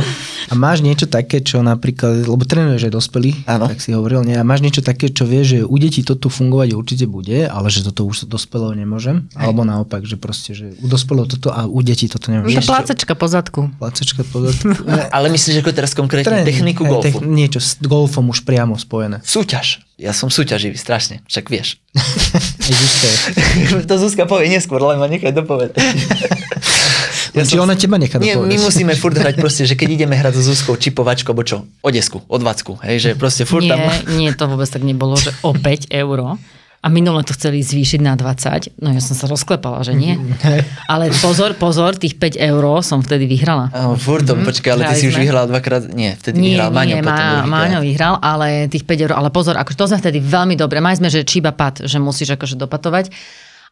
A 0.48 0.54
máš 0.56 0.80
niečo 0.80 1.12
také, 1.12 1.44
čo 1.44 1.60
napríklad, 1.60 2.24
lebo 2.24 2.40
trénuješ 2.48 2.88
aj 2.88 2.94
dospelí, 2.96 3.32
tak 3.44 3.84
si 3.84 3.92
hovoril, 3.92 4.24
nie? 4.24 4.40
a 4.40 4.48
máš 4.48 4.64
niečo 4.64 4.80
také, 4.80 5.12
čo 5.12 5.28
vie, 5.28 5.44
že 5.44 5.58
u 5.68 5.76
detí 5.76 6.08
to 6.08 6.16
tu 6.16 6.32
fungovať 6.32 6.72
určite 6.72 7.04
bude, 7.04 7.52
ale 7.52 7.68
že 7.68 7.84
toto 7.84 8.08
už 8.08 8.32
dospelého 8.32 8.72
nemôžem, 8.72 9.28
Hej. 9.36 9.44
alebo 9.44 9.68
naopak, 9.68 10.08
že 10.08 10.16
proste, 10.16 10.56
že 10.56 10.72
u 10.80 10.88
dospelého 10.88 11.28
toto 11.28 11.52
a 11.52 11.68
u 11.68 11.84
detí 11.84 12.08
toto 12.08 12.32
nemôžem. 12.32 12.64
To 12.64 12.72
plácačka 12.72 13.14
po 13.20 13.28
zadku. 13.28 13.68
Plácačka 13.76 14.24
po 14.24 14.48
zadku. 14.48 14.72
ale 15.16 15.28
myslíš, 15.36 15.60
že 15.60 15.62
ako 15.68 15.72
teraz 15.76 15.92
konkrétne 15.92 16.40
Tréning, 16.40 16.48
techniku 16.48 16.88
golfu? 16.88 17.20
Techn- 17.20 17.28
niečo 17.28 17.60
s 17.60 17.76
golfom 17.84 18.32
už 18.32 18.48
priamo 18.48 18.80
spojené. 18.80 19.20
Súťaž. 19.28 19.84
Ja 19.98 20.14
som 20.14 20.30
súťaživý, 20.30 20.78
strašne, 20.78 21.26
však 21.26 21.46
vieš. 21.50 21.82
To 23.88 23.96
Zuzka 23.96 24.28
povie 24.28 24.52
neskôr, 24.52 24.84
len 24.84 25.00
ma 25.00 25.08
nechaj 25.08 25.34
dopovedať. 25.34 25.82
Ja 27.38 27.46
či 27.46 27.54
som... 27.54 27.70
ona 27.70 27.78
teba 27.78 28.02
nechá 28.02 28.18
Nie, 28.18 28.34
my 28.34 28.58
musíme 28.58 28.98
furt 28.98 29.14
hrať 29.14 29.38
proste, 29.44 29.70
že 29.70 29.78
keď 29.78 30.02
ideme 30.02 30.18
hrať 30.18 30.42
so 30.42 30.44
Zuzkou 30.50 30.74
čipovačko, 30.74 31.38
alebo 31.38 31.46
čo, 31.46 31.70
o 31.70 31.90
desku, 31.94 32.26
o 32.26 32.38
dvacku, 32.42 32.82
hej, 32.82 32.98
že 32.98 33.10
proste 33.14 33.46
furt 33.46 33.62
nie, 33.62 33.70
tam... 33.70 33.80
Nie, 34.18 34.34
to 34.34 34.50
vôbec 34.50 34.66
tak 34.66 34.82
nebolo, 34.82 35.22
že 35.22 35.30
o 35.46 35.54
5 35.54 35.94
eur 35.94 36.18
a 36.78 36.88
minule 36.94 37.26
to 37.26 37.34
chceli 37.34 37.66
zvýšiť 37.66 38.00
na 38.06 38.14
20, 38.14 38.78
no 38.86 38.94
ja 38.94 39.02
som 39.02 39.18
sa 39.18 39.26
rozklepala, 39.26 39.82
že 39.82 39.98
nie. 39.98 40.14
Ale 40.94 41.10
pozor, 41.20 41.58
pozor, 41.58 41.98
tých 41.98 42.16
5 42.22 42.38
eur 42.38 42.64
som 42.86 43.02
vtedy 43.02 43.26
vyhrala. 43.26 43.74
Oh, 43.74 43.98
furt 43.98 44.24
to, 44.24 44.38
mm, 44.38 44.46
počkaj, 44.46 44.72
ale 44.78 44.84
ty 44.94 44.96
si 45.02 45.06
už 45.10 45.18
vyhrala 45.18 45.50
dvakrát, 45.50 45.90
nie, 45.90 46.14
vtedy 46.14 46.38
nie, 46.38 46.54
vyhral 46.54 46.70
Maňo. 46.70 46.96
Nie, 46.96 47.02
Má, 47.02 47.44
Maňo 47.50 47.80
vyhral, 47.82 48.16
ale 48.22 48.70
tých 48.70 48.86
5 48.86 49.06
eur, 49.10 49.14
ale 49.18 49.34
pozor, 49.34 49.58
akože 49.58 49.78
to 49.78 49.90
sme 49.90 49.98
vtedy 50.00 50.20
veľmi 50.22 50.54
dobre, 50.54 50.78
mali 50.78 50.96
sme, 50.96 51.10
že 51.10 51.26
čiba 51.26 51.50
pad, 51.52 51.82
že 51.84 51.98
musíš 51.98 52.38
akože 52.38 52.56
dopatovať 52.56 53.10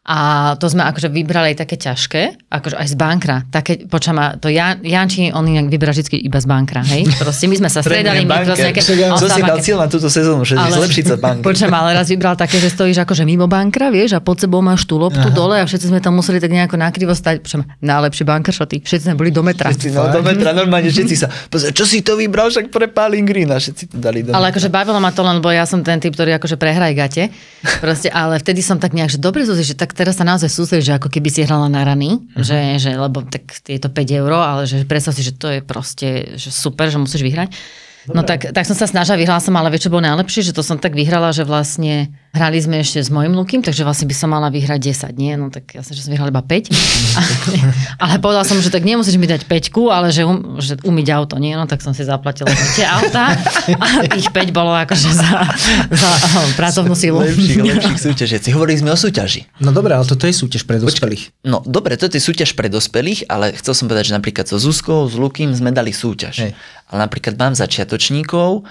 a 0.06 0.54
to 0.54 0.70
sme 0.70 0.86
akože 0.86 1.10
vybrali 1.10 1.58
také 1.58 1.74
ťažké, 1.74 2.46
akože 2.46 2.78
aj 2.78 2.86
z 2.86 2.94
bankra. 2.94 3.42
Také, 3.50 3.90
počama, 3.90 4.38
to 4.38 4.46
Jan, 4.46 4.78
Janči, 4.86 5.34
on 5.34 5.42
inak 5.50 5.66
vyberá 5.66 5.90
vždy 5.90 6.22
iba 6.22 6.38
z 6.38 6.46
bankra, 6.46 6.86
hej? 6.86 7.10
Proste 7.18 7.50
my 7.50 7.58
sme 7.58 7.66
sa 7.66 7.82
stredali, 7.82 8.22
my 8.22 8.46
proste 8.46 8.70
nejaké... 8.70 8.86
Čo 8.86 9.26
si 9.26 9.42
dal 9.42 9.58
cieľ 9.58 9.82
na 9.82 9.88
túto 9.90 10.06
sezónu, 10.06 10.46
že 10.46 10.54
ale, 10.54 10.78
zlepšiť 10.78 11.04
sa 11.10 11.16
bank. 11.26 11.42
Počam, 11.42 11.74
ale 11.74 11.98
raz 11.98 12.06
vybral 12.06 12.38
také, 12.38 12.62
že 12.62 12.70
stojíš 12.70 13.02
akože 13.02 13.26
mimo 13.26 13.50
bankra, 13.50 13.90
vieš, 13.90 14.14
a 14.14 14.22
pod 14.22 14.38
sebou 14.38 14.62
máš 14.62 14.86
tú 14.86 14.94
loptu 14.94 15.26
Aha. 15.26 15.34
dole 15.34 15.58
a 15.58 15.66
všetci 15.66 15.90
sme 15.90 15.98
tam 15.98 16.14
museli 16.14 16.38
tak 16.38 16.54
nejako 16.54 16.78
nakrivo 16.78 17.10
stať. 17.10 17.42
Počam, 17.42 17.66
najlepšie 17.82 18.22
bankršoty, 18.22 18.86
všetci 18.86 19.10
sme 19.10 19.18
boli 19.18 19.34
do 19.34 19.42
metra. 19.42 19.74
Všetci, 19.74 19.90
no, 19.90 20.06
do 20.14 20.22
metra, 20.22 20.54
normálne 20.54 20.86
všetci 20.86 21.14
sa, 21.18 21.26
pozri, 21.50 21.74
čo 21.74 21.82
si 21.82 22.06
to 22.06 22.14
vybral, 22.14 22.46
však 22.54 22.70
prepálim 22.70 23.26
green 23.26 23.50
a 23.50 23.58
všetci 23.58 23.90
to 23.90 23.96
dali 23.98 24.22
do 24.22 24.30
Ale 24.30 24.54
akože 24.54 24.70
bavilo 24.70 25.02
ma 25.02 25.10
to 25.10 25.26
len, 25.26 25.42
lebo 25.42 25.50
ja 25.50 25.66
som 25.66 25.82
ten 25.82 25.98
typ, 25.98 26.14
ktorý 26.14 26.38
akože 26.38 26.54
prehraj 26.54 26.94
gate. 26.94 27.34
Proste, 27.82 28.06
ale 28.14 28.38
vtedy 28.38 28.62
som 28.62 28.78
tak 28.78 28.94
nejak, 28.94 29.10
že 29.10 29.18
dobre, 29.18 29.42
že 29.42 29.74
tak 29.74 29.95
teraz 29.96 30.20
sa 30.20 30.28
naozaj 30.28 30.52
predstaviť, 30.52 30.84
že 30.84 30.92
ako 31.00 31.08
keby 31.08 31.28
si 31.32 31.40
hrala 31.42 31.72
na 31.72 31.82
rany, 31.82 32.20
uh-huh. 32.20 32.44
že, 32.44 32.76
že, 32.76 32.92
lebo 32.92 33.24
tak 33.24 33.64
je 33.64 33.80
to 33.80 33.88
5 33.88 34.20
eur, 34.20 34.32
ale 34.36 34.62
že 34.68 34.84
predstav 34.84 35.16
si, 35.16 35.24
že 35.24 35.32
to 35.32 35.48
je 35.48 35.60
proste 35.64 36.36
že 36.36 36.52
super, 36.52 36.92
že 36.92 37.00
musíš 37.00 37.24
vyhrať. 37.24 37.50
No 38.06 38.14
Dobre. 38.14 38.14
No 38.14 38.20
tak, 38.22 38.40
tak 38.54 38.64
som 38.68 38.78
sa 38.78 38.86
snažila, 38.86 39.18
vyhrala 39.18 39.42
som, 39.42 39.56
ale 39.58 39.72
vieš, 39.72 39.88
čo 39.88 39.94
bolo 39.96 40.06
najlepšie, 40.06 40.46
že 40.46 40.54
to 40.54 40.62
som 40.62 40.78
tak 40.78 40.94
vyhrala, 40.94 41.34
že 41.34 41.42
vlastne 41.42 42.14
hrali 42.34 42.58
sme 42.58 42.80
ešte 42.80 43.00
s 43.00 43.08
mojim 43.12 43.32
Lukým, 43.32 43.60
takže 43.64 43.84
vlastne 43.84 44.08
by 44.08 44.16
som 44.16 44.28
mala 44.32 44.52
vyhrať 44.52 45.10
10, 45.12 45.16
nie? 45.16 45.32
No 45.38 45.48
tak 45.48 45.68
že 45.72 46.00
som 46.00 46.10
vyhrala 46.12 46.32
iba 46.32 46.44
5. 46.44 46.72
ale 48.02 48.12
povedala 48.20 48.44
som, 48.44 48.58
že 48.60 48.68
tak 48.68 48.82
nemusíš 48.82 49.16
mi 49.16 49.28
dať 49.28 49.48
5, 49.48 49.72
ale 49.92 50.12
že, 50.12 50.22
um, 50.26 50.60
že 50.60 50.76
umyť 50.84 51.06
auto, 51.16 51.36
nie? 51.40 51.56
No 51.56 51.64
tak 51.64 51.80
som 51.80 51.96
si 51.96 52.02
zaplatila 52.04 52.48
tie 52.76 52.84
auta 52.84 53.32
a 53.76 53.86
tých 54.10 54.28
5 54.32 54.52
bolo 54.52 54.72
akože 54.74 55.08
za, 55.12 55.30
za 55.92 56.10
pracovnú 56.60 56.92
silu. 56.96 57.20
Lepších, 57.24 57.62
lepších 57.72 58.00
súťažiacich. 58.00 58.52
Hovorili 58.52 58.80
sme 58.80 58.90
o 58.92 58.98
súťaži. 58.98 59.48
No 59.60 59.72
dobre, 59.72 59.96
ale 59.96 60.04
toto 60.04 60.28
je 60.28 60.34
súťaž 60.36 60.68
pre 60.68 60.76
dospelých. 60.76 61.32
No 61.44 61.64
dobre, 61.64 61.96
toto 61.96 62.16
je 62.16 62.22
súťaž 62.22 62.56
pre 62.56 62.68
dospelých, 62.68 63.28
ale 63.32 63.56
chcel 63.56 63.72
som 63.72 63.86
povedať, 63.88 64.12
že 64.12 64.14
napríklad 64.16 64.44
so 64.48 64.56
Zuzkou, 64.56 65.08
s 65.08 65.16
Lukým 65.16 65.52
sme 65.52 65.72
dali 65.72 65.92
súťaž. 65.92 66.36
Hej 66.48 66.52
ale 66.86 67.10
napríklad 67.10 67.34
mám 67.34 67.54
začiatočníkov, 67.58 68.62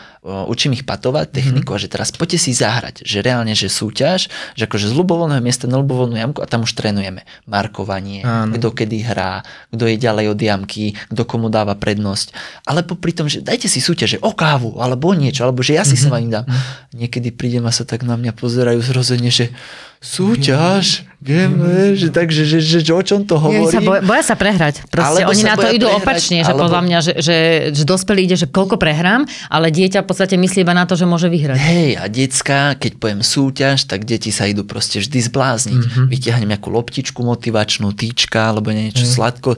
učím 0.47 0.71
ich 0.71 0.87
patovať 0.87 1.35
techniku 1.35 1.75
mm-hmm. 1.75 1.83
a 1.83 1.83
že 1.83 1.91
teraz 1.91 2.15
poďte 2.15 2.39
si 2.39 2.55
zahrať, 2.55 3.03
že 3.03 3.19
reálne, 3.19 3.44
že 3.53 3.69
súťaž, 3.69 4.31
že 4.57 4.63
akože 4.65 4.89
z 4.89 4.93
ľubovoľného 4.97 5.43
miesta 5.45 5.69
na 5.69 5.77
ľubovoľnú 5.77 6.15
jamku 6.17 6.39
a 6.41 6.49
tam 6.49 6.65
už 6.65 6.73
trénujeme 6.73 7.27
markovanie, 7.45 8.25
Áno. 8.25 8.57
kto 8.57 8.73
kedy 8.73 9.05
hrá, 9.05 9.45
kto 9.69 9.85
je 9.85 9.95
ďalej 10.01 10.25
od 10.33 10.39
jamky, 10.41 10.97
kto 11.13 11.21
komu 11.27 11.53
dáva 11.53 11.77
prednosť. 11.77 12.33
Ale 12.65 12.81
popri 12.81 13.13
tom, 13.13 13.29
že 13.29 13.45
dajte 13.45 13.69
si 13.69 13.83
súťaže 13.83 14.17
o 14.23 14.31
kávu, 14.33 14.81
alebo 14.81 15.13
niečo, 15.13 15.45
alebo 15.45 15.61
že 15.61 15.77
ja 15.77 15.85
si 15.85 15.93
mm-hmm. 15.93 16.01
sa 16.01 16.15
vám 16.15 16.25
dám. 16.31 16.45
Mm-hmm. 16.47 16.95
Niekedy 16.95 17.29
prídem 17.35 17.67
a 17.67 17.71
sa 17.75 17.83
tak 17.83 18.07
na 18.07 18.15
mňa 18.15 18.31
pozerajú 18.33 18.79
zrozene, 18.79 19.29
že 19.29 19.51
súťaž, 19.99 21.05
Game, 21.25 21.57
že 21.97 22.13
takže, 22.13 22.45
že, 22.45 22.61
že, 22.61 22.85
že, 22.85 22.93
o 22.93 23.01
čom 23.01 23.25
to 23.25 23.41
hovorí? 23.41 23.73
Sa 23.73 23.81
boja, 23.81 24.05
boja 24.05 24.21
sa 24.21 24.37
prehrať. 24.37 24.85
Proste 24.93 25.25
oni 25.25 25.41
na 25.41 25.57
to 25.57 25.65
idú 25.73 25.89
prehrať, 25.89 26.05
opačne, 26.05 26.37
že 26.45 26.53
alebo... 26.53 26.69
podľa 26.69 26.81
mňa, 26.85 26.97
že, 27.01 27.13
že, 27.17 27.37
že 27.73 27.81
dospelý 27.81 28.29
ide, 28.29 28.37
že 28.37 28.45
koľko 28.45 28.77
prehrám, 28.77 29.25
ale 29.49 29.73
dieťa 29.73 30.05
v 30.05 30.07
podstate 30.07 30.37
myslí 30.37 30.61
iba 30.61 30.77
na 30.77 30.85
to, 30.85 30.93
že 30.93 31.09
môže 31.09 31.25
vyhrať. 31.25 31.57
Hej, 31.57 31.89
a 31.97 32.05
decka, 32.13 32.77
keď 32.77 33.01
poviem 33.01 33.21
súťaž, 33.25 33.89
tak 33.89 34.05
deti 34.05 34.29
sa 34.29 34.45
idú 34.45 34.69
proste 34.69 35.01
vždy 35.01 35.17
zblázniť. 35.25 35.81
Mm-hmm. 35.81 36.05
Vytiahnem 36.13 36.49
nejakú 36.53 36.69
loptičku 36.69 37.25
motivačnú, 37.25 37.89
týčka, 37.97 38.53
alebo 38.53 38.69
niečo 38.69 39.09
mm. 39.09 39.11
sladko 39.17 39.57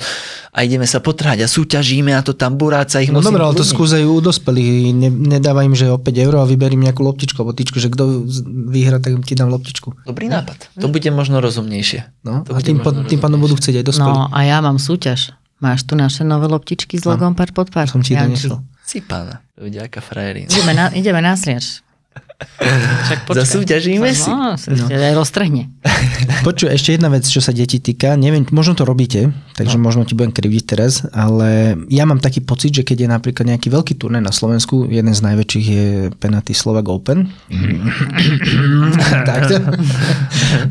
a 0.58 0.66
ideme 0.66 0.90
sa 0.90 0.98
potrhať 0.98 1.46
a 1.46 1.48
súťažíme 1.52 2.18
a 2.18 2.26
to 2.26 2.34
tam 2.34 2.58
buráca 2.58 2.98
ich 2.98 3.14
No 3.14 3.22
dobre, 3.22 3.46
ale 3.46 3.54
to 3.54 3.62
skúsajú 3.62 4.10
u 4.10 4.22
dospelých. 4.26 4.90
Ne, 4.90 5.10
nedávaj 5.14 5.70
im, 5.70 5.78
že 5.78 5.86
o 5.94 6.02
5 6.02 6.10
eur 6.18 6.34
a 6.42 6.50
vyberím 6.50 6.82
nejakú 6.82 7.06
loptičku 7.06 7.38
alebo 7.38 7.54
týčku, 7.54 7.78
že 7.78 7.94
kto 7.94 8.26
vyhra, 8.74 8.98
tak 8.98 9.22
ti 9.22 9.38
dám 9.38 9.54
loptičku. 9.54 10.08
Dobrý 10.10 10.27
nápad. 10.30 10.58
To 10.78 10.88
bude 10.92 11.10
možno 11.12 11.40
rozumnejšie. 11.40 12.24
No, 12.24 12.44
to 12.44 12.54
a 12.54 12.60
tým, 12.62 12.84
po, 12.84 12.92
tým 12.92 13.20
pádom 13.20 13.40
budú 13.40 13.56
chcieť 13.56 13.82
aj 13.82 13.86
dospelí. 13.88 14.12
No 14.14 14.28
a 14.32 14.40
ja 14.44 14.60
mám 14.60 14.78
súťaž. 14.78 15.34
Máš 15.58 15.90
tu 15.90 15.98
naše 15.98 16.22
nové 16.22 16.46
loptičky 16.46 17.02
s 17.02 17.04
logom 17.10 17.34
pár 17.34 17.50
pod 17.50 17.74
pár? 17.74 17.90
Som 17.90 18.06
ti 18.06 18.14
donesol. 18.14 18.62
Si 18.86 19.02
pána. 19.02 19.42
Vďaka 19.58 20.00
frajerina. 20.06 20.54
Ideme 20.54 20.74
na, 20.78 20.86
ideme 20.94 21.20
na 21.20 21.34
sliač. 21.34 21.82
Však 22.38 23.34
Zasúťažíme 23.34 24.14
si. 24.14 24.30
No, 24.30 24.54
no. 24.54 24.86
aj 24.94 25.16
roztrhne. 25.18 25.74
Počuj, 26.46 26.70
ešte 26.70 26.94
jedna 26.94 27.10
vec, 27.10 27.26
čo 27.26 27.42
sa 27.42 27.50
deti 27.50 27.82
týka. 27.82 28.14
Neviem, 28.14 28.46
možno 28.54 28.78
to 28.78 28.86
robíte, 28.86 29.34
takže 29.58 29.82
no. 29.82 29.90
možno 29.90 30.06
ti 30.06 30.14
budem 30.14 30.30
krivdiť 30.30 30.64
teraz, 30.70 31.02
ale 31.18 31.74
ja 31.90 32.06
mám 32.06 32.22
taký 32.22 32.46
pocit, 32.46 32.78
že 32.78 32.86
keď 32.86 32.98
je 33.06 33.10
napríklad 33.10 33.46
nejaký 33.50 33.74
veľký 33.74 33.98
turnaj 33.98 34.22
na 34.22 34.30
Slovensku, 34.30 34.86
jeden 34.86 35.18
z 35.18 35.22
najväčších 35.26 35.66
je 35.66 35.86
Penalty 36.22 36.54
Slovak 36.54 36.86
Open. 36.94 37.26
Takto. 39.30 39.58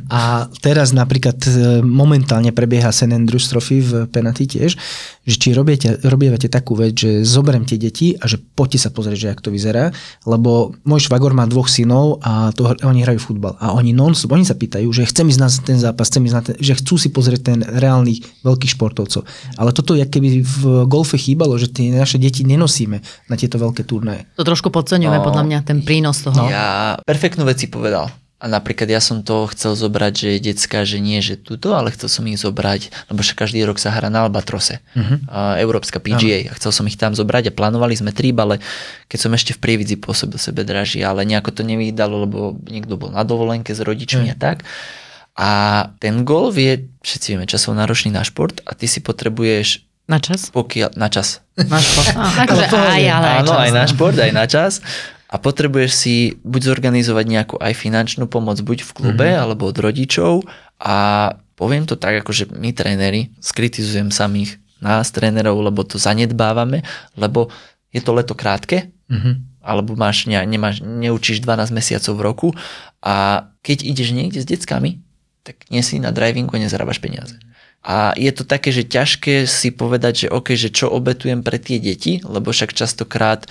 A 0.06 0.46
teraz 0.62 0.94
napríklad 0.94 1.38
e, 1.50 1.82
momentálne 1.82 2.54
prebieha 2.54 2.94
St. 2.94 3.10
Andrews 3.10 3.50
Trophy 3.50 3.82
v 3.82 3.92
Penalty 4.06 4.46
tiež, 4.46 4.78
že 5.26 5.36
či 5.42 5.50
robíte, 5.50 5.98
robívate 6.06 6.46
takú 6.46 6.78
vec, 6.78 6.94
že 6.94 7.26
zoberiem 7.26 7.66
tie 7.66 7.74
deti 7.74 8.14
a 8.14 8.30
že 8.30 8.38
poďte 8.38 8.86
sa 8.86 8.90
pozrieť, 8.94 9.18
že 9.18 9.30
jak 9.34 9.42
to 9.42 9.50
vyzerá, 9.50 9.90
lebo 10.22 10.78
môj 10.86 11.10
švagor 11.10 11.34
má 11.34 11.42
dvoch 11.56 11.72
synov 11.72 12.20
a 12.20 12.52
to, 12.52 12.68
oni 12.84 13.00
hrajú 13.00 13.32
futbal. 13.32 13.56
A 13.56 13.72
oni 13.72 13.96
non 13.96 14.12
oni 14.12 14.44
sa 14.44 14.52
pýtajú, 14.52 14.92
že 14.92 15.08
chcem 15.08 15.32
ísť 15.32 15.40
na 15.40 15.48
ten 15.48 15.78
zápas, 15.80 16.12
chcem 16.12 16.28
ísť 16.28 16.36
na 16.36 16.42
ten, 16.44 16.54
že 16.60 16.76
chcú 16.76 17.00
si 17.00 17.08
pozrieť 17.08 17.40
ten 17.48 17.58
reálny 17.64 18.44
veľkých 18.44 18.76
športovcov. 18.76 19.24
Ale 19.56 19.72
toto, 19.72 19.96
jak 19.96 20.12
keby 20.12 20.44
v 20.44 20.84
golfe 20.84 21.16
chýbalo, 21.16 21.56
že 21.56 21.72
tie 21.72 21.88
naše 21.96 22.20
deti 22.20 22.44
nenosíme 22.44 23.00
na 23.32 23.34
tieto 23.40 23.56
veľké 23.56 23.88
turnaje. 23.88 24.28
To 24.36 24.44
trošku 24.44 24.68
podceňujeme 24.68 25.16
no, 25.16 25.24
podľa 25.24 25.42
mňa, 25.48 25.58
ten 25.64 25.80
prínos 25.80 26.20
toho. 26.20 26.44
Ja 26.52 27.00
perfektnú 27.08 27.48
vec 27.48 27.56
si 27.56 27.72
povedal. 27.72 28.12
A 28.36 28.52
napríklad 28.52 28.84
ja 28.92 29.00
som 29.00 29.24
to 29.24 29.48
chcel 29.48 29.72
zobrať, 29.72 30.12
že 30.12 30.30
detská, 30.44 30.84
že 30.84 31.00
nie, 31.00 31.24
že 31.24 31.40
tuto, 31.40 31.72
ale 31.72 31.88
chcel 31.96 32.12
som 32.12 32.24
ich 32.28 32.36
zobrať, 32.36 32.92
lebo 33.08 33.24
však 33.24 33.48
každý 33.48 33.64
rok 33.64 33.80
sa 33.80 33.88
hrá 33.88 34.12
na 34.12 34.28
Albatrose, 34.28 34.84
uh-huh. 34.92 35.24
a 35.32 35.56
Európska 35.56 36.04
PGA. 36.04 36.52
A 36.52 36.56
chcel 36.60 36.68
som 36.68 36.84
ich 36.84 37.00
tam 37.00 37.16
zobrať 37.16 37.48
a 37.48 37.56
plánovali 37.56 37.96
sme 37.96 38.12
trip, 38.12 38.36
ale 38.36 38.60
keď 39.08 39.18
som 39.24 39.32
ešte 39.32 39.56
v 39.56 39.62
Prievidzi 39.64 39.96
pôsobil 39.96 40.36
sebe 40.36 40.68
draží, 40.68 41.00
ale 41.00 41.24
nejako 41.24 41.56
to 41.56 41.62
nevydalo, 41.64 42.28
lebo 42.28 42.60
niekto 42.68 43.00
bol 43.00 43.08
na 43.08 43.24
dovolenke 43.24 43.72
s 43.72 43.80
rodičmi 43.80 44.28
uh-huh. 44.28 44.36
a 44.36 44.42
tak. 44.52 44.68
A 45.36 45.50
ten 45.96 46.20
golf 46.28 46.60
je, 46.60 46.92
všetci 47.08 47.26
vieme, 47.32 47.48
časov 47.48 47.72
náročný 47.72 48.12
na 48.12 48.20
šport 48.20 48.60
a 48.68 48.76
ty 48.76 48.84
si 48.84 49.00
potrebuješ 49.00 49.88
na 50.06 50.22
čas? 50.22 50.54
Pokiaľ, 50.54 50.94
na 50.94 51.08
čas. 51.10 51.42
Na 51.56 51.80
šport. 51.82 52.14
akože 52.14 52.68
aj, 52.68 53.04
ale 53.10 53.26
aj 53.26 53.40
Áno, 53.42 53.52
čas. 53.52 53.60
aj 53.64 53.70
na 53.72 53.84
no. 53.84 53.90
šport, 53.90 54.16
aj 54.20 54.32
na 54.32 54.44
čas 54.44 54.72
a 55.36 55.38
potrebuješ 55.38 55.92
si 55.92 56.14
buď 56.40 56.72
zorganizovať 56.72 57.26
nejakú 57.28 57.56
aj 57.60 57.76
finančnú 57.76 58.24
pomoc 58.24 58.56
buď 58.64 58.88
v 58.88 58.94
klube 58.96 59.28
mm-hmm. 59.28 59.44
alebo 59.44 59.68
od 59.68 59.76
rodičov 59.76 60.48
a 60.80 60.96
poviem 61.60 61.84
to 61.84 62.00
tak, 62.00 62.24
ako 62.24 62.32
že 62.32 62.48
my 62.56 62.72
tréneri 62.72 63.36
skritizujem 63.44 64.08
samých 64.08 64.56
nás 64.80 65.12
trénerov, 65.12 65.60
lebo 65.60 65.84
to 65.84 66.00
zanedbávame, 66.00 66.88
lebo 67.20 67.52
je 67.92 68.00
to 68.00 68.16
leto 68.16 68.32
krátke, 68.32 68.88
mm-hmm. 69.12 69.60
alebo 69.60 69.92
máš, 69.92 70.24
ne, 70.24 70.40
nemáš, 70.40 70.80
neučíš 70.80 71.44
12 71.44 71.68
mesiacov 71.68 72.12
v 72.16 72.24
roku 72.24 72.48
a 73.04 73.48
keď 73.60 73.84
ideš 73.84 74.16
niekde 74.16 74.40
s 74.40 74.48
deckami, 74.48 75.04
tak 75.44 75.68
nie 75.68 75.84
si 75.84 76.00
na 76.00 76.16
drivingu 76.16 76.56
a 76.56 76.64
nezarábaš 76.64 76.96
peniaze. 76.96 77.36
A 77.84 78.16
je 78.16 78.32
to 78.32 78.42
také, 78.42 78.72
že 78.72 78.88
ťažké 78.88 79.44
si 79.44 79.68
povedať, 79.68 80.26
že 80.26 80.32
OK, 80.32 80.56
že 80.56 80.72
čo 80.72 80.90
obetujem 80.90 81.44
pre 81.44 81.60
tie 81.60 81.76
deti, 81.76 82.24
lebo 82.24 82.50
však 82.50 82.72
častokrát 82.72 83.46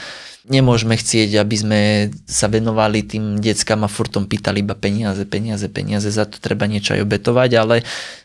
nemôžeme 0.46 0.94
chcieť, 0.94 1.42
aby 1.42 1.56
sme 1.58 1.82
sa 2.30 2.46
venovali 2.46 3.02
tým 3.02 3.42
deckám 3.42 3.86
a 3.86 3.90
furtom 3.90 4.30
pýtali 4.30 4.62
iba 4.62 4.78
peniaze, 4.78 5.26
peniaze, 5.26 5.66
peniaze, 5.70 6.10
za 6.14 6.30
to 6.30 6.38
treba 6.38 6.70
niečo 6.70 6.94
aj 6.94 7.02
obetovať, 7.02 7.52
ale 7.58 7.76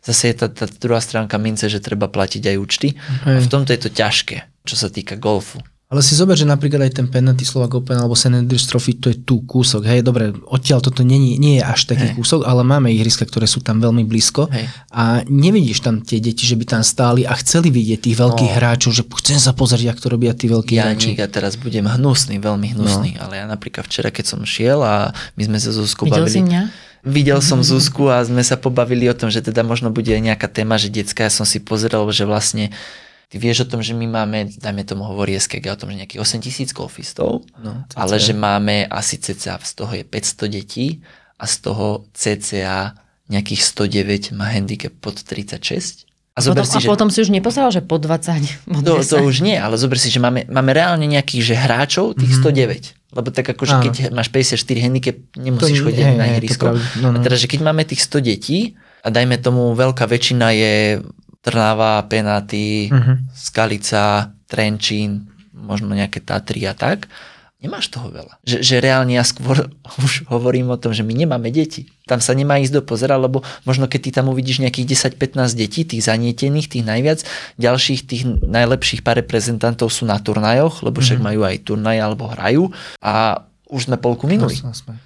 zase 0.04 0.32
je 0.32 0.34
tá, 0.36 0.46
tá 0.52 0.68
druhá 0.68 1.00
stránka 1.00 1.40
mince, 1.40 1.66
že 1.72 1.80
treba 1.80 2.12
platiť 2.12 2.52
aj 2.52 2.56
účty. 2.60 2.88
Hej. 3.24 3.36
A 3.36 3.40
v 3.40 3.48
tomto 3.48 3.72
je 3.72 3.80
to 3.80 3.90
ťažké, 3.90 4.36
čo 4.68 4.76
sa 4.76 4.92
týka 4.92 5.16
golfu. 5.16 5.64
Ale 5.90 6.06
si 6.06 6.14
zober, 6.14 6.38
že 6.38 6.46
napríklad 6.46 6.86
aj 6.86 7.02
ten 7.02 7.10
penalty 7.10 7.42
Slovak 7.42 7.74
Open 7.74 7.98
alebo. 7.98 8.14
Andrews 8.14 8.62
Trophy, 8.70 9.02
to 9.02 9.10
je 9.10 9.26
tu 9.26 9.42
kúsok. 9.42 9.90
Hej, 9.90 10.06
dobre, 10.06 10.30
odtiaľ 10.46 10.78
toto 10.78 11.02
nie, 11.02 11.34
nie 11.34 11.58
je 11.58 11.64
až 11.66 11.90
taký 11.90 12.12
hej. 12.12 12.14
kúsok, 12.14 12.46
ale 12.46 12.62
máme 12.62 12.94
ihriska, 12.94 13.26
ktoré 13.26 13.50
sú 13.50 13.58
tam 13.58 13.82
veľmi 13.82 14.06
blízko 14.06 14.46
hej. 14.54 14.70
a 14.94 15.26
nevidíš 15.26 15.82
tam 15.82 15.98
tie 15.98 16.22
deti, 16.22 16.46
že 16.46 16.54
by 16.54 16.78
tam 16.78 16.82
stáli 16.86 17.26
a 17.26 17.34
chceli 17.42 17.74
vidieť 17.74 18.06
tých 18.06 18.16
veľkých 18.22 18.52
no. 18.54 18.56
hráčov, 18.62 18.94
že 18.94 19.02
chcem 19.02 19.42
sa 19.42 19.50
pozrieť, 19.50 19.90
ako 19.90 20.00
to 20.06 20.08
robia 20.14 20.30
tí 20.30 20.46
veľkí 20.46 20.78
ja 20.78 20.86
hráči. 20.86 21.18
Ja 21.18 21.26
teraz 21.26 21.58
budem 21.58 21.90
hnusný, 21.90 22.38
veľmi 22.38 22.70
hnusný, 22.78 23.18
no. 23.18 23.26
ale 23.26 23.42
ja 23.42 23.50
napríklad 23.50 23.90
včera, 23.90 24.14
keď 24.14 24.24
som 24.30 24.46
šiel 24.46 24.86
a 24.86 25.10
my 25.34 25.42
sme 25.42 25.58
sa 25.58 25.74
Zuzku 25.74 26.06
Videl 26.06 26.22
bavili. 26.22 26.38
Si 26.38 26.40
mňa? 26.46 26.62
Videl 27.02 27.42
som 27.42 27.64
Zuzku 27.66 28.06
a 28.06 28.22
sme 28.22 28.46
sa 28.46 28.54
pobavili 28.54 29.10
o 29.10 29.14
tom, 29.18 29.26
že 29.26 29.42
teda 29.42 29.66
možno 29.66 29.90
bude 29.90 30.14
nejaká 30.14 30.46
téma, 30.46 30.78
že 30.78 30.86
detská, 30.86 31.26
ja 31.26 31.34
som 31.34 31.42
si 31.42 31.58
pozeral, 31.58 32.06
že 32.14 32.22
vlastne 32.22 32.70
Ty 33.30 33.38
vieš 33.38 33.62
o 33.62 33.70
tom, 33.70 33.78
že 33.78 33.94
my 33.94 34.10
máme, 34.10 34.50
dajme 34.58 34.82
tomu 34.82 35.06
hovorí 35.06 35.38
SKG 35.38 35.70
o 35.70 35.78
tom, 35.78 35.94
že 35.94 36.02
nejakých 36.02 36.18
8 36.18 36.42
tisíc 36.42 36.74
golfistov, 36.74 37.46
no, 37.62 37.86
ale 37.94 38.18
že 38.18 38.34
máme 38.34 38.90
asi 38.90 39.22
cca, 39.22 39.54
z 39.62 39.72
toho 39.78 39.92
je 39.94 40.02
500 40.02 40.50
detí 40.50 40.86
a 41.38 41.46
z 41.46 41.54
toho 41.62 42.10
cca 42.10 42.98
nejakých 43.30 43.62
109 43.62 44.34
má 44.34 44.50
handicap 44.50 44.90
pod 44.98 45.22
36. 45.22 46.10
A, 46.34 46.42
potom, 46.42 46.66
si, 46.66 46.74
a 46.74 46.80
že... 46.82 46.88
potom 46.90 47.08
si 47.10 47.18
už 47.22 47.30
neposlal, 47.30 47.70
že 47.70 47.86
po 47.86 48.02
20. 48.02 48.66
To, 48.86 48.98
to 48.98 49.16
už 49.22 49.46
nie, 49.46 49.54
ale 49.54 49.78
zober 49.78 50.02
si, 50.02 50.10
že 50.10 50.18
máme, 50.18 50.50
máme 50.50 50.74
reálne 50.74 51.06
nejakých 51.06 51.54
že 51.54 51.54
hráčov, 51.54 52.18
tých 52.18 52.34
mm-hmm. 52.34 52.90
109. 52.90 53.14
Lebo 53.14 53.28
tak 53.30 53.46
akože 53.46 53.74
keď 53.86 53.94
máš 54.10 54.30
54 54.30 54.58
handicap, 54.82 55.16
nemusíš 55.38 55.82
chodiť 55.82 56.02
nie, 56.02 56.18
na 56.18 56.26
ihrisko. 56.34 56.78
No, 57.02 57.14
no. 57.14 57.18
A 57.18 57.22
teraz, 57.22 57.42
že 57.42 57.50
keď 57.50 57.66
máme 57.66 57.82
tých 57.86 58.02
100 58.06 58.26
detí, 58.26 58.58
a 59.00 59.08
dajme 59.08 59.40
tomu 59.40 59.72
veľká 59.72 60.04
väčšina 60.04 60.52
je 60.52 60.74
Trnava, 61.40 62.04
Penaty, 62.04 62.92
uh-huh. 62.92 63.16
Skalica, 63.32 64.36
Trenčín, 64.44 65.30
možno 65.56 65.96
nejaké 65.96 66.20
Tatry 66.20 66.68
a 66.68 66.76
tak, 66.76 67.08
nemáš 67.60 67.92
toho 67.92 68.08
veľa. 68.08 68.40
Že, 68.44 68.58
že 68.64 68.76
reálne 68.80 69.14
ja 69.14 69.24
skôr 69.24 69.68
už 70.04 70.28
hovorím 70.32 70.72
o 70.72 70.80
tom, 70.80 70.96
že 70.96 71.04
my 71.04 71.12
nemáme 71.12 71.52
deti. 71.52 71.92
Tam 72.08 72.18
sa 72.18 72.32
nemá 72.32 72.58
ísť 72.58 72.80
do 72.80 72.82
pozera, 72.82 73.20
lebo 73.20 73.44
možno 73.68 73.86
keď 73.86 74.00
ty 74.00 74.10
tam 74.10 74.32
uvidíš 74.32 74.64
nejakých 74.64 75.12
10-15 75.14 75.54
detí, 75.54 75.84
tých 75.86 76.02
zanietených, 76.08 76.66
tých 76.72 76.84
najviac, 76.84 77.22
ďalších 77.60 78.00
tých 78.08 78.22
najlepších 78.42 79.04
pár 79.04 79.20
reprezentantov 79.20 79.92
sú 79.92 80.08
na 80.08 80.18
turnajoch, 80.18 80.82
lebo 80.82 80.98
však 80.98 81.20
mm-hmm. 81.20 81.28
majú 81.28 81.40
aj 81.46 81.56
turnaj 81.62 81.96
alebo 82.00 82.24
hrajú 82.32 82.64
a 83.04 83.44
už 83.70 83.86
sme 83.86 83.96
polku 83.96 84.26
minuli. 84.26 84.58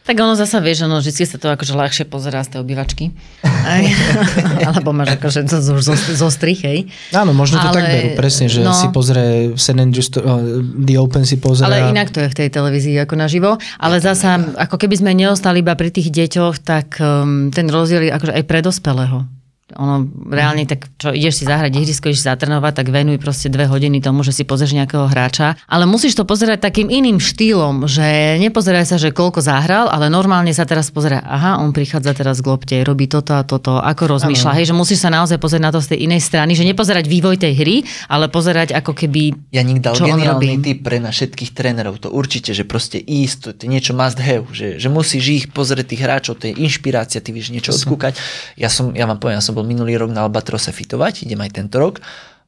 Tak 0.08 0.16
ono 0.16 0.32
zasa 0.32 0.58
vieš, 0.64 0.88
ono 0.88 1.04
vždy 1.04 1.12
sa 1.28 1.36
to 1.36 1.52
akože 1.52 1.76
ľahšie 1.76 2.04
pozerá 2.08 2.40
z 2.40 2.56
tej 2.56 2.58
obývačky. 2.64 3.12
Alebo 4.68 4.96
máš 4.96 5.20
akože 5.20 5.44
to 5.44 5.60
zo, 5.60 5.76
zo, 5.84 5.94
zo 5.94 6.28
strich, 6.32 6.64
hej. 6.64 6.88
Áno, 7.12 7.36
možno 7.36 7.60
to 7.60 7.68
Ale, 7.68 7.76
tak 7.76 7.84
berú, 7.92 8.08
presne, 8.16 8.48
že 8.48 8.64
no, 8.64 8.72
si 8.72 8.88
pozrie 8.88 9.52
St. 9.54 9.76
Andrews, 9.76 10.08
uh, 10.16 10.64
The 10.64 10.96
Open 10.96 11.28
si 11.28 11.36
pozrie. 11.36 11.68
Ale 11.68 11.92
inak 11.92 12.08
to 12.08 12.24
je 12.24 12.28
v 12.32 12.36
tej 12.40 12.48
televízii 12.48 12.96
ako 13.04 13.14
naživo. 13.20 13.60
Ale 13.76 14.00
zasa, 14.00 14.40
ako 14.56 14.80
keby 14.80 14.96
sme 14.96 15.12
neostali 15.12 15.60
iba 15.60 15.76
pri 15.76 15.92
tých 15.92 16.08
deťoch, 16.08 16.64
tak 16.64 16.96
um, 17.04 17.52
ten 17.52 17.68
rozdiel 17.68 18.08
je 18.08 18.12
akože 18.16 18.32
aj 18.32 18.44
pre 18.48 18.64
dospelého 18.64 19.33
ono 19.72 20.04
reálne 20.28 20.68
tak, 20.68 20.92
čo 21.00 21.08
ideš 21.08 21.40
si 21.40 21.44
zahrať 21.48 21.72
ihrisko, 21.72 22.12
ideš 22.12 22.28
zatrenovať, 22.28 22.84
tak 22.84 22.86
venuj 22.92 23.16
proste 23.16 23.48
dve 23.48 23.64
hodiny 23.64 24.04
tomu, 24.04 24.20
že 24.20 24.36
si 24.36 24.44
pozrieš 24.44 24.76
nejakého 24.76 25.08
hráča. 25.08 25.56
Ale 25.64 25.88
musíš 25.88 26.20
to 26.20 26.28
pozerať 26.28 26.60
takým 26.60 26.92
iným 26.92 27.16
štýlom, 27.16 27.88
že 27.88 28.36
nepozeraj 28.44 28.84
sa, 28.84 29.00
že 29.00 29.08
koľko 29.08 29.40
zahral, 29.40 29.88
ale 29.88 30.12
normálne 30.12 30.52
sa 30.52 30.68
teraz 30.68 30.92
pozerá, 30.92 31.24
aha, 31.24 31.64
on 31.64 31.72
prichádza 31.72 32.12
teraz 32.12 32.44
k 32.44 32.46
lopte, 32.52 32.76
robí 32.84 33.08
toto 33.08 33.32
a 33.32 33.40
toto, 33.40 33.80
ako 33.80 34.20
rozmýšľa. 34.20 34.52
Hej, 34.60 34.68
že 34.68 34.74
musíš 34.76 35.00
sa 35.00 35.08
naozaj 35.08 35.40
pozrieť 35.40 35.62
na 35.64 35.72
to 35.72 35.80
z 35.80 35.96
tej 35.96 35.98
inej 36.12 36.20
strany, 36.20 36.52
že 36.52 36.68
nepozerať 36.68 37.08
vývoj 37.08 37.40
tej 37.40 37.52
hry, 37.56 37.76
ale 38.12 38.28
pozerať 38.28 38.76
ako 38.76 38.92
keby. 38.92 39.48
Ja 39.48 39.64
dal 39.64 39.96
čo 39.96 40.04
geniálny 40.04 40.60
typ 40.60 40.84
pre 40.84 41.00
na 41.00 41.08
všetkých 41.08 41.56
trénerov, 41.56 42.04
to 42.04 42.12
určite, 42.12 42.52
že 42.52 42.68
proste 42.68 43.00
ísť, 43.00 43.56
to 43.56 43.62
je 43.64 43.72
niečo 43.72 43.96
must 43.96 44.20
have, 44.20 44.44
že, 44.52 44.76
že 44.76 44.92
musíš 44.92 45.24
ich 45.24 45.44
pozrieť 45.48 45.88
tých 45.88 46.02
hráčov, 46.04 46.36
to 46.36 46.52
je 46.52 46.54
inšpirácia, 46.60 47.24
ty 47.24 47.32
vieš 47.32 47.48
niečo 47.48 47.72
odkúkať. 47.72 48.20
Ja 48.60 48.68
som, 48.68 48.92
ja 48.92 49.08
vám 49.08 49.16
poviem, 49.16 49.40
ja 49.40 49.44
som 49.44 49.53
bol 49.54 49.62
minulý 49.62 49.94
rok 49.94 50.10
na 50.10 50.26
Albatrose 50.26 50.74
fitovať, 50.74 51.24
idem 51.24 51.38
aj 51.38 51.54
tento 51.54 51.78
rok. 51.78 52.02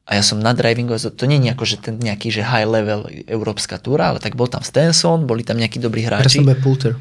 A 0.07 0.15
ja 0.15 0.23
som 0.23 0.39
na 0.39 0.55
drivingu, 0.55 0.95
to 0.95 1.25
nie 1.27 1.35
je 1.43 1.51
ako, 1.51 1.65
že 1.67 1.83
ten 1.83 1.99
nejaký 1.99 2.31
že 2.31 2.39
high 2.39 2.63
level 2.63 3.11
európska 3.27 3.75
túra, 3.75 4.15
ale 4.15 4.23
tak 4.23 4.39
bol 4.39 4.47
tam 4.47 4.63
Stenson, 4.63 5.27
boli 5.27 5.43
tam 5.43 5.59
nejakí 5.59 5.83
dobrí 5.83 6.07
hráči. 6.07 6.39
Teraz 6.39 6.39
tam 6.39 6.47
bude 6.47 6.59
Poulter. 6.63 6.91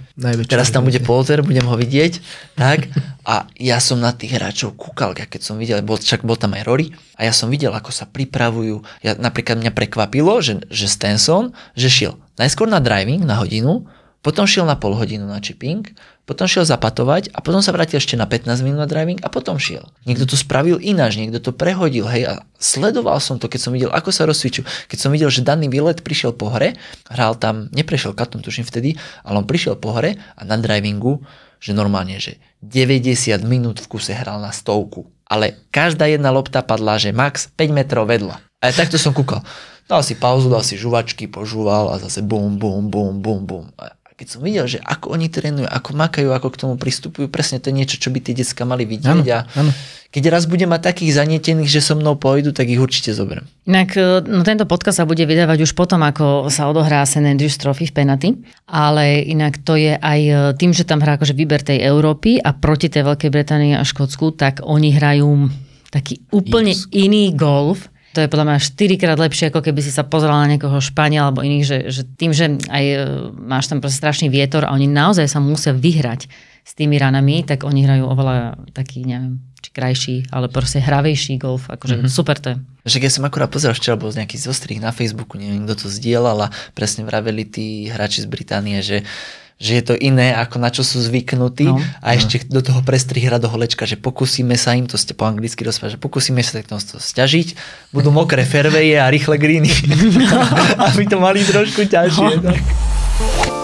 Teraz 0.51 0.69
tam 0.75 0.83
bude 0.83 0.99
Poulter, 0.99 1.39
budem 1.47 1.63
ho 1.71 1.79
vidieť. 1.79 2.19
tak. 2.59 2.91
A 3.23 3.47
ja 3.63 3.79
som 3.79 4.03
na 4.03 4.11
tých 4.11 4.35
hráčov 4.35 4.75
kúkal, 4.75 5.15
keď 5.15 5.39
som 5.39 5.55
videl, 5.55 5.79
bol, 5.87 6.03
však 6.03 6.27
bol 6.27 6.35
tam 6.35 6.59
aj 6.59 6.67
Rory, 6.67 6.91
a 7.15 7.23
ja 7.23 7.31
som 7.31 7.47
videl, 7.47 7.71
ako 7.71 7.95
sa 7.95 8.11
pripravujú. 8.11 8.83
Ja, 9.07 9.15
napríklad 9.15 9.63
mňa 9.63 9.71
prekvapilo, 9.71 10.43
že, 10.43 10.67
že 10.67 10.91
Stenson, 10.91 11.55
že 11.79 11.87
šiel 11.87 12.19
najskôr 12.43 12.67
na 12.67 12.83
driving 12.83 13.23
na 13.23 13.39
hodinu, 13.39 13.87
potom 14.27 14.51
šiel 14.51 14.67
na 14.67 14.75
pol 14.75 14.99
hodinu 14.99 15.31
na 15.31 15.39
chipping, 15.39 15.87
potom 16.27 16.51
šiel 16.51 16.67
zapatovať 16.67 17.31
a 17.31 17.39
potom 17.39 17.63
sa 17.63 17.71
vrátil 17.71 18.03
ešte 18.03 18.19
na 18.19 18.27
15 18.27 18.67
minút 18.67 18.83
na 18.83 18.91
driving 18.91 19.23
a 19.23 19.31
potom 19.31 19.63
šiel. 19.63 19.87
Niekto 20.05 20.27
to 20.27 20.35
spravil 20.35 20.83
ináč, 20.83 21.23
niekto 21.23 21.39
to 21.39 21.55
prehodil, 21.55 22.11
hej, 22.11 22.27
a 22.27 22.33
sledoval 22.59 23.23
som 23.23 23.39
to, 23.39 23.47
keď 23.47 23.61
som 23.63 23.71
videl, 23.71 23.95
ako 23.95 24.11
sa 24.11 24.27
rozsvičujú. 24.27 24.67
Keď 24.91 24.99
som 24.99 25.15
videl, 25.15 25.31
že 25.31 25.47
daný 25.47 25.71
výlet 25.71 26.03
prišiel 26.03 26.35
po 26.35 26.51
hre, 26.51 26.75
hral 27.07 27.39
tam, 27.39 27.71
neprešiel 27.71 28.11
katom, 28.13 28.43
tuším 28.43 28.67
vtedy, 28.67 28.99
ale 29.23 29.39
on 29.39 29.47
prišiel 29.47 29.79
po 29.79 29.95
hre 29.95 30.19
a 30.35 30.43
na 30.43 30.59
drivingu, 30.59 31.23
že 31.63 31.73
normálne, 31.73 32.19
že 32.19 32.43
90 32.67 33.47
minút 33.47 33.79
v 33.79 33.87
kuse 33.87 34.13
hral 34.13 34.43
na 34.43 34.51
stovku. 34.51 35.07
Ale 35.27 35.59
každá 35.71 36.07
jedna 36.07 36.31
lopta 36.31 36.63
padla, 36.63 36.99
že 36.99 37.15
max 37.15 37.51
5 37.55 37.71
metrov 37.71 38.07
vedľa. 38.07 38.39
A 38.63 38.75
takto 38.75 38.99
som 38.99 39.15
kúkal. 39.15 39.43
Dal 39.87 40.03
si 40.03 40.19
pauzu, 40.19 40.51
dal 40.51 40.67
si 40.67 40.75
žuvačky, 40.75 41.31
požúval 41.31 41.95
a 41.95 42.03
zase 42.03 42.19
bum, 42.19 42.59
bum, 42.59 42.91
bum, 42.91 43.23
bum, 43.23 43.47
bum. 43.47 43.67
A 43.79 43.95
keď 44.17 44.27
som 44.33 44.41
videl, 44.41 44.65
že 44.65 44.81
ako 44.81 45.13
oni 45.13 45.29
trénujú, 45.29 45.69
ako 45.69 45.91
makajú, 45.93 46.33
ako 46.33 46.49
k 46.49 46.61
tomu 46.65 46.75
pristupujú, 46.81 47.29
presne 47.29 47.61
to 47.61 47.69
je 47.69 47.77
niečo, 47.77 48.01
čo 48.01 48.09
by 48.09 48.25
tie 48.25 48.33
decka 48.33 48.65
mali 48.65 48.89
vidieť. 48.89 49.13
Áno, 49.13 49.29
a 49.29 49.45
áno. 49.45 49.71
keď 50.09 50.33
raz 50.33 50.49
budem 50.49 50.73
mať 50.73 50.89
takých 50.89 51.21
zanietených, 51.21 51.69
že 51.69 51.85
so 51.85 51.93
mnou 52.01 52.17
pôjdu, 52.17 52.57
tak 52.57 52.65
ich 52.73 52.81
určite 52.81 53.13
zoberiem. 53.13 53.45
Inak 53.69 53.93
e, 53.93 54.25
no, 54.25 54.41
tento 54.41 54.65
podcast 54.65 55.05
sa 55.05 55.05
bude 55.05 55.21
vydávať 55.21 55.69
už 55.69 55.77
potom, 55.77 56.01
ako 56.01 56.49
sa 56.49 56.65
odohrá 56.65 57.05
St. 57.05 57.29
Andrews 57.29 57.61
Trophy 57.61 57.93
v 57.93 57.95
Penaty, 57.95 58.29
ale 58.65 59.21
inak 59.21 59.61
to 59.61 59.77
je 59.77 60.01
aj 60.01 60.21
e, 60.25 60.35
tým, 60.57 60.73
že 60.73 60.89
tam 60.89 61.05
hrá 61.05 61.21
akože 61.21 61.37
výber 61.37 61.61
tej 61.61 61.85
Európy 61.85 62.41
a 62.41 62.57
proti 62.57 62.89
tej 62.89 63.05
Veľkej 63.05 63.29
Británii 63.29 63.77
a 63.77 63.85
Škótsku, 63.85 64.33
tak 64.33 64.65
oni 64.65 64.97
hrajú 64.97 65.53
taký 65.93 66.25
úplne 66.33 66.73
Yes. 66.73 66.89
iný 66.89 67.37
golf. 67.37 67.93
To 68.17 68.25
je 68.25 68.33
podľa 68.33 68.49
mňa 68.49 68.65
4 68.65 68.97
krát 68.97 69.19
lepšie, 69.21 69.53
ako 69.53 69.61
keby 69.61 69.85
si 69.85 69.93
sa 69.93 70.01
pozrela 70.01 70.41
na 70.41 70.57
niekoho 70.57 70.81
Španiela 70.81 71.29
alebo 71.29 71.45
iných, 71.45 71.65
že, 71.69 71.79
že 71.93 72.03
tým, 72.17 72.33
že 72.33 72.57
aj 72.73 72.85
e, 72.89 72.97
máš 73.37 73.69
tam 73.69 73.85
proste 73.85 74.01
strašný 74.01 74.33
vietor 74.33 74.65
a 74.65 74.73
oni 74.73 74.89
naozaj 74.89 75.29
sa 75.29 75.37
musia 75.37 75.77
vyhrať 75.77 76.25
s 76.65 76.73
tými 76.73 76.97
ranami, 76.97 77.45
tak 77.45 77.69
oni 77.69 77.85
hrajú 77.85 78.09
oveľa 78.09 78.57
taký, 78.73 79.05
neviem, 79.05 79.45
či 79.61 79.69
krajší, 79.69 80.17
ale 80.33 80.49
proste 80.49 80.81
hravejší 80.81 81.37
golf. 81.37 81.69
Akože 81.69 82.01
mm-hmm. 82.01 82.11
super 82.11 82.41
to 82.41 82.57
je. 82.57 82.59
Však 82.89 83.05
ja 83.05 83.13
som 83.13 83.29
akurát 83.29 83.53
pozeral 83.53 83.77
včera, 83.77 84.01
bol 84.01 84.11
nejaký 84.17 84.41
zostrých 84.41 84.81
na 84.81 84.97
Facebooku, 84.97 85.37
neviem, 85.37 85.69
kto 85.69 85.85
to 85.85 85.89
zdieľal 85.93 86.49
a 86.49 86.53
presne 86.73 87.05
vraveli 87.05 87.45
tí 87.45 87.93
hráči 87.93 88.25
z 88.25 88.33
Británie, 88.33 88.81
že 88.81 89.05
že 89.57 89.81
je 89.81 89.83
to 89.89 89.95
iné, 89.97 90.37
ako 90.37 90.61
na 90.61 90.69
čo 90.69 90.85
sú 90.85 91.01
zvyknutí 91.01 91.65
No. 91.73 91.81
a 92.05 92.09
ešte 92.13 92.45
do 92.45 92.61
toho 92.61 92.85
prestrih 92.85 93.25
hra 93.25 93.41
do 93.41 93.49
holečka, 93.49 93.89
že 93.89 93.97
pokúsime 93.97 94.61
sa 94.61 94.77
im, 94.77 94.85
to 94.85 95.01
ste 95.01 95.17
po 95.17 95.25
anglicky 95.25 95.65
rozprávať, 95.65 95.97
že 95.97 96.01
pokúsime 96.01 96.45
sa 96.45 96.61
to 96.61 96.77
stiažiť, 97.01 97.57
budú 97.89 98.13
mokré 98.13 98.45
fairwaye 98.45 99.01
a 99.01 99.09
rýchle 99.09 99.41
greeny, 99.41 99.73
aby 100.93 101.03
to 101.09 101.17
mali 101.17 101.41
trošku 101.41 101.89
ťažšie. 101.89 102.45
No. 102.45 102.53
tak. 102.53 103.56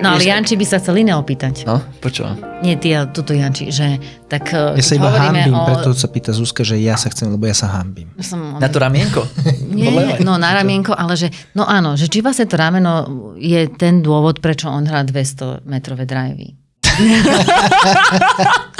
No 0.00 0.16
ale 0.16 0.24
Janči 0.24 0.56
by 0.56 0.64
sa 0.64 0.80
chcel 0.80 1.04
iné 1.04 1.12
opýtať. 1.12 1.68
No, 1.68 1.84
počúvam. 2.00 2.40
Nie, 2.64 2.80
ty, 2.80 2.96
ale 2.96 3.12
tuto 3.12 3.36
Janči, 3.36 3.68
že 3.68 4.00
tak 4.24 4.48
e, 4.56 4.80
Ja 4.80 4.84
sa 4.84 4.94
iba 4.96 5.12
hambím, 5.12 5.52
o... 5.52 5.68
preto 5.68 5.92
sa 5.92 6.08
pýta 6.08 6.32
Zuzka, 6.32 6.64
že 6.64 6.80
ja 6.80 6.96
sa 6.96 7.12
chcem, 7.12 7.28
lebo 7.28 7.44
ja 7.44 7.52
sa 7.52 7.68
hambím. 7.68 8.08
Som, 8.24 8.56
Na 8.56 8.72
to 8.72 8.80
ramienko? 8.80 9.28
Nie, 9.76 10.16
no 10.24 10.40
na 10.40 10.56
ramienko, 10.56 10.96
ale 10.96 11.12
že, 11.20 11.28
no 11.52 11.68
áno, 11.68 11.98
že 12.00 12.08
či 12.08 12.24
vlastne 12.24 12.48
to 12.48 12.56
rameno 12.56 13.04
je 13.36 13.68
ten 13.76 14.00
dôvod, 14.00 14.40
prečo 14.40 14.72
on 14.72 14.88
hrá 14.88 15.04
200 15.04 15.68
metrové 15.68 16.08
drivey. 16.08 16.56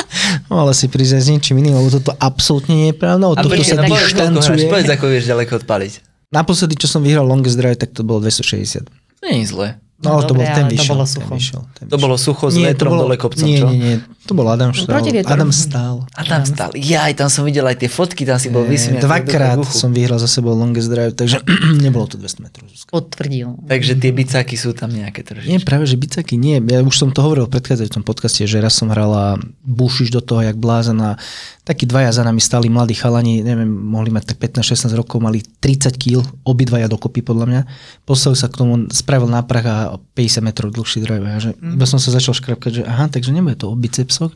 No 0.53 0.69
ale 0.69 0.77
si 0.77 0.87
priznaj 0.87 1.25
s 1.25 1.29
ničím 1.33 1.65
iným, 1.65 1.81
lebo 1.81 1.89
toto 1.89 2.13
absolútne 2.21 2.77
nie 2.77 2.89
je 2.93 2.97
pravda. 2.97 3.33
Od 3.33 3.37
tohto 3.41 3.65
sa 3.65 3.81
dištancuje. 3.81 4.69
povedz, 4.69 4.91
ako 4.93 5.05
vieš 5.09 5.25
ďaleko 5.29 5.65
odpaliť. 5.65 5.93
Naposledy, 6.33 6.77
čo 6.77 6.89
som 6.89 7.05
vyhral 7.05 7.25
longest 7.29 7.61
drive, 7.61 7.77
tak 7.77 7.93
to 7.93 8.05
bolo 8.05 8.25
260. 8.25 8.89
Nie 9.25 9.45
je 9.45 9.47
zle. 9.49 9.69
No, 10.03 10.19
ale 10.19 10.23
to 10.27 10.35
bol 10.35 10.43
Dobre, 10.43 10.55
ten 10.55 10.65
ale 10.65 10.71
to 10.71 10.75
vyšiel. 10.75 10.91
bolo 10.91 11.05
ten 11.05 11.13
sucho. 11.15 11.33
vyšiel, 11.35 11.63
ten 11.79 11.85
To 11.89 11.97
bolo 11.97 12.17
sucho 12.19 12.45
s 12.51 12.55
Nie, 12.55 12.63
to 12.63 12.69
vetrom 12.75 12.91
bolo- 12.93 13.03
dole 13.07 13.17
kopcom, 13.17 13.47
nie, 13.47 13.59
čo? 13.59 13.67
Nie, 13.71 13.79
nie, 13.79 13.97
to 14.23 14.39
bol 14.39 14.47
Adam 14.47 14.71
Štál. 14.71 15.03
vietru. 15.03 15.29
Adam 15.29 15.51
stál. 15.51 16.07
A 16.15 16.23
tam 16.23 16.47
stál. 16.47 16.71
Ja 16.79 17.11
aj 17.11 17.19
tam 17.19 17.29
som 17.29 17.43
videl 17.43 17.67
aj 17.67 17.83
tie 17.83 17.91
fotky, 17.91 18.23
tam 18.23 18.39
si 18.39 18.55
bol 18.55 18.63
vysmiatý. 18.63 19.03
Dvakrát 19.03 19.59
som 19.67 19.91
vyhral 19.91 20.23
za 20.23 20.31
sebou 20.31 20.55
longest 20.55 20.87
drive, 20.87 21.13
takže 21.13 21.43
nebolo 21.85 22.07
to 22.07 22.15
200 22.15 22.39
metrov. 22.39 22.67
Potvrdil. 22.87 23.59
Takže 23.67 23.99
tie 23.99 24.13
bicáky 24.15 24.55
sú 24.55 24.71
tam 24.73 24.95
nejaké 24.95 25.25
Nie, 25.25 25.59
trošičky. 25.59 25.67
práve, 25.67 25.85
že 25.91 25.97
bicaky 25.97 26.35
nie. 26.37 26.63
Ja 26.63 26.85
už 26.85 26.95
som 26.95 27.11
to 27.11 27.19
hovoril 27.19 27.49
v 27.49 27.59
predchádzajúcom 27.59 28.03
podcaste, 28.05 28.45
že 28.47 28.61
raz 28.61 28.77
som 28.77 28.93
hrala 28.93 29.41
bušiš 29.65 30.13
do 30.13 30.21
toho, 30.21 30.45
jak 30.45 30.55
blázen 30.55 31.01
a 31.01 31.17
takí 31.63 31.87
dvaja 31.87 32.11
za 32.11 32.23
nami 32.27 32.43
stali 32.43 32.67
mladí 32.67 32.93
chalani, 32.93 33.39
neviem, 33.41 33.71
mohli 33.71 34.11
mať 34.11 34.35
tak 34.35 34.51
15-16 34.51 34.99
rokov, 34.99 35.23
mali 35.23 35.41
30 35.41 35.95
kg, 35.95 36.21
obidvaja 36.43 36.91
dokopy 36.91 37.23
podľa 37.23 37.47
mňa. 37.47 37.61
Postavil 38.03 38.35
sa 38.35 38.51
k 38.51 38.59
tomu, 38.59 38.91
spravil 38.91 39.31
náprah 39.31 39.65
a 39.65 39.75
50 39.97 40.43
metrov 40.43 40.75
dlhší 40.75 41.01
drive. 41.01 41.23
A 41.23 41.39
že 41.39 41.55
iba 41.57 41.87
som 41.87 42.03
sa 42.03 42.11
začal 42.11 42.35
škrapkať, 42.35 42.71
že 42.73 42.83
aha, 42.83 43.07
takže 43.09 43.31
nebude 43.31 43.57
to 43.57 43.71
o 43.71 43.79
bicepsoch, 43.79 44.12
to 44.19 44.29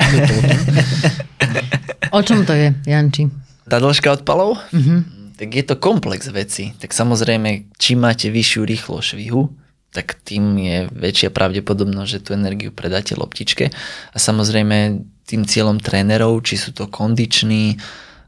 o 2.16 2.20
čom 2.22 2.47
to 2.49 2.53
je, 2.57 2.72
Janči? 2.87 3.29
Tá 3.66 3.83
dĺžka 3.83 4.22
odpalov? 4.22 4.57
Mm-hmm. 4.72 4.99
Tak 5.37 5.49
je 5.53 5.64
to 5.66 5.77
komplex 5.77 6.33
veci. 6.33 6.72
Tak 6.81 6.97
samozrejme, 6.97 7.77
čím 7.77 8.07
máte 8.07 8.33
vyššiu 8.33 8.62
rýchlosť 8.64 9.07
švihu, 9.12 9.53
tak 9.93 10.16
tým 10.24 10.57
je 10.57 10.79
väčšia 10.93 11.29
pravdepodobnosť, 11.33 12.11
že 12.11 12.22
tú 12.24 12.31
energiu 12.33 12.72
predáte 12.72 13.16
loptičke. 13.16 13.68
A 14.12 14.16
samozrejme, 14.16 15.05
tým 15.29 15.43
cieľom 15.45 15.83
trénerov, 15.83 16.41
či 16.47 16.57
sú 16.57 16.72
to 16.72 16.89
kondiční, 16.89 17.77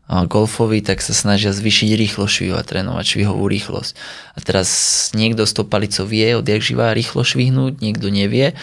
a 0.09 0.25
golfoví, 0.25 0.81
tak 0.81 1.05
sa 1.05 1.13
snažia 1.13 1.53
zvýšiť 1.53 1.93
rýchlosť 1.93 2.33
švihu 2.33 2.57
a 2.57 2.65
trénovať 2.65 3.05
švihovú 3.05 3.45
rýchlosť. 3.45 3.93
A 4.33 4.39
teraz 4.41 4.69
niekto 5.13 5.45
s 5.45 5.53
tou 5.53 5.69
palicou 5.69 6.09
vie, 6.09 6.33
odjak 6.33 6.65
živá 6.65 6.97
rýchlo 6.97 7.21
švihnúť, 7.21 7.85
niekto 7.85 8.09
nevie. 8.09 8.57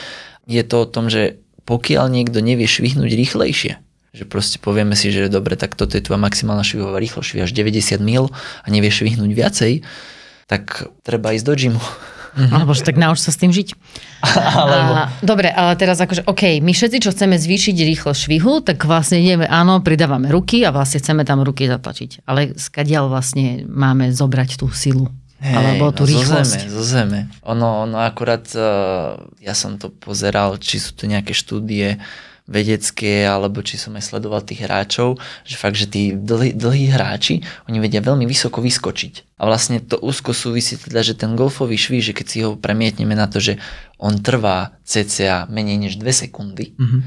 Je 0.49 0.65
to 0.65 0.85
o 0.85 0.89
tom, 0.89 1.05
že 1.05 1.37
pokiaľ 1.65 2.13
niekto 2.13 2.39
nevie 2.41 2.69
švihnúť 2.69 3.11
rýchlejšie, 3.11 3.73
že 4.15 4.23
proste 4.23 4.57
povieme 4.61 4.95
si, 4.95 5.11
že 5.11 5.27
dobre, 5.27 5.59
tak 5.59 5.75
toto 5.75 5.99
je 5.99 6.05
tvoja 6.05 6.21
maximálna 6.21 6.63
švihová 6.63 6.97
rýchlosť, 7.01 7.35
švihaš 7.35 7.51
90 7.51 7.99
mil 7.99 8.31
a 8.63 8.67
nevieš 8.71 9.03
švihnúť 9.03 9.31
viacej, 9.35 9.73
tak 10.47 10.87
treba 11.03 11.35
ísť 11.35 11.45
do 11.45 11.55
gymu. 11.57 11.83
Alebo 12.35 12.75
že 12.75 12.83
tak 12.83 12.99
nauč 12.99 13.23
sa 13.23 13.31
s 13.31 13.39
tým 13.39 13.55
žiť. 13.55 13.79
Alebo... 14.59 14.91
A, 14.91 15.07
dobre, 15.23 15.47
ale 15.47 15.79
teraz 15.79 16.03
akože, 16.03 16.27
OK, 16.27 16.59
my 16.59 16.75
všetci, 16.75 16.97
čo 16.99 17.15
chceme 17.15 17.39
zvýšiť 17.39 17.75
rýchlosť 17.95 18.19
švihu, 18.27 18.59
tak 18.59 18.83
vlastne 18.83 19.23
ideme, 19.23 19.47
áno, 19.47 19.79
pridávame 19.79 20.27
ruky 20.27 20.67
a 20.67 20.75
vlastne 20.75 20.99
chceme 20.99 21.23
tam 21.23 21.47
ruky 21.47 21.63
zatlačiť. 21.71 22.27
Ale 22.27 22.51
skadiaľ 22.59 23.07
vlastne 23.07 23.63
máme 23.63 24.11
zobrať 24.11 24.59
tú 24.59 24.67
silu. 24.75 25.07
Alebo 25.43 25.91
tú 25.91 26.07
no, 26.07 26.09
rýchlosť. 26.15 26.69
Zo 26.69 26.69
zeme, 26.69 26.73
zo 26.73 26.83
zeme. 26.83 27.19
Ono, 27.43 27.83
ono 27.83 27.97
akurát, 28.01 28.45
uh, 28.55 29.19
ja 29.43 29.53
som 29.53 29.75
to 29.75 29.91
pozeral, 29.91 30.57
či 30.57 30.79
sú 30.79 30.95
to 30.95 31.05
nejaké 31.05 31.35
štúdie 31.35 31.99
vedecké, 32.45 33.25
alebo 33.25 33.65
či 33.65 33.73
som 33.73 33.97
aj 33.97 34.05
sledoval 34.05 34.45
tých 34.45 34.69
hráčov, 34.69 35.17
že 35.41 35.57
fakt, 35.57 35.81
že 35.81 35.89
tí 35.89 36.13
dlhí, 36.13 36.53
dlhí 36.53 36.93
hráči, 36.93 37.41
oni 37.65 37.81
vedia 37.81 38.05
veľmi 38.05 38.29
vysoko 38.29 38.61
vyskočiť. 38.61 39.41
A 39.41 39.49
vlastne 39.49 39.81
to 39.81 39.97
úzko 39.97 40.29
súvisí 40.29 40.77
teda, 40.77 41.01
že 41.01 41.17
ten 41.17 41.33
golfový 41.33 41.73
švih, 41.73 42.05
že 42.05 42.13
keď 42.13 42.25
si 42.29 42.37
ho 42.45 42.53
premietneme 42.53 43.17
na 43.17 43.25
to, 43.25 43.41
že 43.41 43.57
on 43.97 44.21
trvá 44.21 44.77
cca 44.85 45.49
menej 45.49 45.89
než 45.89 45.93
2 45.97 46.05
sekundy, 46.13 46.77
Mhm. 46.77 46.99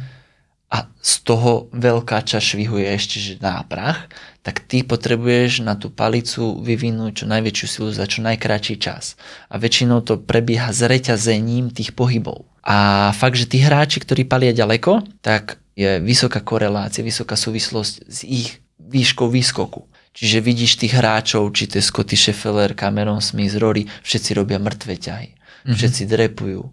a 0.74 0.91
z 1.01 1.14
toho 1.24 1.70
veľká 1.72 2.20
časť 2.26 2.45
švihu 2.59 2.76
je 2.83 2.89
ešte 2.93 3.16
že 3.22 3.35
náprah, 3.39 4.11
tak 4.49 4.64
ty 4.64 4.80
potrebuješ 4.80 5.61
na 5.61 5.76
tú 5.76 5.92
palicu 5.92 6.57
vyvinúť 6.64 7.20
čo 7.20 7.24
najväčšiu 7.28 7.66
silu 7.68 7.92
za 7.92 8.09
čo 8.09 8.24
najkračší 8.24 8.80
čas. 8.80 9.20
A 9.53 9.61
väčšinou 9.61 10.01
to 10.01 10.16
prebieha 10.16 10.72
s 10.72 10.80
reťazením 10.80 11.68
tých 11.68 11.92
pohybov. 11.92 12.49
A 12.64 13.12
fakt, 13.12 13.36
že 13.36 13.44
tí 13.44 13.61
hráči, 13.61 14.01
ktorí 14.01 14.24
palia 14.24 14.57
ďaleko, 14.57 15.05
tak 15.20 15.61
je 15.76 16.01
vysoká 16.01 16.40
korelácia, 16.40 17.05
vysoká 17.05 17.36
súvislosť 17.36 17.94
s 18.09 18.24
ich 18.24 18.64
výškou 18.80 19.28
výskoku. 19.28 19.84
Čiže 20.16 20.40
vidíš 20.40 20.80
tých 20.80 20.96
hráčov, 20.96 21.53
či 21.53 21.68
to 21.68 21.76
je 21.76 21.84
Scotty 21.84 22.16
Scheffler, 22.16 22.72
Cameron 22.72 23.20
Smith, 23.20 23.53
Rory, 23.53 23.84
všetci 23.84 24.32
robia 24.32 24.57
mŕtve 24.57 24.96
ťahy. 24.96 25.36
Všetci 25.68 26.09
drepujú. 26.09 26.72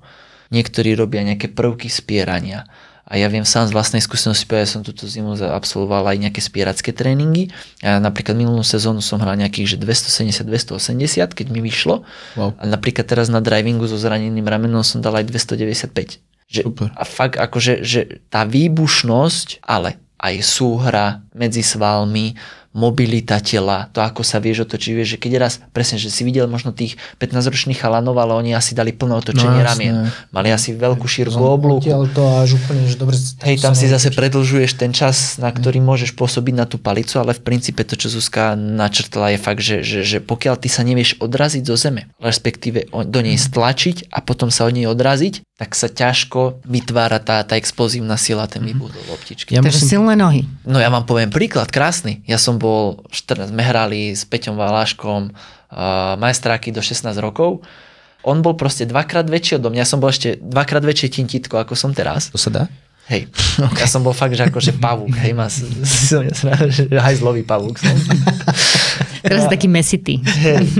Niektorí 0.56 0.96
robia 0.96 1.28
nejaké 1.28 1.52
prvky 1.52 1.92
spierania. 1.92 2.64
A 3.06 3.22
ja 3.22 3.30
viem 3.30 3.46
sám 3.46 3.70
z 3.70 3.78
vlastnej 3.78 4.02
skúsenosti, 4.02 4.50
ja 4.50 4.66
som 4.66 4.82
túto 4.82 5.06
zimu 5.06 5.38
absolvoval 5.38 6.10
aj 6.10 6.18
nejaké 6.26 6.42
spieracké 6.42 6.90
tréningy. 6.90 7.54
Ja 7.78 8.02
napríklad 8.02 8.34
minulú 8.34 8.66
sezónu 8.66 8.98
som 8.98 9.22
hral 9.22 9.38
nejakých 9.38 9.78
že 9.78 9.78
270-280, 9.78 11.38
keď 11.38 11.48
mi 11.54 11.62
vyšlo. 11.62 12.02
Wow. 12.34 12.58
A 12.58 12.66
napríklad 12.66 13.06
teraz 13.06 13.30
na 13.30 13.46
drivingu 13.46 13.86
so 13.86 13.94
zraneným 14.02 14.50
ramenom 14.50 14.82
som 14.82 15.06
dal 15.06 15.14
aj 15.22 15.30
295. 15.30 16.18
Že, 16.46 16.62
Super. 16.66 16.90
a 16.94 17.04
fakt 17.06 17.38
akože, 17.38 17.86
že 17.86 18.26
tá 18.34 18.42
výbušnosť, 18.46 19.62
ale 19.66 20.02
aj 20.18 20.36
súhra 20.42 21.22
medzi 21.38 21.62
svalmi, 21.62 22.34
mobilita 22.76 23.40
tela, 23.40 23.88
to 23.96 24.04
ako 24.04 24.20
sa 24.20 24.44
vieš 24.44 24.68
otočiť, 24.68 24.92
vieš, 24.92 25.10
že 25.16 25.20
keď 25.24 25.32
raz, 25.40 25.54
presne, 25.72 25.96
že 25.96 26.12
si 26.12 26.28
videl 26.28 26.52
možno 26.52 26.76
tých 26.76 27.00
15-ročných 27.24 27.80
chalanov, 27.80 28.20
ale 28.20 28.36
oni 28.36 28.52
asi 28.52 28.76
dali 28.76 28.92
plné 28.92 29.16
otočenie 29.16 29.64
No, 29.64 29.68
ramien. 29.72 29.96
Mali 30.36 30.52
asi 30.52 30.76
veľkú 30.76 31.08
šírku 31.08 31.40
oblúku. 31.40 31.88
To 32.12 32.24
až 32.44 32.60
úplne, 32.60 32.84
že 32.84 33.00
dobre... 33.00 33.16
Hej, 33.48 33.64
tam 33.64 33.72
si 33.72 33.88
zase 33.88 34.12
predlžuješ 34.12 34.76
ten 34.76 34.92
čas, 34.92 35.40
na 35.40 35.56
ktorý 35.56 35.80
môžeš 35.80 36.12
pôsobiť 36.20 36.54
na 36.54 36.68
tú 36.68 36.76
palicu, 36.76 37.16
ale 37.16 37.32
v 37.32 37.42
princípe 37.48 37.88
to, 37.88 37.96
čo 37.96 38.12
Zuzka 38.12 38.60
načrtla, 38.60 39.32
je 39.32 39.40
fakt, 39.40 39.64
že, 39.64 39.80
že, 39.80 40.04
že 40.04 40.18
pokiaľ 40.20 40.60
ty 40.60 40.68
sa 40.68 40.84
nevieš 40.84 41.16
odraziť 41.24 41.64
zo 41.64 41.80
zeme, 41.80 42.12
respektíve 42.20 42.92
do 42.92 43.20
nej 43.24 43.40
stlačiť 43.40 44.12
a 44.12 44.20
potom 44.20 44.52
sa 44.52 44.68
od 44.68 44.76
nej 44.76 44.92
odraziť, 44.92 45.55
tak 45.56 45.72
sa 45.72 45.88
ťažko 45.88 46.60
vytvára 46.68 47.24
tá, 47.24 47.40
tá 47.48 47.56
explozívna 47.56 48.20
sila, 48.20 48.44
ten 48.44 48.60
výbuch 48.60 48.92
do 48.92 49.00
loptičky. 49.08 49.56
Ja 49.56 49.64
Takže 49.64 49.80
musím, 49.80 49.92
silné 50.04 50.14
nohy. 50.20 50.42
No 50.68 50.84
ja 50.84 50.92
vám 50.92 51.08
poviem 51.08 51.32
príklad, 51.32 51.72
krásny. 51.72 52.20
Ja 52.28 52.36
som 52.36 52.60
bol, 52.60 53.08
14, 53.08 53.56
sme 53.56 53.64
hrali 53.64 54.12
s 54.12 54.28
Peťom 54.28 54.60
Valáškom 54.60 55.32
uh, 55.32 56.20
majstráky 56.20 56.76
do 56.76 56.84
16 56.84 57.08
rokov. 57.24 57.64
On 58.28 58.44
bol 58.44 58.60
proste 58.60 58.84
dvakrát 58.84 59.32
väčší 59.32 59.56
odo 59.56 59.72
mňa. 59.72 59.86
Ja 59.86 59.88
som 59.88 60.04
bol 60.04 60.12
ešte 60.12 60.36
dvakrát 60.44 60.84
väčšie 60.84 61.24
tintítko, 61.24 61.56
ako 61.56 61.72
som 61.72 61.96
teraz. 61.96 62.36
to 62.36 62.42
sa 62.42 62.52
dá? 62.52 62.64
Hej, 63.06 63.30
okay. 63.70 63.86
ja 63.86 63.88
som 63.88 64.02
bol 64.02 64.18
fakt, 64.18 64.34
že 64.34 64.50
akože 64.50 64.82
pavúk, 64.82 65.14
hej, 65.22 65.32
ma, 65.38 65.46
som 66.10 66.20
ja 66.26 66.34
sa- 66.34 66.68
že 66.68 66.90
hajzlový 66.90 67.46
pavúk 67.46 67.78
som. 67.78 67.94
Teraz 69.26 69.46
si 69.46 69.50
taký 69.50 69.68
mesitý. 69.68 70.22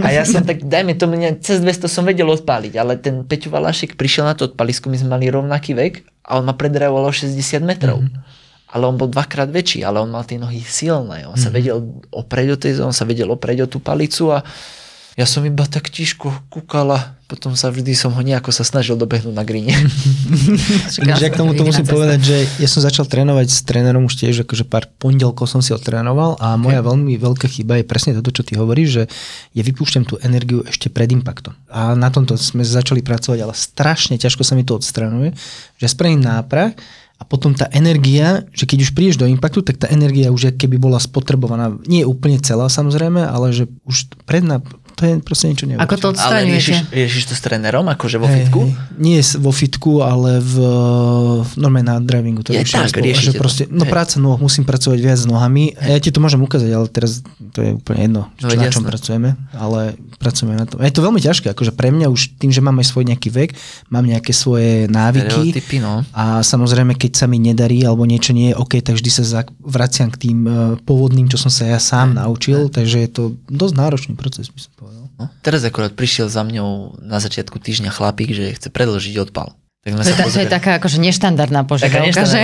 A 0.06 0.14
ja 0.14 0.22
som 0.22 0.46
tak, 0.46 0.62
dajme 0.62 0.94
to 0.94 1.10
mňa, 1.10 1.42
cez 1.42 1.60
200 1.60 1.90
som 1.90 2.06
vedel 2.06 2.30
odpáliť, 2.30 2.74
ale 2.78 3.02
ten 3.02 3.26
Peťo 3.26 3.50
Valašek 3.50 3.98
prišiel 3.98 4.30
na 4.30 4.38
to 4.38 4.54
odpalisku, 4.54 4.88
my 4.88 4.98
sme 5.02 5.18
mali 5.18 5.34
rovnaký 5.34 5.74
vek 5.74 6.06
a 6.30 6.38
on 6.38 6.46
ma 6.46 6.54
predrajoval 6.54 7.10
o 7.10 7.14
60 7.14 7.34
metrov. 7.66 8.06
Mm-hmm. 8.06 8.44
Ale 8.76 8.84
on 8.92 9.00
bol 9.00 9.08
dvakrát 9.08 9.50
väčší, 9.50 9.88
ale 9.88 10.04
on 10.04 10.12
mal 10.12 10.28
tie 10.28 10.36
nohy 10.36 10.60
silné. 10.62 11.26
On 11.26 11.34
mm-hmm. 11.34 11.42
sa 11.42 11.50
vedel 11.50 11.78
opreť 12.12 12.48
o 12.54 12.58
tej, 12.60 12.72
on 12.84 12.96
sa 12.96 13.08
vedel 13.08 13.30
opreť 13.32 13.66
o 13.66 13.68
tú 13.72 13.80
palicu 13.80 14.36
a 14.36 14.44
ja 15.16 15.24
som 15.24 15.48
iba 15.48 15.64
tak 15.64 15.88
tiško 15.88 16.52
kúkala, 16.52 17.16
potom 17.32 17.56
sa 17.56 17.72
vždy 17.72 17.96
som 17.96 18.12
ho 18.12 18.20
nejako 18.20 18.52
sa 18.52 18.68
snažil 18.68 19.00
dobehnúť 19.00 19.32
na 19.32 19.48
gríne. 19.48 19.72
Ináč 21.02 21.24
ja 21.24 21.32
k 21.32 21.40
tomu 21.40 21.56
to 21.56 21.64
musím 21.64 21.88
povedať, 21.88 22.20
že 22.20 22.38
ja 22.60 22.68
som 22.68 22.84
začal 22.84 23.08
trénovať 23.08 23.48
s 23.48 23.64
trénerom 23.64 24.12
už 24.12 24.20
tiež, 24.20 24.44
akože 24.44 24.68
pár 24.68 24.92
pondelkov 25.00 25.48
som 25.48 25.64
si 25.64 25.72
odtrénoval 25.72 26.36
a 26.44 26.60
moja 26.60 26.84
veľmi 26.84 27.16
veľká 27.16 27.48
chyba 27.48 27.80
je 27.80 27.88
presne 27.88 28.12
toto, 28.20 28.36
čo 28.36 28.44
ty 28.44 28.60
hovoríš, 28.60 28.90
že 28.92 29.04
ja 29.56 29.64
vypúšťam 29.64 30.04
tú 30.04 30.20
energiu 30.20 30.68
ešte 30.68 30.92
pred 30.92 31.08
impaktom. 31.08 31.56
A 31.72 31.96
na 31.96 32.12
tomto 32.12 32.36
sme 32.36 32.68
začali 32.68 33.00
pracovať, 33.00 33.40
ale 33.40 33.56
strašne 33.56 34.20
ťažko 34.20 34.44
sa 34.44 34.60
mi 34.60 34.68
to 34.68 34.76
odstranuje, 34.76 35.32
že 35.80 35.88
spravím 35.88 36.28
náprah 36.28 36.76
a 37.16 37.24
potom 37.24 37.56
tá 37.56 37.72
energia, 37.72 38.44
že 38.52 38.68
keď 38.68 38.84
už 38.84 38.92
prídeš 38.92 39.16
do 39.16 39.32
impaktu, 39.32 39.64
tak 39.64 39.80
tá 39.80 39.88
energia 39.88 40.36
už 40.36 40.60
keby 40.60 40.76
bola 40.76 41.00
spotrebovaná, 41.00 41.72
nie 41.88 42.04
je 42.04 42.12
úplne 42.12 42.36
celá 42.44 42.68
samozrejme, 42.68 43.24
ale 43.24 43.56
že 43.56 43.72
už 43.88 44.12
pred, 44.28 44.44
to 44.96 45.02
je 45.04 45.14
proste 45.20 45.52
niečo 45.52 45.68
neuveriteľné. 45.68 45.92
Ako 45.92 45.96
to 46.00 46.08
Ale 46.08 46.14
odstraňujete? 46.16 46.56
riešiš, 46.56 46.78
riešiš 46.90 47.24
to 47.28 47.34
s 47.36 47.42
trénerom, 47.44 47.86
akože 47.92 48.16
vo 48.16 48.28
Hej, 48.32 48.48
fitku? 48.48 48.62
Nie 48.96 49.20
vo 49.38 49.52
fitku, 49.52 49.92
ale 50.00 50.40
v, 50.40 50.54
v 51.44 51.52
normálne 51.60 51.92
na 51.92 51.96
drivingu. 52.00 52.48
To 52.48 52.56
Je 52.56 52.64
tak, 52.64 52.90
spolu. 52.90 53.12
Že 53.12 53.32
to. 53.36 53.40
proste, 53.40 53.64
no 53.68 53.84
Hej. 53.84 53.92
práca 53.92 54.16
noh, 54.24 54.40
musím 54.40 54.64
pracovať 54.64 55.00
viac 55.04 55.20
s 55.20 55.28
nohami. 55.28 55.76
A 55.76 55.96
ja 55.96 56.00
ti 56.00 56.16
to 56.16 56.24
môžem 56.24 56.40
ukázať, 56.40 56.72
ale 56.72 56.88
teraz 56.88 57.20
to 57.52 57.60
je 57.60 57.72
úplne 57.76 58.00
jedno, 58.08 58.22
No, 58.40 58.48
čo, 58.48 58.56
na 58.56 58.72
čom 58.72 58.88
pracujeme. 58.88 59.36
Ale 59.52 60.00
pracujeme 60.18 60.56
na 60.56 60.64
tom. 60.64 60.80
A 60.80 60.88
je 60.88 60.96
to 60.96 61.04
veľmi 61.04 61.20
ťažké, 61.20 61.52
akože 61.52 61.76
pre 61.76 61.92
mňa 61.92 62.08
už 62.08 62.40
tým, 62.40 62.56
že 62.56 62.64
mám 62.64 62.80
aj 62.80 62.88
svoj 62.88 63.04
nejaký 63.12 63.30
vek, 63.36 63.52
mám 63.92 64.08
nejaké 64.08 64.32
svoje 64.32 64.88
návyky. 64.88 65.52
Stereotypy, 65.52 65.78
no. 65.84 66.08
A 66.16 66.40
samozrejme, 66.40 66.96
keď 66.96 67.12
sa 67.20 67.26
mi 67.28 67.38
nedarí 67.38 67.84
alebo 67.84 68.08
niečo 68.08 68.32
nie 68.32 68.52
je 68.52 68.56
OK, 68.56 68.80
tak 68.80 68.96
vždy 68.96 69.10
sa 69.12 69.44
vraciam 69.60 70.08
k 70.08 70.32
tým 70.32 70.40
uh, 70.48 70.54
pôvodným, 70.88 71.28
čo 71.28 71.36
som 71.36 71.52
sa 71.52 71.68
ja 71.68 71.80
sám 71.82 72.16
naučil, 72.16 72.72
takže 72.72 73.04
je 73.04 73.10
to 73.12 73.24
dosť 73.52 73.74
náročný 73.76 74.14
proces, 74.16 74.48
povedal. 74.50 74.85
No, 75.16 75.32
teraz 75.40 75.64
akorát 75.64 75.96
prišiel 75.96 76.28
za 76.28 76.44
mňou 76.44 77.00
na 77.00 77.24
začiatku 77.24 77.56
týždňa 77.60 77.92
chlapík, 77.92 78.36
že 78.36 78.56
chce 78.56 78.68
predložiť 78.68 79.16
odpal. 79.24 79.56
Tak 79.86 80.02
To 80.02 80.10
je, 80.10 80.18
ta, 80.18 80.26
to 80.26 80.40
je 80.42 80.50
taká 80.50 80.72
akože 80.82 80.98
neštandardná 80.98 81.62
požiadavka, 81.70 82.26
že? 82.26 82.42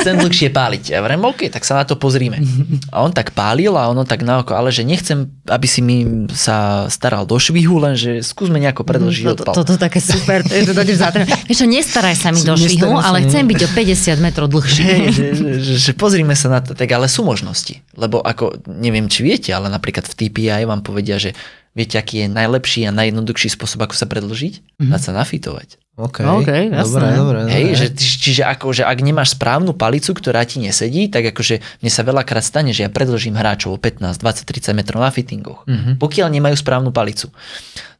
chcem 0.00 0.16
dlhšie 0.16 0.48
páliť. 0.48 0.96
Ja 0.96 1.04
vrem, 1.04 1.20
OK, 1.20 1.52
tak 1.52 1.60
sa 1.60 1.76
na 1.76 1.84
to 1.84 2.00
pozrime. 2.00 2.40
A 2.88 3.04
on 3.04 3.12
tak 3.12 3.36
pálil 3.36 3.76
a 3.76 3.84
ono 3.92 4.08
tak 4.08 4.24
na 4.24 4.40
oko, 4.40 4.56
ale 4.56 4.72
že 4.72 4.80
nechcem, 4.80 5.28
aby 5.44 5.68
si 5.68 5.84
mi 5.84 6.24
sa 6.32 6.88
staral 6.88 7.28
do 7.28 7.36
švihu, 7.36 7.76
lenže 7.76 8.24
skúsme 8.24 8.56
nejako 8.56 8.88
predlžiť 8.88 9.24
Toto 9.28 9.44
odpal. 9.44 9.54
to, 9.60 9.62
to, 9.68 9.74
také 9.76 10.00
super, 10.00 10.40
to 10.40 10.56
je 10.56 10.64
to 10.64 10.72
za 10.96 11.12
Vieš 11.44 11.58
čo, 11.60 11.68
nestaraj 11.68 12.16
sa 12.16 12.32
mi 12.32 12.40
do 12.40 12.56
švihu, 12.56 12.96
ale 12.96 13.28
chcem 13.28 13.44
byť 13.44 13.60
o 13.60 13.68
50 13.76 14.24
metrov 14.24 14.48
dlhší. 14.48 14.80
Hej, 14.80 15.04
že, 15.12 15.26
že, 15.36 15.72
že 15.76 15.92
pozrime 15.92 16.32
sa 16.32 16.48
na 16.48 16.64
to, 16.64 16.72
tak 16.72 16.88
ale 16.88 17.12
sú 17.12 17.28
možnosti. 17.28 17.76
Lebo 17.92 18.24
ako, 18.24 18.56
neviem, 18.72 19.04
či 19.04 19.20
viete, 19.20 19.52
ale 19.52 19.68
napríklad 19.68 20.08
v 20.08 20.16
TPI 20.16 20.64
vám 20.64 20.80
povedia, 20.80 21.20
že 21.20 21.36
viete, 21.74 21.96
aký 21.98 22.24
je 22.24 22.28
najlepší 22.28 22.86
a 22.88 22.94
najjednoduchší 22.94 23.54
spôsob, 23.54 23.86
ako 23.86 23.94
sa 23.96 24.06
predlžiť? 24.06 24.54
Mm-hmm. 24.80 24.90
Dať 24.90 25.00
sa 25.00 25.12
nafitovať. 25.14 25.68
OK, 26.00 26.24
OK, 26.24 26.48
dobre, 26.48 26.72
jasné. 26.72 27.08
dobre, 27.12 27.38
dobre. 27.44 27.52
Hej, 27.52 27.66
že, 27.76 27.86
čiže 27.96 28.42
ako, 28.48 28.72
že 28.72 28.82
ak 28.88 28.98
nemáš 29.04 29.36
správnu 29.36 29.76
palicu, 29.76 30.16
ktorá 30.16 30.42
ti 30.48 30.56
nesedí, 30.56 31.12
tak 31.12 31.36
akože 31.36 31.60
mne 31.84 31.90
sa 31.92 32.02
veľakrát 32.02 32.40
stane, 32.40 32.72
že 32.72 32.88
ja 32.88 32.90
predlžím 32.90 33.36
hráčov 33.36 33.76
o 33.76 33.78
15, 33.78 34.16
20, 34.16 34.48
30 34.48 34.72
metrov 34.72 35.04
na 35.04 35.12
fittingoch, 35.12 35.68
mm-hmm. 35.68 36.00
pokiaľ 36.00 36.28
nemajú 36.32 36.56
správnu 36.56 36.90
palicu. 36.90 37.28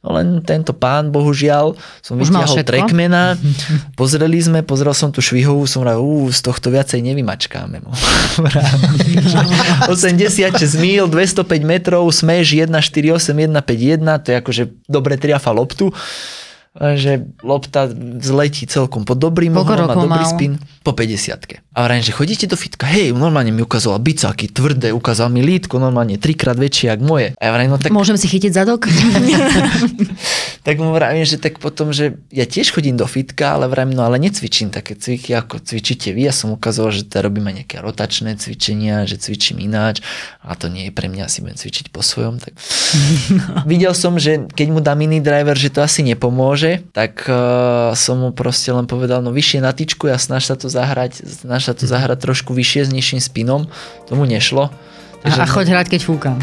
No 0.01 0.17
len 0.17 0.41
tento 0.41 0.73
pán, 0.73 1.13
bohužiaľ, 1.13 1.77
som 2.01 2.17
Už 2.17 2.33
vytiahol 2.33 2.65
trackmana, 2.65 3.37
pozreli 4.01 4.41
sme, 4.41 4.65
pozrel 4.65 4.97
som 4.97 5.13
tú 5.13 5.21
švihovú, 5.21 5.69
som 5.69 5.85
hovoril, 5.85 6.01
ú, 6.01 6.33
z 6.33 6.41
tohto 6.41 6.73
viacej 6.73 7.05
nevymačkáme. 7.05 7.85
No. 7.85 7.93
86 9.93 10.57
mil, 10.81 11.05
205 11.05 11.45
metrov, 11.61 12.09
smeš 12.09 12.65
148, 12.65 13.37
151, 13.53 14.25
to 14.25 14.27
je 14.33 14.37
akože 14.41 14.63
dobre 14.89 15.21
triafa 15.21 15.53
loptu. 15.53 15.93
Že 16.71 17.35
lopta 17.43 17.91
zletí 18.23 18.63
celkom 18.63 19.03
pod 19.03 19.19
dobrým 19.19 19.51
rokov 19.51 20.07
dobrý 20.07 20.23
mal? 20.23 20.31
spin. 20.31 20.53
Po 20.87 20.95
50 20.95 21.67
A 21.75 21.79
vrajím, 21.83 22.07
že 22.07 22.15
chodíte 22.15 22.47
do 22.47 22.55
fitka, 22.55 22.87
hej, 22.87 23.11
normálne 23.11 23.51
mi 23.51 23.59
ukazoval 23.59 23.99
bicáky, 23.99 24.47
tvrdé, 24.47 24.95
ukázal 24.95 25.35
mi 25.35 25.43
lítko, 25.43 25.83
normálne 25.83 26.15
trikrát 26.15 26.55
väčšie, 26.55 26.95
jak 26.95 27.03
moje. 27.03 27.35
A 27.37 27.43
ja 27.43 27.51
vrajím, 27.51 27.75
no 27.75 27.79
tak 27.83 27.91
Môžem 27.91 28.15
si 28.15 28.31
chytiť 28.31 28.55
zadok? 28.55 28.87
tak 30.67 30.77
mu 30.77 30.93
vravím, 30.93 31.25
že 31.25 31.41
tak 31.41 31.57
potom, 31.57 31.91
že 31.91 32.21
ja 32.29 32.45
tiež 32.45 32.71
chodím 32.71 32.95
do 33.01 33.09
fitka, 33.09 33.57
ale 33.57 33.65
vravím, 33.67 33.97
no 33.97 34.05
ale 34.05 34.21
necvičím 34.21 34.69
také 34.69 34.93
cviky, 34.93 35.33
ako 35.33 35.65
cvičíte 35.65 36.13
vy. 36.13 36.29
Ja 36.29 36.35
som 36.37 36.53
ukazoval, 36.53 36.93
že 36.93 37.09
teda 37.09 37.33
robíme 37.33 37.49
nejaké 37.49 37.81
rotačné 37.81 38.37
cvičenia, 38.37 39.09
že 39.09 39.17
cvičím 39.17 39.65
ináč 39.65 40.05
a 40.45 40.53
to 40.53 40.69
nie 40.69 40.89
je 40.89 40.93
pre 40.93 41.09
mňa, 41.09 41.33
asi 41.33 41.41
budem 41.41 41.57
cvičiť 41.57 41.89
po 41.89 42.05
svojom. 42.05 42.37
Tak... 42.45 42.53
Videl 43.71 43.97
som, 43.97 44.21
že 44.21 44.45
keď 44.53 44.67
mu 44.69 44.85
dá 44.85 44.93
mini 44.93 45.25
driver, 45.25 45.57
že 45.57 45.73
to 45.73 45.81
asi 45.81 46.05
nepomôže, 46.05 46.60
tak 46.93 47.25
uh, 47.27 47.97
som 47.97 48.21
mu 48.21 48.31
proste 48.31 48.69
len 48.73 48.85
povedal, 48.85 49.25
no 49.25 49.33
vyššie 49.33 49.61
na 49.65 49.73
tyčku 49.73 50.09
a 50.11 50.21
snaž 50.21 50.49
sa 50.51 50.57
to 50.57 50.69
zahrať, 50.69 51.21
snaž 51.25 51.71
sa 51.71 51.75
to 51.75 51.89
zahrať 51.89 52.21
trošku 52.21 52.53
vyššie 52.53 52.87
s 52.87 52.91
nižším 52.93 53.21
spinom. 53.21 53.67
Tomu 54.07 54.29
nešlo. 54.29 54.69
A, 55.21 55.29
a 55.29 55.45
choď 55.45 55.77
hrať, 55.77 55.87
keď 55.93 56.01
fúkam. 56.05 56.37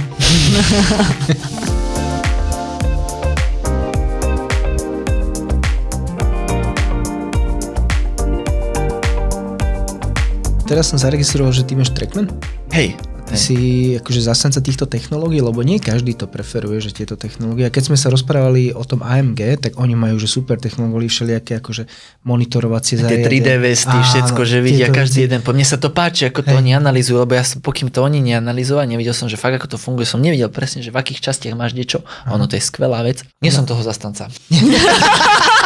Teraz 10.68 10.92
som 10.92 11.00
zaregistroval, 11.00 11.56
že 11.56 11.64
ty 11.64 11.80
máš 11.80 11.96
Trackman. 11.96 12.28
Hej, 12.76 13.00
Si 13.38 13.94
akože 14.02 14.20
zastanca 14.26 14.60
týchto 14.60 14.90
technológií, 14.90 15.40
lebo 15.40 15.62
nie 15.62 15.78
každý 15.78 16.18
to 16.18 16.26
preferuje, 16.26 16.82
že 16.82 16.92
tieto 16.92 17.14
technológie. 17.14 17.70
A 17.70 17.72
keď 17.72 17.94
sme 17.94 17.98
sa 17.98 18.10
rozprávali 18.10 18.74
o 18.74 18.82
tom 18.82 19.06
AMG, 19.06 19.62
tak 19.62 19.72
oni 19.78 19.94
majú 19.94 20.18
že 20.18 20.26
super 20.26 20.58
technológie, 20.58 21.08
všelijaké 21.08 21.62
akože 21.62 21.86
monitorovacie 22.26 22.98
Tie 22.98 23.06
zariadenia. 23.06 23.30
3D 23.30 23.50
vesty, 23.62 23.98
všetko, 23.98 24.42
že 24.42 24.58
vidia 24.66 24.90
každý 24.90 25.24
veci. 25.24 25.26
jeden. 25.30 25.40
Po 25.46 25.54
mne 25.54 25.66
sa 25.70 25.78
to 25.78 25.94
páči, 25.94 26.28
ako 26.28 26.42
to 26.42 26.52
Hej. 26.52 26.60
oni 26.60 26.72
analizujú, 26.74 27.22
lebo 27.22 27.38
ja 27.38 27.46
som, 27.46 27.62
pokým 27.62 27.94
to 27.94 28.02
oni 28.02 28.20
neanalizovali, 28.20 28.90
nevidel 28.90 29.14
som, 29.14 29.30
že 29.30 29.38
fakt 29.38 29.62
ako 29.62 29.74
to 29.74 29.78
funguje, 29.78 30.10
som 30.10 30.20
nevidel 30.20 30.50
presne, 30.50 30.82
že 30.82 30.90
v 30.90 30.98
akých 30.98 31.30
častiach 31.30 31.54
máš 31.54 31.78
niečo. 31.78 32.02
Ono 32.28 32.50
to 32.50 32.58
je 32.58 32.64
skvelá 32.66 33.06
vec. 33.06 33.22
Nie 33.40 33.54
som 33.54 33.70
toho 33.70 33.86
zastanca. 33.86 34.28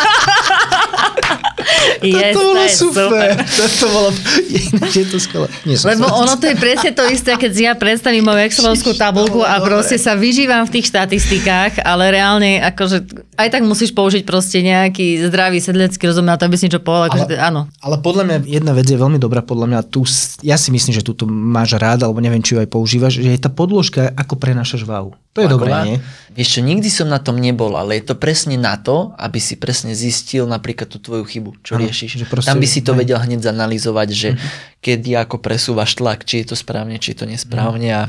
Yes, 2.01 2.33
Toto 2.33 2.41
bolo 2.41 2.53
to 2.57 2.65
je 2.65 2.73
super. 2.73 3.27
Toto 3.37 3.85
bolo, 3.93 4.09
je 4.97 5.03
to 5.05 5.17
skvelé. 5.17 5.47
Nie 5.63 5.77
Lebo 5.77 6.09
zastanca. 6.09 6.17
ono 6.17 6.33
to 6.35 6.45
je 6.49 6.55
presne 6.57 6.91
to 6.91 7.03
isté, 7.05 7.31
keď 7.37 7.51
ja 7.53 7.73
predstavím 7.77 8.25
moju 8.25 8.41
Excelovskú 8.41 8.97
tabulku 8.97 9.45
a 9.45 9.61
proste 9.61 10.01
sa 10.01 10.17
vyžívam 10.17 10.65
v 10.65 10.81
tých 10.81 10.89
štatistikách, 10.89 11.85
ale 11.85 12.09
reálne 12.09 12.57
akože 12.61 13.05
aj 13.37 13.47
tak 13.53 13.61
musíš 13.61 13.93
použiť 13.93 14.25
proste 14.25 14.65
nejaký 14.65 15.29
zdravý 15.29 15.61
sedlecký 15.61 16.09
rozum 16.09 16.25
na 16.25 16.37
to, 16.37 16.49
aby 16.49 16.57
si 16.57 16.65
niečo 16.65 16.81
povedal. 16.81 17.13
Akože, 17.13 17.37
Ale- 17.37 17.41
áno. 17.41 17.61
Ale 17.79 18.01
podľa 18.01 18.23
mňa 18.25 18.37
jedna 18.49 18.73
vec 18.73 18.89
je 18.89 18.97
veľmi 18.97 19.21
dobrá, 19.21 19.45
podľa 19.45 19.67
mňa 19.69 19.79
tu, 19.89 20.01
ja 20.41 20.57
si 20.57 20.73
myslím, 20.73 20.93
že 20.97 21.05
tu 21.05 21.13
to 21.13 21.29
máš 21.29 21.77
rád, 21.77 22.01
alebo 22.01 22.17
neviem, 22.17 22.41
či 22.41 22.57
ju 22.57 22.61
aj 22.61 22.69
používaš, 22.69 23.21
že 23.21 23.29
je 23.29 23.39
tá 23.41 23.53
podložka, 23.53 24.09
ako 24.17 24.37
prenášaš 24.41 24.85
váhu. 24.85 25.13
To 25.31 25.39
je 25.39 25.47
dobré, 25.47 25.71
nie? 25.85 25.97
Vieš 26.31 26.49
čo, 26.49 26.61
nikdy 26.61 26.87
som 26.87 27.07
na 27.07 27.15
tom 27.15 27.39
nebol, 27.39 27.71
ale 27.73 27.95
je 27.95 28.11
to 28.11 28.15
presne 28.15 28.59
na 28.59 28.75
to, 28.75 29.15
aby 29.15 29.39
si 29.39 29.55
presne 29.55 29.95
zistil 29.95 30.43
napríklad 30.43 30.87
tú 30.87 30.99
tvoju 30.99 31.23
chybu, 31.23 31.51
čo 31.63 31.75
Áno, 31.75 31.87
riešiš. 31.87 32.19
že 32.19 32.25
proste- 32.27 32.51
Tam 32.51 32.59
by 32.59 32.67
si 32.67 32.79
to 32.79 32.91
vedel 32.91 33.15
hneď 33.15 33.39
zanalizovať, 33.41 34.09
že 34.11 34.29
kedy 34.79 35.15
ako 35.17 35.39
presúvaš 35.39 35.95
tlak, 35.95 36.23
či 36.23 36.43
je 36.43 36.51
to 36.51 36.55
správne, 36.55 36.99
či 36.99 37.15
je 37.15 37.23
to 37.23 37.25
nesprávne 37.27 37.89
a 37.89 38.01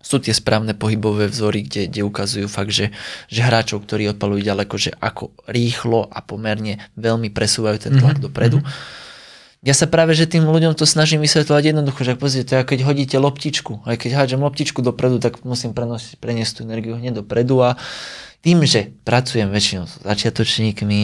sú 0.00 0.16
tie 0.16 0.32
správne 0.32 0.72
pohybové 0.72 1.28
vzory, 1.28 1.60
kde, 1.62 1.84
kde 1.86 2.00
ukazujú 2.00 2.48
fakt, 2.48 2.72
že, 2.72 2.88
že 3.28 3.40
hráčov, 3.40 3.84
ktorí 3.84 4.08
odpalujú 4.08 4.40
ďaleko, 4.40 4.74
že 4.76 4.96
ako 4.96 5.32
rýchlo 5.44 6.08
a 6.08 6.20
pomerne 6.20 6.80
veľmi 6.94 7.28
presúvajú 7.28 7.76
ten 7.78 7.92
tlak 7.96 8.16
dopredu. 8.18 8.64
Ja 9.60 9.76
sa 9.76 9.84
práve, 9.84 10.16
že 10.16 10.24
tým 10.24 10.48
ľuďom 10.48 10.72
to 10.72 10.88
snažím 10.88 11.20
vysvetľovať 11.20 11.64
jednoducho, 11.76 12.00
že 12.00 12.16
pozrite, 12.16 12.56
ako 12.56 12.72
keď 12.72 12.80
hodíte 12.80 13.16
loptičku. 13.20 13.84
Aj 13.84 14.00
keď 14.00 14.16
hádžem 14.16 14.40
loptičku 14.40 14.80
dopredu, 14.80 15.20
tak 15.20 15.44
musím 15.44 15.76
prenosiť, 15.76 16.16
preniesť 16.16 16.52
tú 16.56 16.60
energiu 16.64 16.96
hneď 16.96 17.20
dopredu 17.20 17.60
a 17.60 17.76
tým, 18.40 18.64
že 18.64 18.88
pracujem 19.04 19.52
väčšinou 19.52 19.84
s 19.84 20.00
začiatočníkmi, 20.00 21.00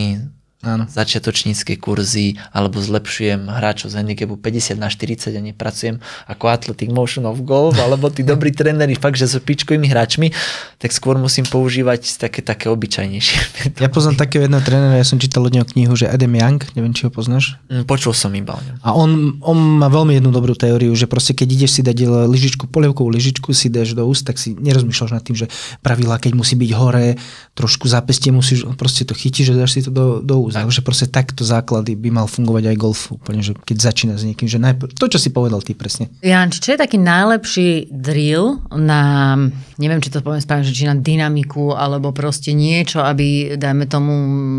Áno. 0.65 0.89
začiatočnícke 0.89 1.77
kurzy, 1.77 2.41
alebo 2.49 2.81
zlepšujem 2.81 3.47
hráčov 3.53 3.93
z 3.93 4.01
handicapu 4.01 4.41
50 4.41 4.81
na 4.81 4.89
40 4.89 5.37
a 5.37 5.41
nepracujem 5.53 6.01
ako 6.27 6.45
Athletic 6.49 6.89
Motion 6.91 7.29
of 7.29 7.45
Golf, 7.45 7.77
alebo 7.77 8.09
tí 8.09 8.25
dobrí 8.25 8.51
tréneri 8.57 8.97
fakt, 8.97 9.21
že 9.21 9.29
so 9.29 9.39
pičkovými 9.39 9.87
hráčmi, 9.87 10.33
tak 10.81 10.97
skôr 10.97 11.21
musím 11.21 11.45
používať 11.45 12.17
také, 12.17 12.41
také 12.41 12.73
obyčajnejšie. 12.73 13.39
Ja 13.77 13.93
poznám 13.93 14.17
takého 14.17 14.49
jedného 14.49 14.65
trénera, 14.65 14.97
ja 14.97 15.05
som 15.05 15.21
čítal 15.21 15.45
od 15.45 15.53
neho 15.53 15.69
knihu, 15.69 15.93
že 15.93 16.09
Adam 16.09 16.33
Young, 16.33 16.61
neviem, 16.73 16.97
či 16.97 17.05
ho 17.05 17.11
poznáš. 17.13 17.61
Mm, 17.69 17.85
Počul 17.85 18.17
som 18.17 18.33
iba. 18.33 18.57
A 18.81 18.97
on, 18.97 19.37
on 19.45 19.59
má 19.77 19.93
veľmi 19.93 20.17
jednu 20.17 20.33
dobrú 20.33 20.57
teóriu, 20.57 20.97
že 20.97 21.05
proste 21.05 21.37
keď 21.37 21.49
ideš 21.53 21.79
si 21.79 21.83
dať 21.85 22.09
lyžičku, 22.27 22.73
polievkovú 22.73 23.13
lyžičku 23.13 23.53
si 23.53 23.69
dáš 23.69 23.93
do 23.93 24.09
úst, 24.09 24.25
tak 24.25 24.41
si 24.41 24.57
nerozmýšľaš 24.57 25.13
nad 25.13 25.23
tým, 25.23 25.37
že 25.37 25.47
pravidla, 25.85 26.17
keď 26.17 26.33
musí 26.33 26.57
byť 26.57 26.71
hore, 26.73 27.21
trošku 27.53 27.85
zápestie 27.87 28.33
musíš, 28.33 28.65
proste 28.81 29.05
to 29.05 29.13
chytíš, 29.13 29.53
že 29.53 29.55
dáš 29.55 29.71
si 29.77 29.81
to 29.85 29.93
do, 29.93 30.07
do 30.25 30.46
Ale 30.55 30.71
že 30.71 30.85
proste 30.85 31.11
takto 31.11 31.43
základy 31.43 31.99
by 31.99 32.23
mal 32.23 32.27
fungovať 32.31 32.71
aj 32.71 32.77
golf 32.79 33.11
úplne, 33.11 33.43
že 33.43 33.57
keď 33.57 33.77
začína 33.83 34.15
s 34.15 34.23
niekým, 34.23 34.47
že 34.47 34.63
najprv, 34.63 34.95
to, 34.95 35.07
čo 35.11 35.19
si 35.19 35.35
povedal 35.35 35.59
ty 35.65 35.75
presne. 35.75 36.13
Janči, 36.23 36.63
čo 36.63 36.77
je 36.77 36.83
taký 36.83 37.03
najlepší 37.03 37.91
drill 37.91 38.63
na, 38.71 39.35
neviem, 39.81 39.99
či 39.99 40.13
to 40.15 40.23
poviem 40.23 40.45
správne, 40.45 40.69
že 40.69 40.77
či 40.77 40.87
na 40.87 40.95
dynamiku, 40.95 41.75
alebo 41.75 42.15
proste 42.15 42.55
niečo, 42.55 43.03
aby, 43.03 43.59
dajme 43.59 43.91
tomu, 43.91 44.13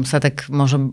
sa 0.03 0.19
tak 0.19 0.51
možno... 0.51 0.91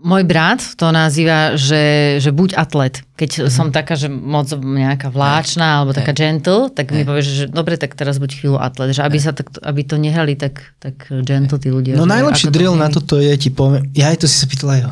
Môj 0.00 0.24
brat 0.24 0.64
to 0.80 0.88
nazýva, 0.96 1.60
že, 1.60 2.16
že 2.24 2.32
buď 2.32 2.56
atlet. 2.56 3.04
Keď 3.20 3.30
mm-hmm. 3.44 3.52
som 3.52 3.68
taká, 3.68 4.00
že 4.00 4.08
moc 4.08 4.48
nejaká 4.48 5.12
vláčna 5.12 5.84
alebo 5.84 5.92
taká 5.92 6.16
gentle, 6.16 6.72
tak 6.72 6.88
mi 6.88 7.04
povieš, 7.04 7.26
že 7.28 7.44
dobre, 7.52 7.76
tak 7.76 7.92
teraz 7.92 8.16
buď 8.16 8.30
chvíľu 8.32 8.56
atlet. 8.56 8.96
Že 8.96 9.04
aby, 9.04 9.18
sa 9.20 9.36
tak, 9.36 9.52
aby 9.60 9.84
to 9.84 10.00
nehrali 10.00 10.40
tak, 10.40 10.72
tak 10.80 11.04
gentle 11.20 11.60
tí 11.60 11.68
ľudia. 11.68 12.00
No 12.00 12.08
najlepší 12.08 12.48
to 12.48 12.54
drill 12.56 12.80
nie- 12.80 12.82
na 12.84 12.88
toto 12.88 13.20
je, 13.20 13.28
ti 13.36 13.52
poviem, 13.52 13.92
ja 13.92 14.08
aj 14.08 14.24
to 14.24 14.26
si 14.26 14.40
sa 14.40 14.48
pýtala 14.48 14.80
jo. 14.82 14.90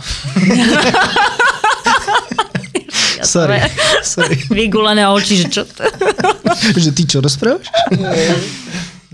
sorry, 3.24 3.64
sorry. 4.04 4.36
Vygulené 4.52 5.08
oči, 5.08 5.40
že 5.40 5.46
čo 5.48 5.64
to... 5.64 5.88
že 6.84 6.90
ty 6.92 7.08
čo 7.08 7.24
rozprávaš? 7.24 7.72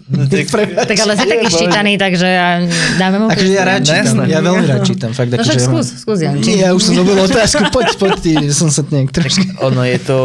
No, 0.05 0.29
tak, 0.29 0.45
Tak 0.85 0.97
ale 1.01 1.13
si 1.17 1.25
taký 1.25 1.47
ščítaný, 1.49 1.97
takže 1.97 2.29
ja- 2.29 2.61
dáme 3.01 3.25
mu 3.25 3.27
Akože 3.27 3.49
ja 3.49 3.65
rád 3.65 3.83
čítam, 3.83 4.17
ja 4.29 4.39
veľmi 4.39 4.67
rád 4.67 4.85
čítam. 4.85 5.11
Fakt, 5.11 5.33
No 5.33 5.41
akože 5.41 5.49
však 5.49 5.57
ja 5.57 5.65
mám- 5.65 5.73
skús, 5.73 5.87
skús, 5.97 6.19
Janči. 6.21 6.45
Nie, 6.47 6.57
ja 6.61 6.71
už 6.71 6.83
som 6.83 6.95
dobil 6.95 7.17
otázku, 7.17 7.63
poď, 7.73 7.89
poď 7.97 8.15
ty, 8.21 8.33
že 8.37 8.53
som 8.53 8.69
sa 8.69 8.85
nejak 8.85 9.11
trošku... 9.11 9.45
ono 9.63 9.81
je 9.81 9.99
to 9.99 10.19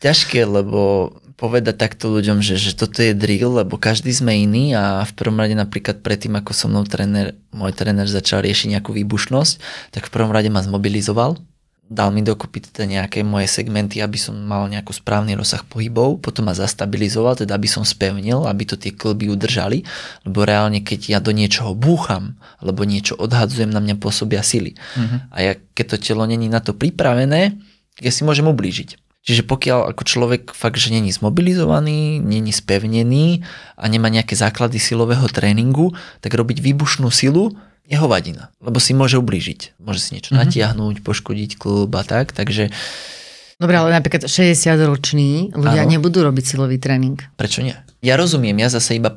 ťažké, 0.00 0.42
lebo 0.42 1.14
povedať 1.34 1.74
takto 1.76 2.10
ľuďom, 2.10 2.42
že, 2.42 2.58
že 2.58 2.74
toto 2.74 3.02
je 3.02 3.14
drill, 3.14 3.54
lebo 3.54 3.74
každý 3.74 4.10
sme 4.10 4.34
iný 4.34 4.74
a 4.74 5.02
v 5.02 5.12
prvom 5.14 5.38
rade 5.38 5.54
napríklad 5.54 5.98
predtým, 5.98 6.34
ako 6.34 6.50
so 6.50 6.66
mnou 6.66 6.82
tréner, 6.82 7.34
môj 7.50 7.70
tréner 7.70 8.06
začal 8.06 8.42
riešiť 8.42 8.78
nejakú 8.78 8.94
výbušnosť, 8.94 9.54
tak 9.90 10.06
v 10.06 10.14
prvom 10.14 10.30
rade 10.30 10.46
ma 10.48 10.58
zmobilizoval, 10.58 11.38
dal 11.84 12.08
mi 12.10 12.24
dokopy 12.24 12.64
teda 12.64 12.88
nejaké 12.88 13.20
moje 13.20 13.44
segmenty, 13.46 14.00
aby 14.00 14.16
som 14.16 14.32
mal 14.34 14.64
nejaký 14.72 14.90
správny 14.96 15.36
rozsah 15.36 15.60
pohybov, 15.68 16.24
potom 16.24 16.48
ma 16.48 16.56
zastabilizoval, 16.56 17.44
teda 17.44 17.54
aby 17.54 17.68
som 17.68 17.84
spevnil, 17.84 18.48
aby 18.48 18.64
to 18.64 18.80
tie 18.80 18.96
klby 18.96 19.28
udržali, 19.28 19.84
lebo 20.24 20.48
reálne 20.48 20.80
keď 20.80 21.00
ja 21.12 21.18
do 21.20 21.30
niečoho 21.30 21.76
búcham, 21.76 22.40
alebo 22.58 22.88
niečo 22.88 23.14
odhadzujem, 23.20 23.68
na 23.68 23.84
mňa 23.84 24.00
pôsobia 24.00 24.40
sily. 24.40 24.72
Uh-huh. 24.96 25.18
A 25.28 25.36
ja, 25.44 25.52
keď 25.76 25.94
to 25.94 25.96
telo 26.00 26.24
není 26.24 26.48
na 26.48 26.64
to 26.64 26.72
pripravené, 26.72 27.60
ja 28.00 28.10
si 28.10 28.24
môžem 28.24 28.48
ublížiť. 28.48 28.96
Čiže 29.24 29.48
pokiaľ 29.48 29.96
ako 29.96 30.02
človek 30.04 30.42
fakt, 30.52 30.76
že 30.76 30.92
není 30.92 31.08
zmobilizovaný, 31.08 32.20
není 32.20 32.52
spevnený 32.52 33.40
a 33.72 33.88
nemá 33.88 34.12
nejaké 34.12 34.36
základy 34.36 34.76
silového 34.76 35.24
tréningu, 35.32 35.96
tak 36.20 36.36
robiť 36.36 36.60
výbušnú 36.60 37.08
silu 37.08 37.56
je 37.84 37.96
hovadina, 38.00 38.48
lebo 38.64 38.80
si 38.80 38.96
môže 38.96 39.20
ublížiť. 39.20 39.76
Môže 39.80 40.00
si 40.00 40.16
niečo 40.16 40.32
mm-hmm. 40.32 40.48
natiahnuť, 40.48 40.96
poškodiť 41.04 41.50
klub 41.60 41.92
a 41.94 42.02
tak, 42.02 42.32
takže 42.32 42.72
Dobre, 43.54 43.78
ale 43.78 43.94
napríklad 43.94 44.26
60-roční 44.26 45.54
ľudia 45.54 45.86
Áno. 45.86 45.92
nebudú 45.94 46.26
robiť 46.26 46.44
silový 46.44 46.82
tréning. 46.82 47.14
prečo 47.38 47.62
nie? 47.62 47.78
Ja 48.02 48.18
rozumiem, 48.18 48.58
ja 48.58 48.66
zase 48.66 48.98
iba 48.98 49.14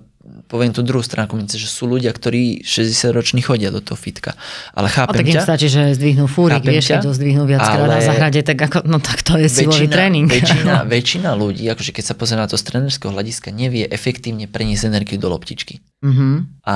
poviem 0.48 0.72
tú 0.72 0.80
druhú 0.86 1.04
stránku 1.04 1.36
mince, 1.36 1.60
že 1.60 1.68
sú 1.68 1.88
ľudia, 1.92 2.12
ktorí 2.16 2.64
60 2.64 3.12
roční 3.12 3.44
chodia 3.44 3.68
do 3.68 3.84
toho 3.84 4.00
fitka. 4.00 4.36
Ale 4.72 4.88
A 4.88 4.94
chápem 4.94 5.20
tak 5.20 5.28
im 5.28 5.36
ťa, 5.36 5.44
stačí, 5.44 5.68
že 5.68 5.92
zdvihnú 5.96 6.26
fúrik, 6.32 6.64
vieš, 6.64 6.96
keď 6.96 7.04
to 7.04 7.12
zdvihnú 7.12 7.44
viackrát 7.44 7.84
na 7.84 8.00
ale- 8.00 8.08
zahrade, 8.08 8.40
tak 8.44 8.58
ako, 8.60 8.88
no 8.88 9.04
tak 9.04 9.28
to 9.28 9.36
je 9.36 9.48
silový 9.52 9.92
tréning. 9.92 10.28
Väčšina, 10.32 10.84
väčšina 10.96 11.30
ľudí, 11.36 11.68
akože 11.68 11.92
keď 11.92 12.04
sa 12.04 12.14
pozrie 12.16 12.40
na 12.40 12.48
to 12.48 12.56
z 12.56 12.64
trénerského 12.64 13.12
hľadiska, 13.12 13.52
nevie 13.52 13.84
efektívne 13.88 14.48
preniesť 14.48 14.88
energiu 14.88 15.20
do 15.20 15.28
loptičky. 15.28 15.84
Mhm. 16.04 16.64
A 16.64 16.76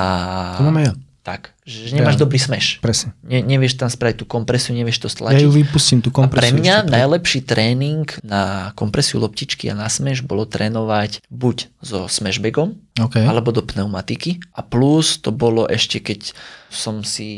To 0.59 0.63
mám 0.67 0.79
ja. 0.83 0.91
Tak, 1.21 1.53
že, 1.61 1.93
nemáš 1.93 2.17
Ja. 2.17 2.25
dobrý 2.25 2.35
smeš. 2.35 2.79
Presne. 2.79 3.13
Ne, 3.21 3.39
nevieš 3.39 3.75
tam 3.75 3.85
spraviť 3.85 4.17
tú 4.17 4.25
kompresiu, 4.25 4.73
nevieš 4.73 4.97
to 4.99 5.07
Ja 5.07 5.13
stlačiť. 5.13 5.45
ju 5.45 5.51
vypustím, 5.53 5.99
tú 5.99 6.09
a 6.09 6.25
pre 6.25 6.25
kompresiu. 6.25 6.57
mňa 6.57 6.75
najlepší 6.83 7.39
tréning 7.41 8.09
na 8.21 8.41
kompresiu 8.73 9.17
loptičky 9.17 9.67
a 9.67 9.75
na 9.75 9.85
smeš 9.85 10.21
bolo 10.21 10.43
trénovať 10.43 11.21
buď 11.29 11.69
so 11.79 12.05
smashbagom, 12.07 12.73
OK. 12.97 13.21
alebo 13.21 13.49
do 13.49 13.61
pneumatiky. 13.61 14.41
A 14.51 14.61
plus 14.61 15.15
to 15.15 15.29
bolo 15.29 15.63
ešte, 15.63 15.99
keď 15.99 16.33
som 16.67 17.03
si 17.03 17.29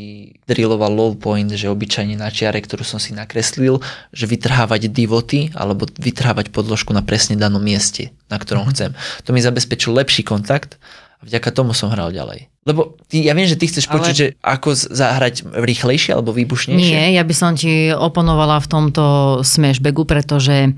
drilloval 0.44 0.88
low 0.88 1.12
point, 1.12 1.50
že 1.50 1.66
obyčajne 1.66 2.14
na 2.14 2.28
čiare, 2.28 2.56
ktorú 2.58 2.82
som 2.82 2.96
si 2.96 3.12
nakreslil, 3.12 3.84
že 4.10 4.24
vytrhávať 4.24 4.88
divoty 4.88 5.52
alebo 5.52 5.84
vytrhávať 5.90 6.48
podložku 6.48 6.90
na 6.90 7.02
presne 7.02 7.34
danom 7.34 7.60
mieste, 7.60 8.16
na 8.26 8.38
ktorom 8.38 8.70
chcem. 8.70 8.96
To 9.22 9.30
mi 9.30 9.38
zabezpečil 9.38 9.92
lepší 9.92 10.22
kontakt 10.22 10.80
a 11.18 11.22
vďaka 11.22 11.48
tomu 11.54 11.76
som 11.76 11.90
hral 11.90 12.10
ďalej. 12.10 12.50
Lebo 12.64 12.96
ty, 13.12 13.28
ja 13.28 13.36
viem, 13.36 13.44
že 13.44 13.60
ty 13.60 13.68
chceš 13.68 13.86
Ale- 13.88 13.94
počuť, 14.00 14.14
že 14.16 14.26
ako 14.40 14.72
zahrať 14.72 15.44
rýchlejšie 15.52 16.16
alebo 16.16 16.32
výbušnejšie. 16.32 16.80
Nie, 16.96 17.12
ja 17.12 17.22
by 17.22 17.34
som 17.36 17.52
ti 17.54 17.92
oponovala 17.92 18.56
v 18.58 18.70
tomto 18.70 19.04
smashbagu, 19.44 20.08
pretože 20.08 20.72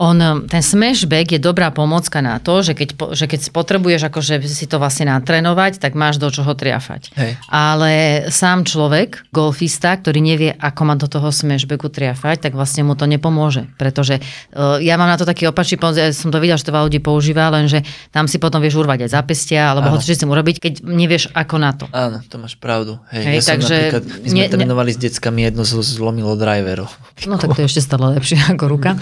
on, 0.00 0.48
ten 0.48 0.64
smashbag 0.64 1.36
je 1.36 1.40
dobrá 1.40 1.68
pomocka 1.68 2.24
na 2.24 2.40
to, 2.40 2.64
že 2.64 2.72
keď, 2.72 3.12
že 3.12 3.28
keď 3.28 3.40
potrebuješ 3.52 4.08
akože 4.08 4.40
si 4.48 4.64
to 4.64 4.80
vlastne 4.80 5.12
natrénovať, 5.12 5.76
tak 5.76 5.92
máš 5.92 6.16
do 6.16 6.32
čoho 6.32 6.56
triafať. 6.56 7.12
Hej. 7.20 7.36
Ale 7.52 7.92
sám 8.32 8.64
človek, 8.64 9.28
golfista, 9.28 9.92
ktorý 9.92 10.24
nevie, 10.24 10.56
ako 10.56 10.80
má 10.88 10.96
do 10.96 11.04
toho 11.04 11.28
smashbagu 11.28 11.92
triafať, 11.92 12.48
tak 12.48 12.56
vlastne 12.56 12.88
mu 12.88 12.96
to 12.96 13.04
nepomôže. 13.04 13.68
Pretože 13.76 14.24
uh, 14.56 14.80
ja 14.80 14.96
mám 14.96 15.12
na 15.12 15.20
to 15.20 15.28
taký 15.28 15.44
opačný 15.52 15.76
ja 15.76 16.08
som 16.16 16.32
to 16.32 16.40
videl, 16.40 16.56
že 16.56 16.64
to 16.64 16.72
veľa 16.72 16.88
ľudí 16.88 17.00
používa, 17.04 17.52
lenže 17.52 17.84
tam 18.08 18.24
si 18.24 18.40
potom 18.40 18.64
vieš 18.64 18.80
urvať 18.80 19.04
aj 19.04 19.10
zápestia, 19.12 19.76
alebo 19.76 19.92
hoci 19.92 20.08
čo 20.08 20.16
s 20.16 20.22
tým 20.24 20.32
urobiť, 20.32 20.56
keď 20.64 20.72
nevieš, 20.80 21.28
ako 21.36 21.56
na 21.60 21.76
to. 21.76 21.84
Áno, 21.92 22.24
to 22.24 22.40
máš 22.40 22.56
pravdu. 22.56 22.96
Hej, 23.12 23.24
Hej, 23.28 23.34
ja 23.36 23.42
som 23.44 23.50
takže 23.52 23.76
napríklad, 23.76 24.04
my 24.08 24.28
sme 24.28 24.32
ne- 24.32 24.40
ne- 24.48 24.52
trénovali 24.56 24.90
s 24.96 24.98
deckami, 24.98 25.40
jedno 25.44 25.62
zlomilo 25.68 26.32
driverov. 26.40 26.88
No 27.28 27.36
tak 27.36 27.52
to 27.52 27.60
je 27.60 27.68
ešte 27.68 27.84
stále 27.84 28.16
lepšie 28.16 28.40
ako 28.56 28.64
ruka. 28.64 28.96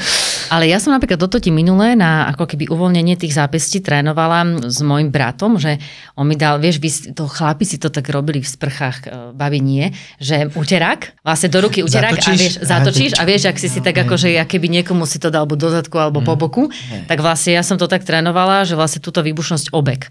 Ale 0.48 0.64
ja 0.64 0.80
som 0.80 0.96
napríklad 0.96 1.20
toto 1.20 1.36
ti 1.36 1.52
minulé 1.52 1.92
na 1.92 2.28
ako 2.32 2.48
keby 2.48 2.72
uvoľnenie 2.72 3.20
tých 3.20 3.36
zápestí 3.36 3.84
trénovala 3.84 4.64
s 4.64 4.80
môjim 4.80 5.12
bratom, 5.12 5.60
že 5.60 5.76
on 6.16 6.24
mi 6.24 6.40
dal, 6.40 6.56
vieš, 6.56 6.80
vy, 6.80 6.90
to 7.12 7.28
chlapi 7.28 7.68
si 7.68 7.76
to 7.76 7.92
tak 7.92 8.08
robili 8.08 8.40
v 8.40 8.48
sprchách, 8.48 8.98
e, 9.04 9.08
babi 9.36 9.60
nie, 9.60 9.92
že 10.16 10.48
uterák, 10.56 11.20
vlastne 11.20 11.52
do 11.52 11.60
ruky 11.60 11.84
uterák 11.84 12.16
a 12.16 12.20
Zatočíš? 12.20 12.40
vieš, 12.40 12.54
zatočíš 12.64 13.12
a 13.20 13.22
vieš, 13.28 13.42
ak 13.52 13.56
si 13.60 13.68
si 13.68 13.80
tak 13.84 14.00
hej. 14.00 14.02
ako, 14.08 14.14
že 14.16 14.28
ja 14.32 14.48
keby 14.48 14.66
niekomu 14.80 15.04
si 15.04 15.20
to 15.20 15.28
dal 15.28 15.44
buď 15.44 15.58
do 15.60 15.68
zadku 15.68 15.96
alebo 16.00 16.24
po 16.24 16.34
boku, 16.34 16.72
tak 17.04 17.20
vlastne 17.20 17.56
ja 17.56 17.62
som 17.62 17.76
to 17.76 17.84
tak 17.84 18.08
trénovala, 18.08 18.64
že 18.64 18.72
vlastne 18.72 19.04
túto 19.04 19.20
výbušnosť 19.20 19.76
obek. 19.76 20.08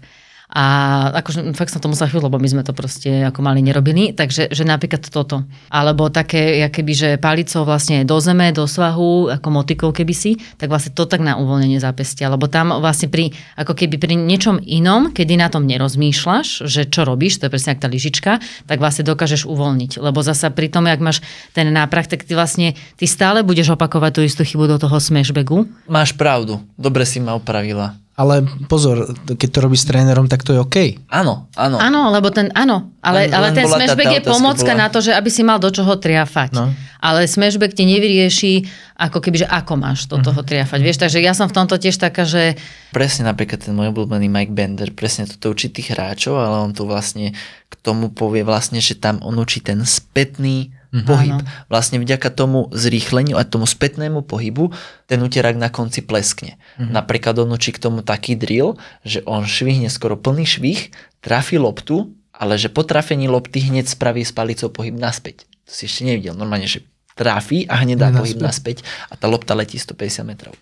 A 0.48 0.64
akože 1.12 1.52
fakt 1.52 1.68
som 1.68 1.80
to 1.84 1.92
musela 1.92 2.08
chvíľu, 2.08 2.32
lebo 2.32 2.40
my 2.40 2.48
sme 2.48 2.62
to 2.64 2.72
proste 2.72 3.28
ako 3.28 3.44
mali 3.44 3.60
nerobili, 3.60 4.16
takže 4.16 4.48
že 4.48 4.64
napríklad 4.64 5.04
toto. 5.12 5.44
Alebo 5.68 6.08
také, 6.08 6.64
keby, 6.72 6.92
že 6.96 7.08
palicou 7.20 7.68
vlastne 7.68 8.00
do 8.08 8.16
zeme, 8.16 8.48
do 8.56 8.64
svahu, 8.64 9.28
ako 9.28 9.48
motikou 9.52 9.92
keby 9.92 10.14
si, 10.16 10.40
tak 10.56 10.72
vlastne 10.72 10.96
to 10.96 11.04
tak 11.04 11.20
na 11.20 11.36
uvoľnenie 11.36 11.76
zápestia. 11.76 12.32
Lebo 12.32 12.48
tam 12.48 12.72
vlastne 12.80 13.12
pri, 13.12 13.36
ako 13.60 13.76
keby 13.76 14.00
pri 14.00 14.16
niečom 14.16 14.56
inom, 14.64 15.12
kedy 15.12 15.36
na 15.36 15.52
tom 15.52 15.68
nerozmýšľaš, 15.68 16.64
že 16.64 16.88
čo 16.88 17.04
robíš, 17.04 17.44
to 17.44 17.46
je 17.46 17.52
presne 17.52 17.76
ako 17.76 17.84
tá 17.84 17.88
lyžička, 17.92 18.32
tak 18.64 18.80
vlastne 18.80 19.04
dokážeš 19.04 19.44
uvoľniť. 19.44 20.00
Lebo 20.00 20.24
zasa 20.24 20.48
pri 20.48 20.72
tom, 20.72 20.88
jak 20.88 21.04
máš 21.04 21.20
ten 21.52 21.68
náprah, 21.68 22.08
tak 22.08 22.24
ty 22.24 22.32
vlastne, 22.32 22.72
ty 22.96 23.04
stále 23.04 23.44
budeš 23.44 23.76
opakovať 23.76 24.10
tú 24.16 24.20
istú 24.24 24.48
chybu 24.48 24.64
do 24.64 24.80
toho 24.80 24.96
smashbagu. 24.96 25.68
Máš 25.84 26.16
pravdu, 26.16 26.64
dobre 26.80 27.04
si 27.04 27.20
ma 27.20 27.36
opravila. 27.36 28.07
Ale 28.18 28.34
pozor, 28.66 29.06
keď 29.30 29.48
to 29.48 29.58
robíš 29.62 29.86
s 29.86 29.88
trénerom, 29.88 30.26
tak 30.26 30.42
to 30.42 30.50
je 30.50 30.58
OK. 30.58 30.76
Áno, 31.06 31.46
áno. 31.54 31.78
Áno, 31.78 32.10
lebo 32.10 32.28
ten, 32.28 32.50
áno, 32.50 32.90
ale, 32.98 33.24
Len- 33.24 33.32
ale 33.32 33.46
len 33.46 33.54
ten 33.54 33.64
tá- 33.64 33.78
smashback 33.78 34.08
tá 34.08 34.12
je 34.12 34.22
pomocka 34.26 34.66
bola- 34.68 34.82
na 34.82 34.86
to, 34.88 34.98
že 34.98 35.14
aby 35.14 35.30
si 35.30 35.40
mal 35.40 35.56
do 35.56 35.70
čoho 35.70 35.94
triafať. 35.94 36.50
No. 36.50 36.74
Ale 36.98 37.24
smashback 37.24 37.72
ti 37.72 37.86
nevyrieši, 37.86 38.52
ako 38.98 39.22
keby, 39.22 39.36
že 39.38 39.48
ako 39.48 39.72
máš 39.76 40.04
do 40.04 40.18
Mhm. 40.18 40.24
toho 40.24 40.40
triafať. 40.42 40.78
Vieš, 40.80 40.98
takže 40.98 41.18
ja 41.20 41.30
som 41.30 41.46
v 41.46 41.54
tomto 41.54 41.78
tiež 41.78 41.94
taká, 41.94 42.26
že 42.26 42.58
Presne 42.88 43.22
napríklad 43.24 43.60
ten 43.60 43.70
môj 43.70 43.94
obľúbený 43.94 44.26
Mike 44.26 44.50
Bender, 44.50 44.90
presne 44.90 45.24
toto 45.24 45.48
učí 45.48 45.70
tých 45.70 45.92
hráčov, 45.92 46.34
ale 46.34 46.58
on 46.58 46.72
tu 46.72 46.82
vlastne 46.82 47.30
k 47.64 47.74
tomu 47.78 48.10
povie 48.10 48.42
vlastne, 48.42 48.80
že 48.80 48.96
tam 48.96 49.22
on 49.22 49.36
učí 49.36 49.60
ten 49.60 49.78
spätný 49.78 50.74
pohyb. 50.90 51.36
Áno. 51.36 51.44
Vlastne 51.66 51.96
vďaka 51.96 52.28
tomu 52.30 52.68
zrýchleniu 52.70 53.36
a 53.36 53.44
tomu 53.44 53.64
spätnému 53.64 54.22
pohybu 54.22 54.72
ten 55.04 55.18
uterák 55.18 55.54
na 55.54 55.68
konci 55.68 56.00
pleskne. 56.00 56.56
Napríklad 56.76 57.36
on 57.38 57.50
učí 57.50 57.70
k 57.70 57.80
tomu 57.80 58.00
taký 58.00 58.34
drill, 58.34 58.74
že 59.02 59.20
on 59.24 59.44
švihne 59.44 59.86
skoro 59.86 60.14
plný 60.14 60.44
švih, 60.44 60.88
trafi 61.18 61.56
loptu, 61.56 62.08
ale 62.32 62.54
že 62.54 62.68
po 62.68 62.82
trafení 62.82 63.26
lopty 63.26 63.60
hneď 63.60 63.84
spraví 63.86 64.22
s 64.22 64.30
palicou 64.30 64.68
pohyb 64.68 64.94
naspäť. 64.94 65.44
To 65.66 65.70
si 65.70 65.84
ešte 65.84 66.06
nevidel. 66.06 66.32
Normálne, 66.32 66.64
že 66.64 66.86
trafí 67.12 67.66
a 67.66 67.82
hneď 67.82 67.98
dá 67.98 68.08
Naspäť. 68.08 68.20
pohyb 68.20 68.38
naspäť 68.38 68.76
a 69.06 69.14
tá 69.14 69.26
lopta 69.26 69.52
letí 69.52 69.74
150 69.74 70.22
metrov. 70.22 70.54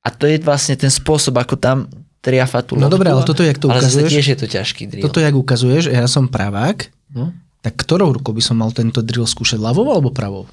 A 0.00 0.08
to 0.08 0.24
je 0.24 0.36
vlastne 0.38 0.76
ten 0.76 0.88
spôsob, 0.88 1.34
ako 1.34 1.56
tam 1.56 1.88
triafa 2.20 2.60
tú 2.60 2.76
No 2.76 2.86
dobré, 2.86 3.08
ale 3.08 3.20
toto, 3.20 3.40
jak 3.40 3.56
to 3.56 3.66
ale 3.66 3.80
ukazuješ- 3.80 4.08
tiež 4.10 4.26
je 4.26 4.38
to 4.38 4.46
ťažký 4.46 4.82
drill. 4.86 5.02
Toto, 5.02 5.18
jak 5.18 5.34
ukazuješ, 5.34 5.90
ja 5.90 6.06
som 6.06 6.24
pravák, 6.24 6.88
No. 7.10 7.30
Tak 7.64 7.80
ktorou 7.80 8.12
rukou 8.12 8.36
by 8.36 8.44
som 8.44 8.60
mal 8.60 8.68
tento 8.76 9.00
drill 9.00 9.24
skúšať? 9.24 9.56
Ľavou 9.56 9.88
alebo 9.88 10.12
pravou? 10.12 10.44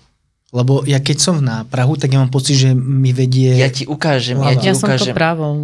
Lebo 0.51 0.84
ja 0.88 0.99
keď 0.99 1.18
som 1.20 1.36
v 1.39 1.47
náprahu, 1.47 1.95
tak 1.95 2.12
ja 2.12 2.20
mám 2.24 2.32
pocit, 2.32 2.59
že 2.59 2.72
mi 2.76 3.12
vedie... 3.16 3.55
Ja 3.55 3.72
ti 3.72 3.88
ukážem, 3.88 4.39
ja 4.39 4.55
ti 4.55 4.68
Ja 4.68 4.76
som 4.76 4.91
to 4.91 4.99
ukážem. 4.99 5.16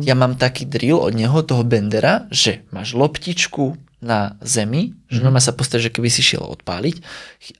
Ja 0.07 0.15
mám 0.15 0.39
taký 0.39 0.63
drill 0.63 0.99
od 0.99 1.15
neho, 1.15 1.39
toho 1.43 1.63
Bendera, 1.67 2.27
že 2.31 2.63
máš 2.71 2.95
loptičku 2.95 3.75
na 3.99 4.39
zemi, 4.39 4.95
že 5.09 5.19
normálne 5.19 5.43
sa 5.43 5.57
postavíš, 5.57 5.89
že 5.89 5.93
keby 5.99 6.09
si 6.11 6.21
šiel 6.23 6.45
odpáliť 6.45 7.01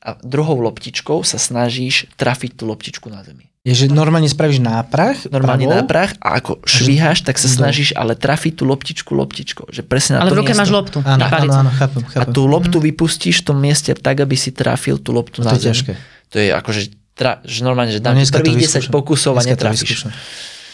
a 0.06 0.16
druhou 0.24 0.62
loptičkou 0.62 1.26
sa 1.26 1.36
snažíš 1.42 2.08
trafiť 2.16 2.62
tú 2.62 2.70
loptičku 2.70 3.12
na 3.12 3.26
zemi. 3.28 3.52
Je, 3.62 3.74
že 3.74 3.86
normálne 3.88 4.26
spravíš 4.26 4.64
náprah, 4.64 5.18
Normálne 5.28 5.68
pravou, 5.68 5.76
na 5.76 5.84
prach 5.84 6.16
a 6.24 6.40
ako 6.40 6.64
švíhaš, 6.64 7.20
tak 7.22 7.36
sa 7.36 7.52
snažíš 7.52 7.92
ale 7.92 8.16
trafiť 8.16 8.54
tú 8.56 8.64
loptičku 8.64 9.12
loptičkou. 9.12 9.68
Že 9.68 9.82
presne 9.84 10.16
na 10.16 10.24
Ale 10.24 10.32
v 10.32 10.40
ruke 10.40 10.56
miesto. 10.56 10.62
máš 10.64 10.72
loptu. 10.72 10.98
Áno, 11.04 11.20
áno, 11.20 11.54
áno, 11.68 11.72
chápem, 11.76 12.00
A 12.00 12.08
chápem. 12.08 12.32
tú 12.32 12.48
loptu 12.48 12.78
vypustíš 12.80 13.44
v 13.44 13.52
tom 13.52 13.58
mieste 13.60 13.92
tak, 13.92 14.24
aby 14.24 14.40
si 14.40 14.56
trafil 14.56 14.96
tú 14.98 15.12
loptu 15.12 15.44
No 15.44 15.52
na 15.52 15.52
to 15.52 15.60
je 15.60 15.68
ťažké. 15.68 15.92
To 16.32 16.36
je 16.40 16.48
akože, 16.50 16.82
tra, 17.12 17.44
že 17.44 17.60
normálne, 17.60 17.92
že 17.92 18.00
No 18.00 18.08
dám 18.08 18.16
to 18.16 18.40
prvých 18.40 18.72
10 18.72 18.88
vyskúšam. 18.88 18.92
pokusov 18.94 19.34
a 19.36 19.42
netrafíš. 19.44 20.00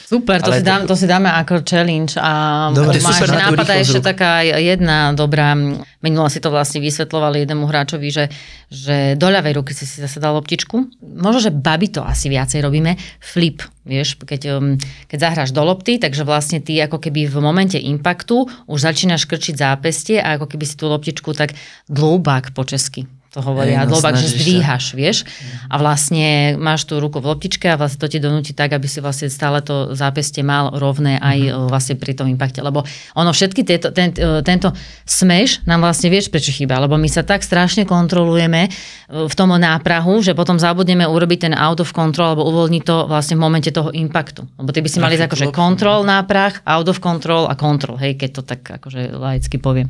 Super, 0.04 0.44
to 0.44 0.52
Ale 0.52 0.60
si, 0.60 0.64
to- 0.64 0.70
dáme, 0.70 0.84
to 0.84 0.96
si 1.00 1.08
dáme 1.08 1.30
ako 1.32 1.64
challenge 1.64 2.20
a 2.20 2.32
Dobre. 2.76 3.00
Máš 3.00 3.24
super 3.24 3.30
na 3.32 3.34
tú 3.34 3.40
nápad 3.40 3.68
a 3.68 3.74
rýchlosť 3.74 3.84
ešte 3.88 4.00
taká 4.04 4.32
jedna 4.44 4.98
dobrá, 5.16 5.56
minule 6.04 6.28
si 6.28 6.44
to 6.44 6.52
vlastne 6.52 6.84
vysvetlovali 6.84 7.48
jednému 7.48 7.64
hráčovi, 7.66 8.08
že, 8.12 8.26
že 8.68 9.16
do 9.16 9.32
ľavej 9.32 9.64
ruky 9.64 9.72
si 9.72 9.88
si 9.88 10.04
zase 10.04 10.20
dal 10.20 10.36
loptičku. 10.36 10.76
Možno, 11.02 11.40
že 11.40 11.52
babi 11.56 11.88
to 11.88 12.04
asi 12.04 12.28
viacej 12.28 12.60
robíme. 12.62 13.00
Flip, 13.24 13.64
vieš, 13.88 14.20
keď, 14.20 14.42
um, 14.60 14.76
keď 15.08 15.18
zahráš 15.18 15.50
do 15.56 15.64
lopty, 15.64 15.98
takže 15.98 16.28
vlastne 16.28 16.60
ty 16.60 16.78
ako 16.84 17.00
keby 17.00 17.32
v 17.32 17.38
momente 17.40 17.80
impaktu 17.80 18.46
už 18.68 18.80
začínaš 18.84 19.24
krčiť 19.24 19.56
zápestie 19.56 20.20
a 20.20 20.36
ako 20.36 20.52
keby 20.52 20.66
si 20.68 20.76
tú 20.76 20.92
loptičku 20.92 21.32
tak 21.32 21.56
dlobák 21.88 22.52
po 22.52 22.68
česky 22.68 23.08
to 23.34 23.42
hovoria, 23.42 23.82
Hej, 23.82 23.90
no, 23.90 23.98
že 24.14 24.30
zdvíhaš, 24.30 24.94
vieš. 24.94 25.26
A 25.66 25.82
vlastne 25.82 26.54
máš 26.62 26.86
tú 26.86 27.02
ruku 27.02 27.18
v 27.18 27.34
loptičke 27.34 27.66
a 27.66 27.82
vlastne 27.82 27.98
to 27.98 28.06
ti 28.06 28.22
donúti 28.22 28.54
tak, 28.54 28.78
aby 28.78 28.86
si 28.86 29.02
vlastne 29.02 29.26
stále 29.26 29.58
to 29.66 29.98
zápestie 29.98 30.46
mal 30.46 30.70
rovné 30.70 31.18
aj 31.18 31.38
Mhm. 31.42 31.50
mm-hmm. 31.50 31.70
vlastne 31.74 31.96
pri 31.98 32.14
tom 32.14 32.30
impakte. 32.30 32.62
Lebo 32.62 32.86
ono 33.18 33.34
všetky 33.34 33.66
tieto, 33.66 33.90
ten, 33.90 34.14
e, 34.14 34.46
tento 34.46 34.70
smeš 35.10 35.66
nám 35.66 35.82
vlastne 35.82 36.14
vieš, 36.14 36.30
prečo 36.30 36.54
chýba. 36.54 36.78
Lebo 36.78 36.94
my 37.02 37.10
sa 37.10 37.26
tak 37.26 37.42
strašne 37.42 37.90
kontrolujeme 37.90 38.70
e, 38.70 39.26
v 39.26 39.34
tom 39.34 39.50
náprahu, 39.50 40.22
že 40.22 40.38
potom 40.38 40.62
zabudneme 40.62 41.10
urobiť 41.10 41.50
ten 41.50 41.54
out 41.58 41.82
of 41.82 41.90
control 41.90 42.38
alebo 42.38 42.46
uvoľniť 42.46 42.84
to 42.86 43.10
vlastne 43.10 43.34
v 43.34 43.42
momente 43.42 43.74
toho 43.74 43.90
impaktu. 43.90 44.46
Lebo 44.62 44.70
ty 44.70 44.86
by 44.86 44.90
si 44.94 45.02
mali 45.02 45.18
akože 45.18 45.50
loptu. 45.50 45.58
kontrol 45.58 46.06
náprah, 46.06 46.62
out 46.70 46.86
of 46.86 47.02
control 47.02 47.50
a 47.50 47.58
control, 47.58 47.98
hej, 47.98 48.14
keď 48.14 48.30
to 48.30 48.42
tak 48.46 48.62
akože 48.62 49.18
laicky 49.18 49.58
poviem. 49.58 49.90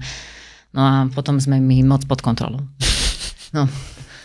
No 0.73 0.81
a 0.81 0.93
potom 1.11 1.37
sme 1.37 1.59
my 1.61 1.85
moc 1.85 2.07
pod 2.07 2.23
kontrolou. 2.23 2.63
No. 3.53 3.69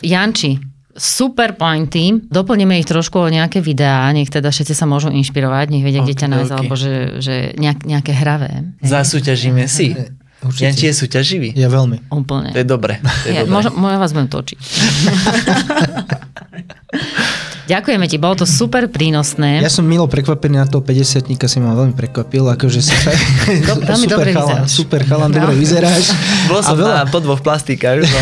Janči, 0.00 0.56
super 0.96 1.54
pointy. 1.54 2.16
Doplníme 2.26 2.74
ich 2.74 2.86
trošku 2.86 3.18
o 3.18 3.28
nejaké 3.28 3.60
videá, 3.60 4.08
nech 4.10 4.28
teda 4.28 4.48
všetci 4.48 4.72
sa 4.72 4.84
môžu 4.84 5.08
inšpirovať, 5.08 5.68
nech 5.68 5.84
vedia, 5.84 6.02
kde 6.02 6.16
ťa 6.16 6.28
nájsť, 6.28 6.52
alebo 6.52 6.74
že, 6.74 7.20
že 7.20 7.34
nejak, 7.54 7.84
nejaké 7.84 8.12
hravé. 8.12 8.74
Zasúťažíme 8.80 9.68
si. 9.68 9.94
Určite. 10.38 10.62
Janči 10.64 10.84
je 10.86 10.94
súťaživý. 10.94 11.48
Ja 11.58 11.66
veľmi. 11.66 12.14
Úplne. 12.14 12.54
To 12.54 12.58
je 12.62 12.68
dobre. 12.68 13.02
To 13.02 13.26
je 13.26 13.34
Ja, 13.34 13.42
dobre. 13.42 13.54
možno, 13.58 13.70
možno 13.74 13.98
vás 13.98 14.14
budem 14.14 14.30
točiť. 14.30 14.58
Ďakujeme 17.68 18.08
ti, 18.08 18.16
bolo 18.16 18.32
to 18.32 18.46
super 18.48 18.88
prínosné. 18.88 19.60
Ja 19.60 19.68
som 19.68 19.84
milo 19.84 20.08
prekvapený 20.08 20.56
na 20.56 20.64
toho 20.64 20.80
50 20.80 21.28
si 21.28 21.58
ma 21.60 21.76
veľmi 21.76 21.92
prekvapil, 21.92 22.40
akože 22.48 22.80
si 22.80 22.96
Do- 23.68 23.84
veľmi 23.84 24.04
super 24.08 24.16
dobre 24.16 24.30
chalan, 24.32 24.64
vyzeráš. 24.64 24.70
super 24.72 25.00
chalan, 25.04 25.28
No. 25.28 25.36
dobre 25.36 25.52
vyzeráš. 25.54 26.04
Bol 26.48 26.58
a, 26.58 26.64
som 26.64 26.74
veľa, 26.74 26.94
na, 26.96 27.04
po 27.06 27.20
dvoch 27.20 27.44
plastikách. 27.44 28.08
No. 28.08 28.18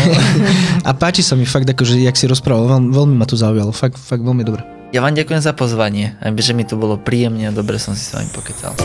a 0.83 0.91
páči 0.91 1.23
sa 1.23 1.33
mi 1.33 1.47
fakt, 1.47 1.63
akože, 1.65 1.95
jak 1.95 2.13
si 2.13 2.27
rozprával, 2.27 2.67
veľmi, 2.69 2.91
veľmi 2.91 3.15
ma 3.15 3.23
to 3.23 3.39
zaujalo, 3.39 3.71
fakt, 3.71 3.95
fakt 3.95 4.19
veľmi 4.19 4.43
dobre. 4.43 4.67
Ja 4.91 4.99
vám 4.99 5.15
ďakujem 5.15 5.39
za 5.39 5.51
pozvanie, 5.51 6.19
že 6.19 6.51
mi 6.51 6.67
to 6.67 6.75
bolo 6.75 6.99
príjemne 6.99 7.47
a 7.47 7.51
dobre 7.51 7.75
som 7.75 7.91
si 7.91 8.03
s 8.03 8.11
vami 8.11 8.27
pokecal. 8.29 8.75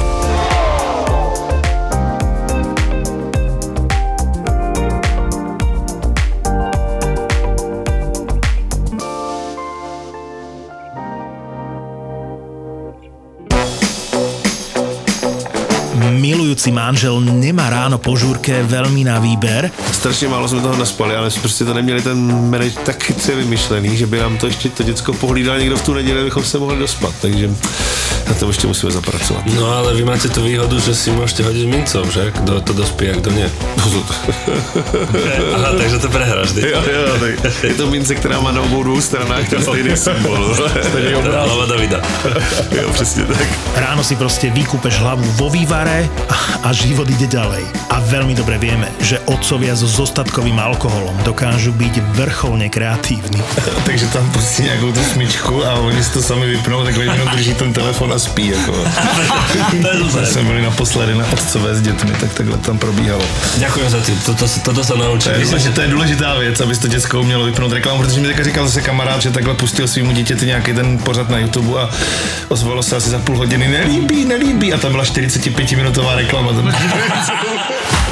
Milujúci 16.62 16.78
manžel 16.78 17.18
nemá 17.18 17.74
ráno 17.74 17.98
po 17.98 18.14
žúrke 18.14 18.62
veľmi 18.62 19.02
na 19.02 19.18
výber, 19.18 19.70
Strašně 19.92 20.28
málo 20.28 20.48
jsme 20.48 20.60
toho 20.60 20.76
naspali, 20.76 21.16
ale 21.16 21.30
prostě 21.40 21.64
to 21.64 21.74
neměli 21.74 22.02
ten 22.02 22.50
manage 22.50 22.78
tak 22.86 23.02
chytře 23.02 23.34
vymyšlený, 23.34 23.96
že 23.96 24.06
by 24.06 24.18
nám 24.18 24.38
to 24.38 24.46
ještě 24.46 24.68
to 24.68 24.82
děcko 24.82 25.12
pohlídal 25.12 25.58
někdo 25.58 25.76
v 25.76 25.84
tu 25.84 25.94
neděli, 25.94 26.20
abychom 26.20 26.44
se 26.44 26.58
mohli 26.58 26.78
dospat, 26.78 27.14
takže 27.20 27.50
na 28.33 28.39
tom 28.39 28.49
ještě 28.49 28.66
musíme 28.66 28.93
zapracovat. 28.93 29.45
No 29.47 29.76
ale 29.76 29.95
vy 29.95 30.05
máte 30.05 30.28
tú 30.33 30.41
výhodu, 30.41 30.80
že 30.80 30.97
si 30.97 31.12
môžete 31.12 31.45
hodiť 31.45 31.66
mincov, 31.68 32.09
že? 32.09 32.33
Kto 32.33 32.64
to 32.64 32.72
dospí 32.72 33.12
a 33.12 33.20
kto 33.20 33.28
nie. 33.28 33.45
Aha, 35.57 35.76
takže 35.76 35.99
to 36.01 36.09
prehráš, 36.09 36.57
ty. 36.57 36.64
jo, 36.64 36.80
jo, 36.80 37.18
tak 37.20 37.64
je 37.64 37.74
to 37.74 37.87
mince, 37.93 38.14
která 38.14 38.41
má 38.41 38.53
na 38.53 38.61
obou 38.64 38.83
dvou 38.83 39.01
stranách 39.01 39.49
ten 39.49 39.62
stejný 39.62 39.97
symbol. 39.97 40.57
Stejný. 40.80 41.12
Hlava 41.22 41.66
Davida. 41.66 42.01
Jo, 42.72 42.89
přesně 42.93 43.24
tak. 43.24 43.47
ráno 43.76 44.05
si 44.05 44.16
proste 44.16 44.49
vykúpeš 44.51 45.05
hlavu 45.05 45.24
vo 45.37 45.51
vývare 45.51 46.09
a, 46.30 46.68
a 46.68 46.72
život 46.72 47.11
ide 47.11 47.26
ďalej. 47.28 47.64
A 47.93 48.01
veľmi 48.01 48.33
dobre 48.33 48.57
vieme, 48.57 48.89
že 49.05 49.20
otcovia 49.28 49.76
so 49.76 49.85
zostatkovým 49.85 50.57
alkoholom 50.57 51.12
dokážu 51.28 51.76
byť 51.76 52.01
vrcholne 52.16 52.72
kreatívni. 52.72 53.45
Takže 53.89 54.07
tam 54.09 54.24
pustí 54.33 54.62
nějakou 54.62 54.93
tu 54.93 55.03
smyčku 55.05 55.55
a 55.64 55.74
oni 55.85 56.01
si 56.01 56.11
to 56.16 56.22
sami 56.22 56.47
vypnou, 56.47 56.85
tak 56.85 56.97
oni 56.97 57.11
drží 57.37 57.55
ten 57.55 57.72
telefon 57.72 58.12
a 58.12 58.22
spí. 58.23 58.47
Jako. 58.49 58.73
to 60.12 60.27
jsme 60.27 60.43
byli 60.43 60.62
naposledy 60.62 61.14
na 61.14 61.25
otcové 61.33 61.75
s 61.75 61.81
dětmi, 61.83 62.11
tak 62.20 62.33
takhle 62.35 62.59
tam 62.59 62.79
probíhalo. 62.79 63.25
Ďakujem 63.59 63.89
za 63.91 64.01
ty, 64.01 64.12
toto, 64.27 64.47
toto 64.64 64.85
sa 64.85 64.95
To 64.95 65.01
naučím. 65.03 65.33
je, 65.33 65.39
Myslím, 65.39 65.59
že 65.59 65.70
to 65.70 65.81
je 65.81 65.89
důležitá 65.89 66.35
věc, 66.39 66.61
aby 66.61 66.77
to 66.77 66.89
děcko 66.89 67.20
umělo 67.20 67.45
vypnout 67.45 67.73
reklamu, 67.73 67.99
protože 68.03 68.20
mi 68.20 68.27
teďka 68.29 68.45
říkal 68.45 68.66
zase 68.66 68.81
kamarád, 68.81 69.23
že 69.23 69.31
takhle 69.31 69.55
pustil 69.55 69.89
svýmu 69.89 70.12
dítěti 70.12 70.47
nějaký 70.47 70.73
ten 70.73 70.99
pořad 70.99 71.29
na 71.29 71.39
YouTube 71.39 71.81
a 71.81 71.89
ozvalo 72.49 72.83
se 72.83 72.97
asi 72.97 73.11
za 73.11 73.18
půl 73.18 73.37
hodiny, 73.37 73.68
nelíbí, 73.68 74.25
nelíbí 74.25 74.73
a 74.73 74.79
tam 74.79 74.93
byla 74.93 75.05
45 75.05 75.73
minutová 75.73 76.14
reklama. 76.14 76.53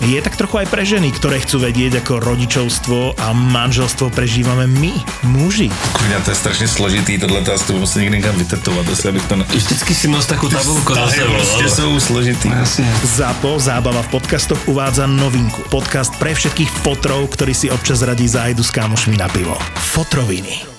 je 0.00 0.20
tak 0.20 0.36
trochu 0.36 0.64
aj 0.64 0.66
pre 0.68 0.84
ženy, 0.84 1.08
ktoré 1.12 1.40
chcú 1.40 1.64
vedieť, 1.64 2.04
ako 2.04 2.20
rodičovstvo 2.20 3.16
a 3.16 3.32
manželstvo 3.32 4.12
prežívame 4.12 4.68
my, 4.68 4.92
muži. 5.24 5.72
Kurňa, 5.72 6.20
to 6.20 6.30
je 6.30 6.36
strašně 6.36 6.68
složitý, 6.68 7.18
tohle 7.18 7.40
to 7.42 7.52
asi 7.52 7.72
musím 7.72 8.02
někdy 8.02 8.16
někam 8.16 8.36
vytetovat, 8.36 8.88
jestli 8.88 9.08
abych 9.08 9.24
to... 9.24 9.36
Na... 9.36 9.44
vždycky 9.44 9.94
si 9.94 10.08
nos 10.08 10.26
takú 10.26 10.48
tabulku 10.48 10.94
za 10.94 11.08
sebou. 11.08 11.68
jsou 11.68 12.00
složitý. 12.00 12.50
ZAPO, 13.04 13.58
zábava 13.58 14.02
v 14.02 14.08
podcastoch, 14.08 14.68
uvádza 14.68 15.06
novinku. 15.06 15.62
Podcast 15.70 16.12
pre 16.16 16.34
všetkých 16.34 16.70
fotrov, 16.84 17.28
ktorí 17.32 17.54
si 17.54 17.70
občas 17.70 18.02
radí 18.02 18.28
zájdu 18.28 18.62
s 18.62 18.70
kámošmi 18.70 19.16
na 19.16 19.28
pivo. 19.28 19.56
Fotroviny. 19.96 20.75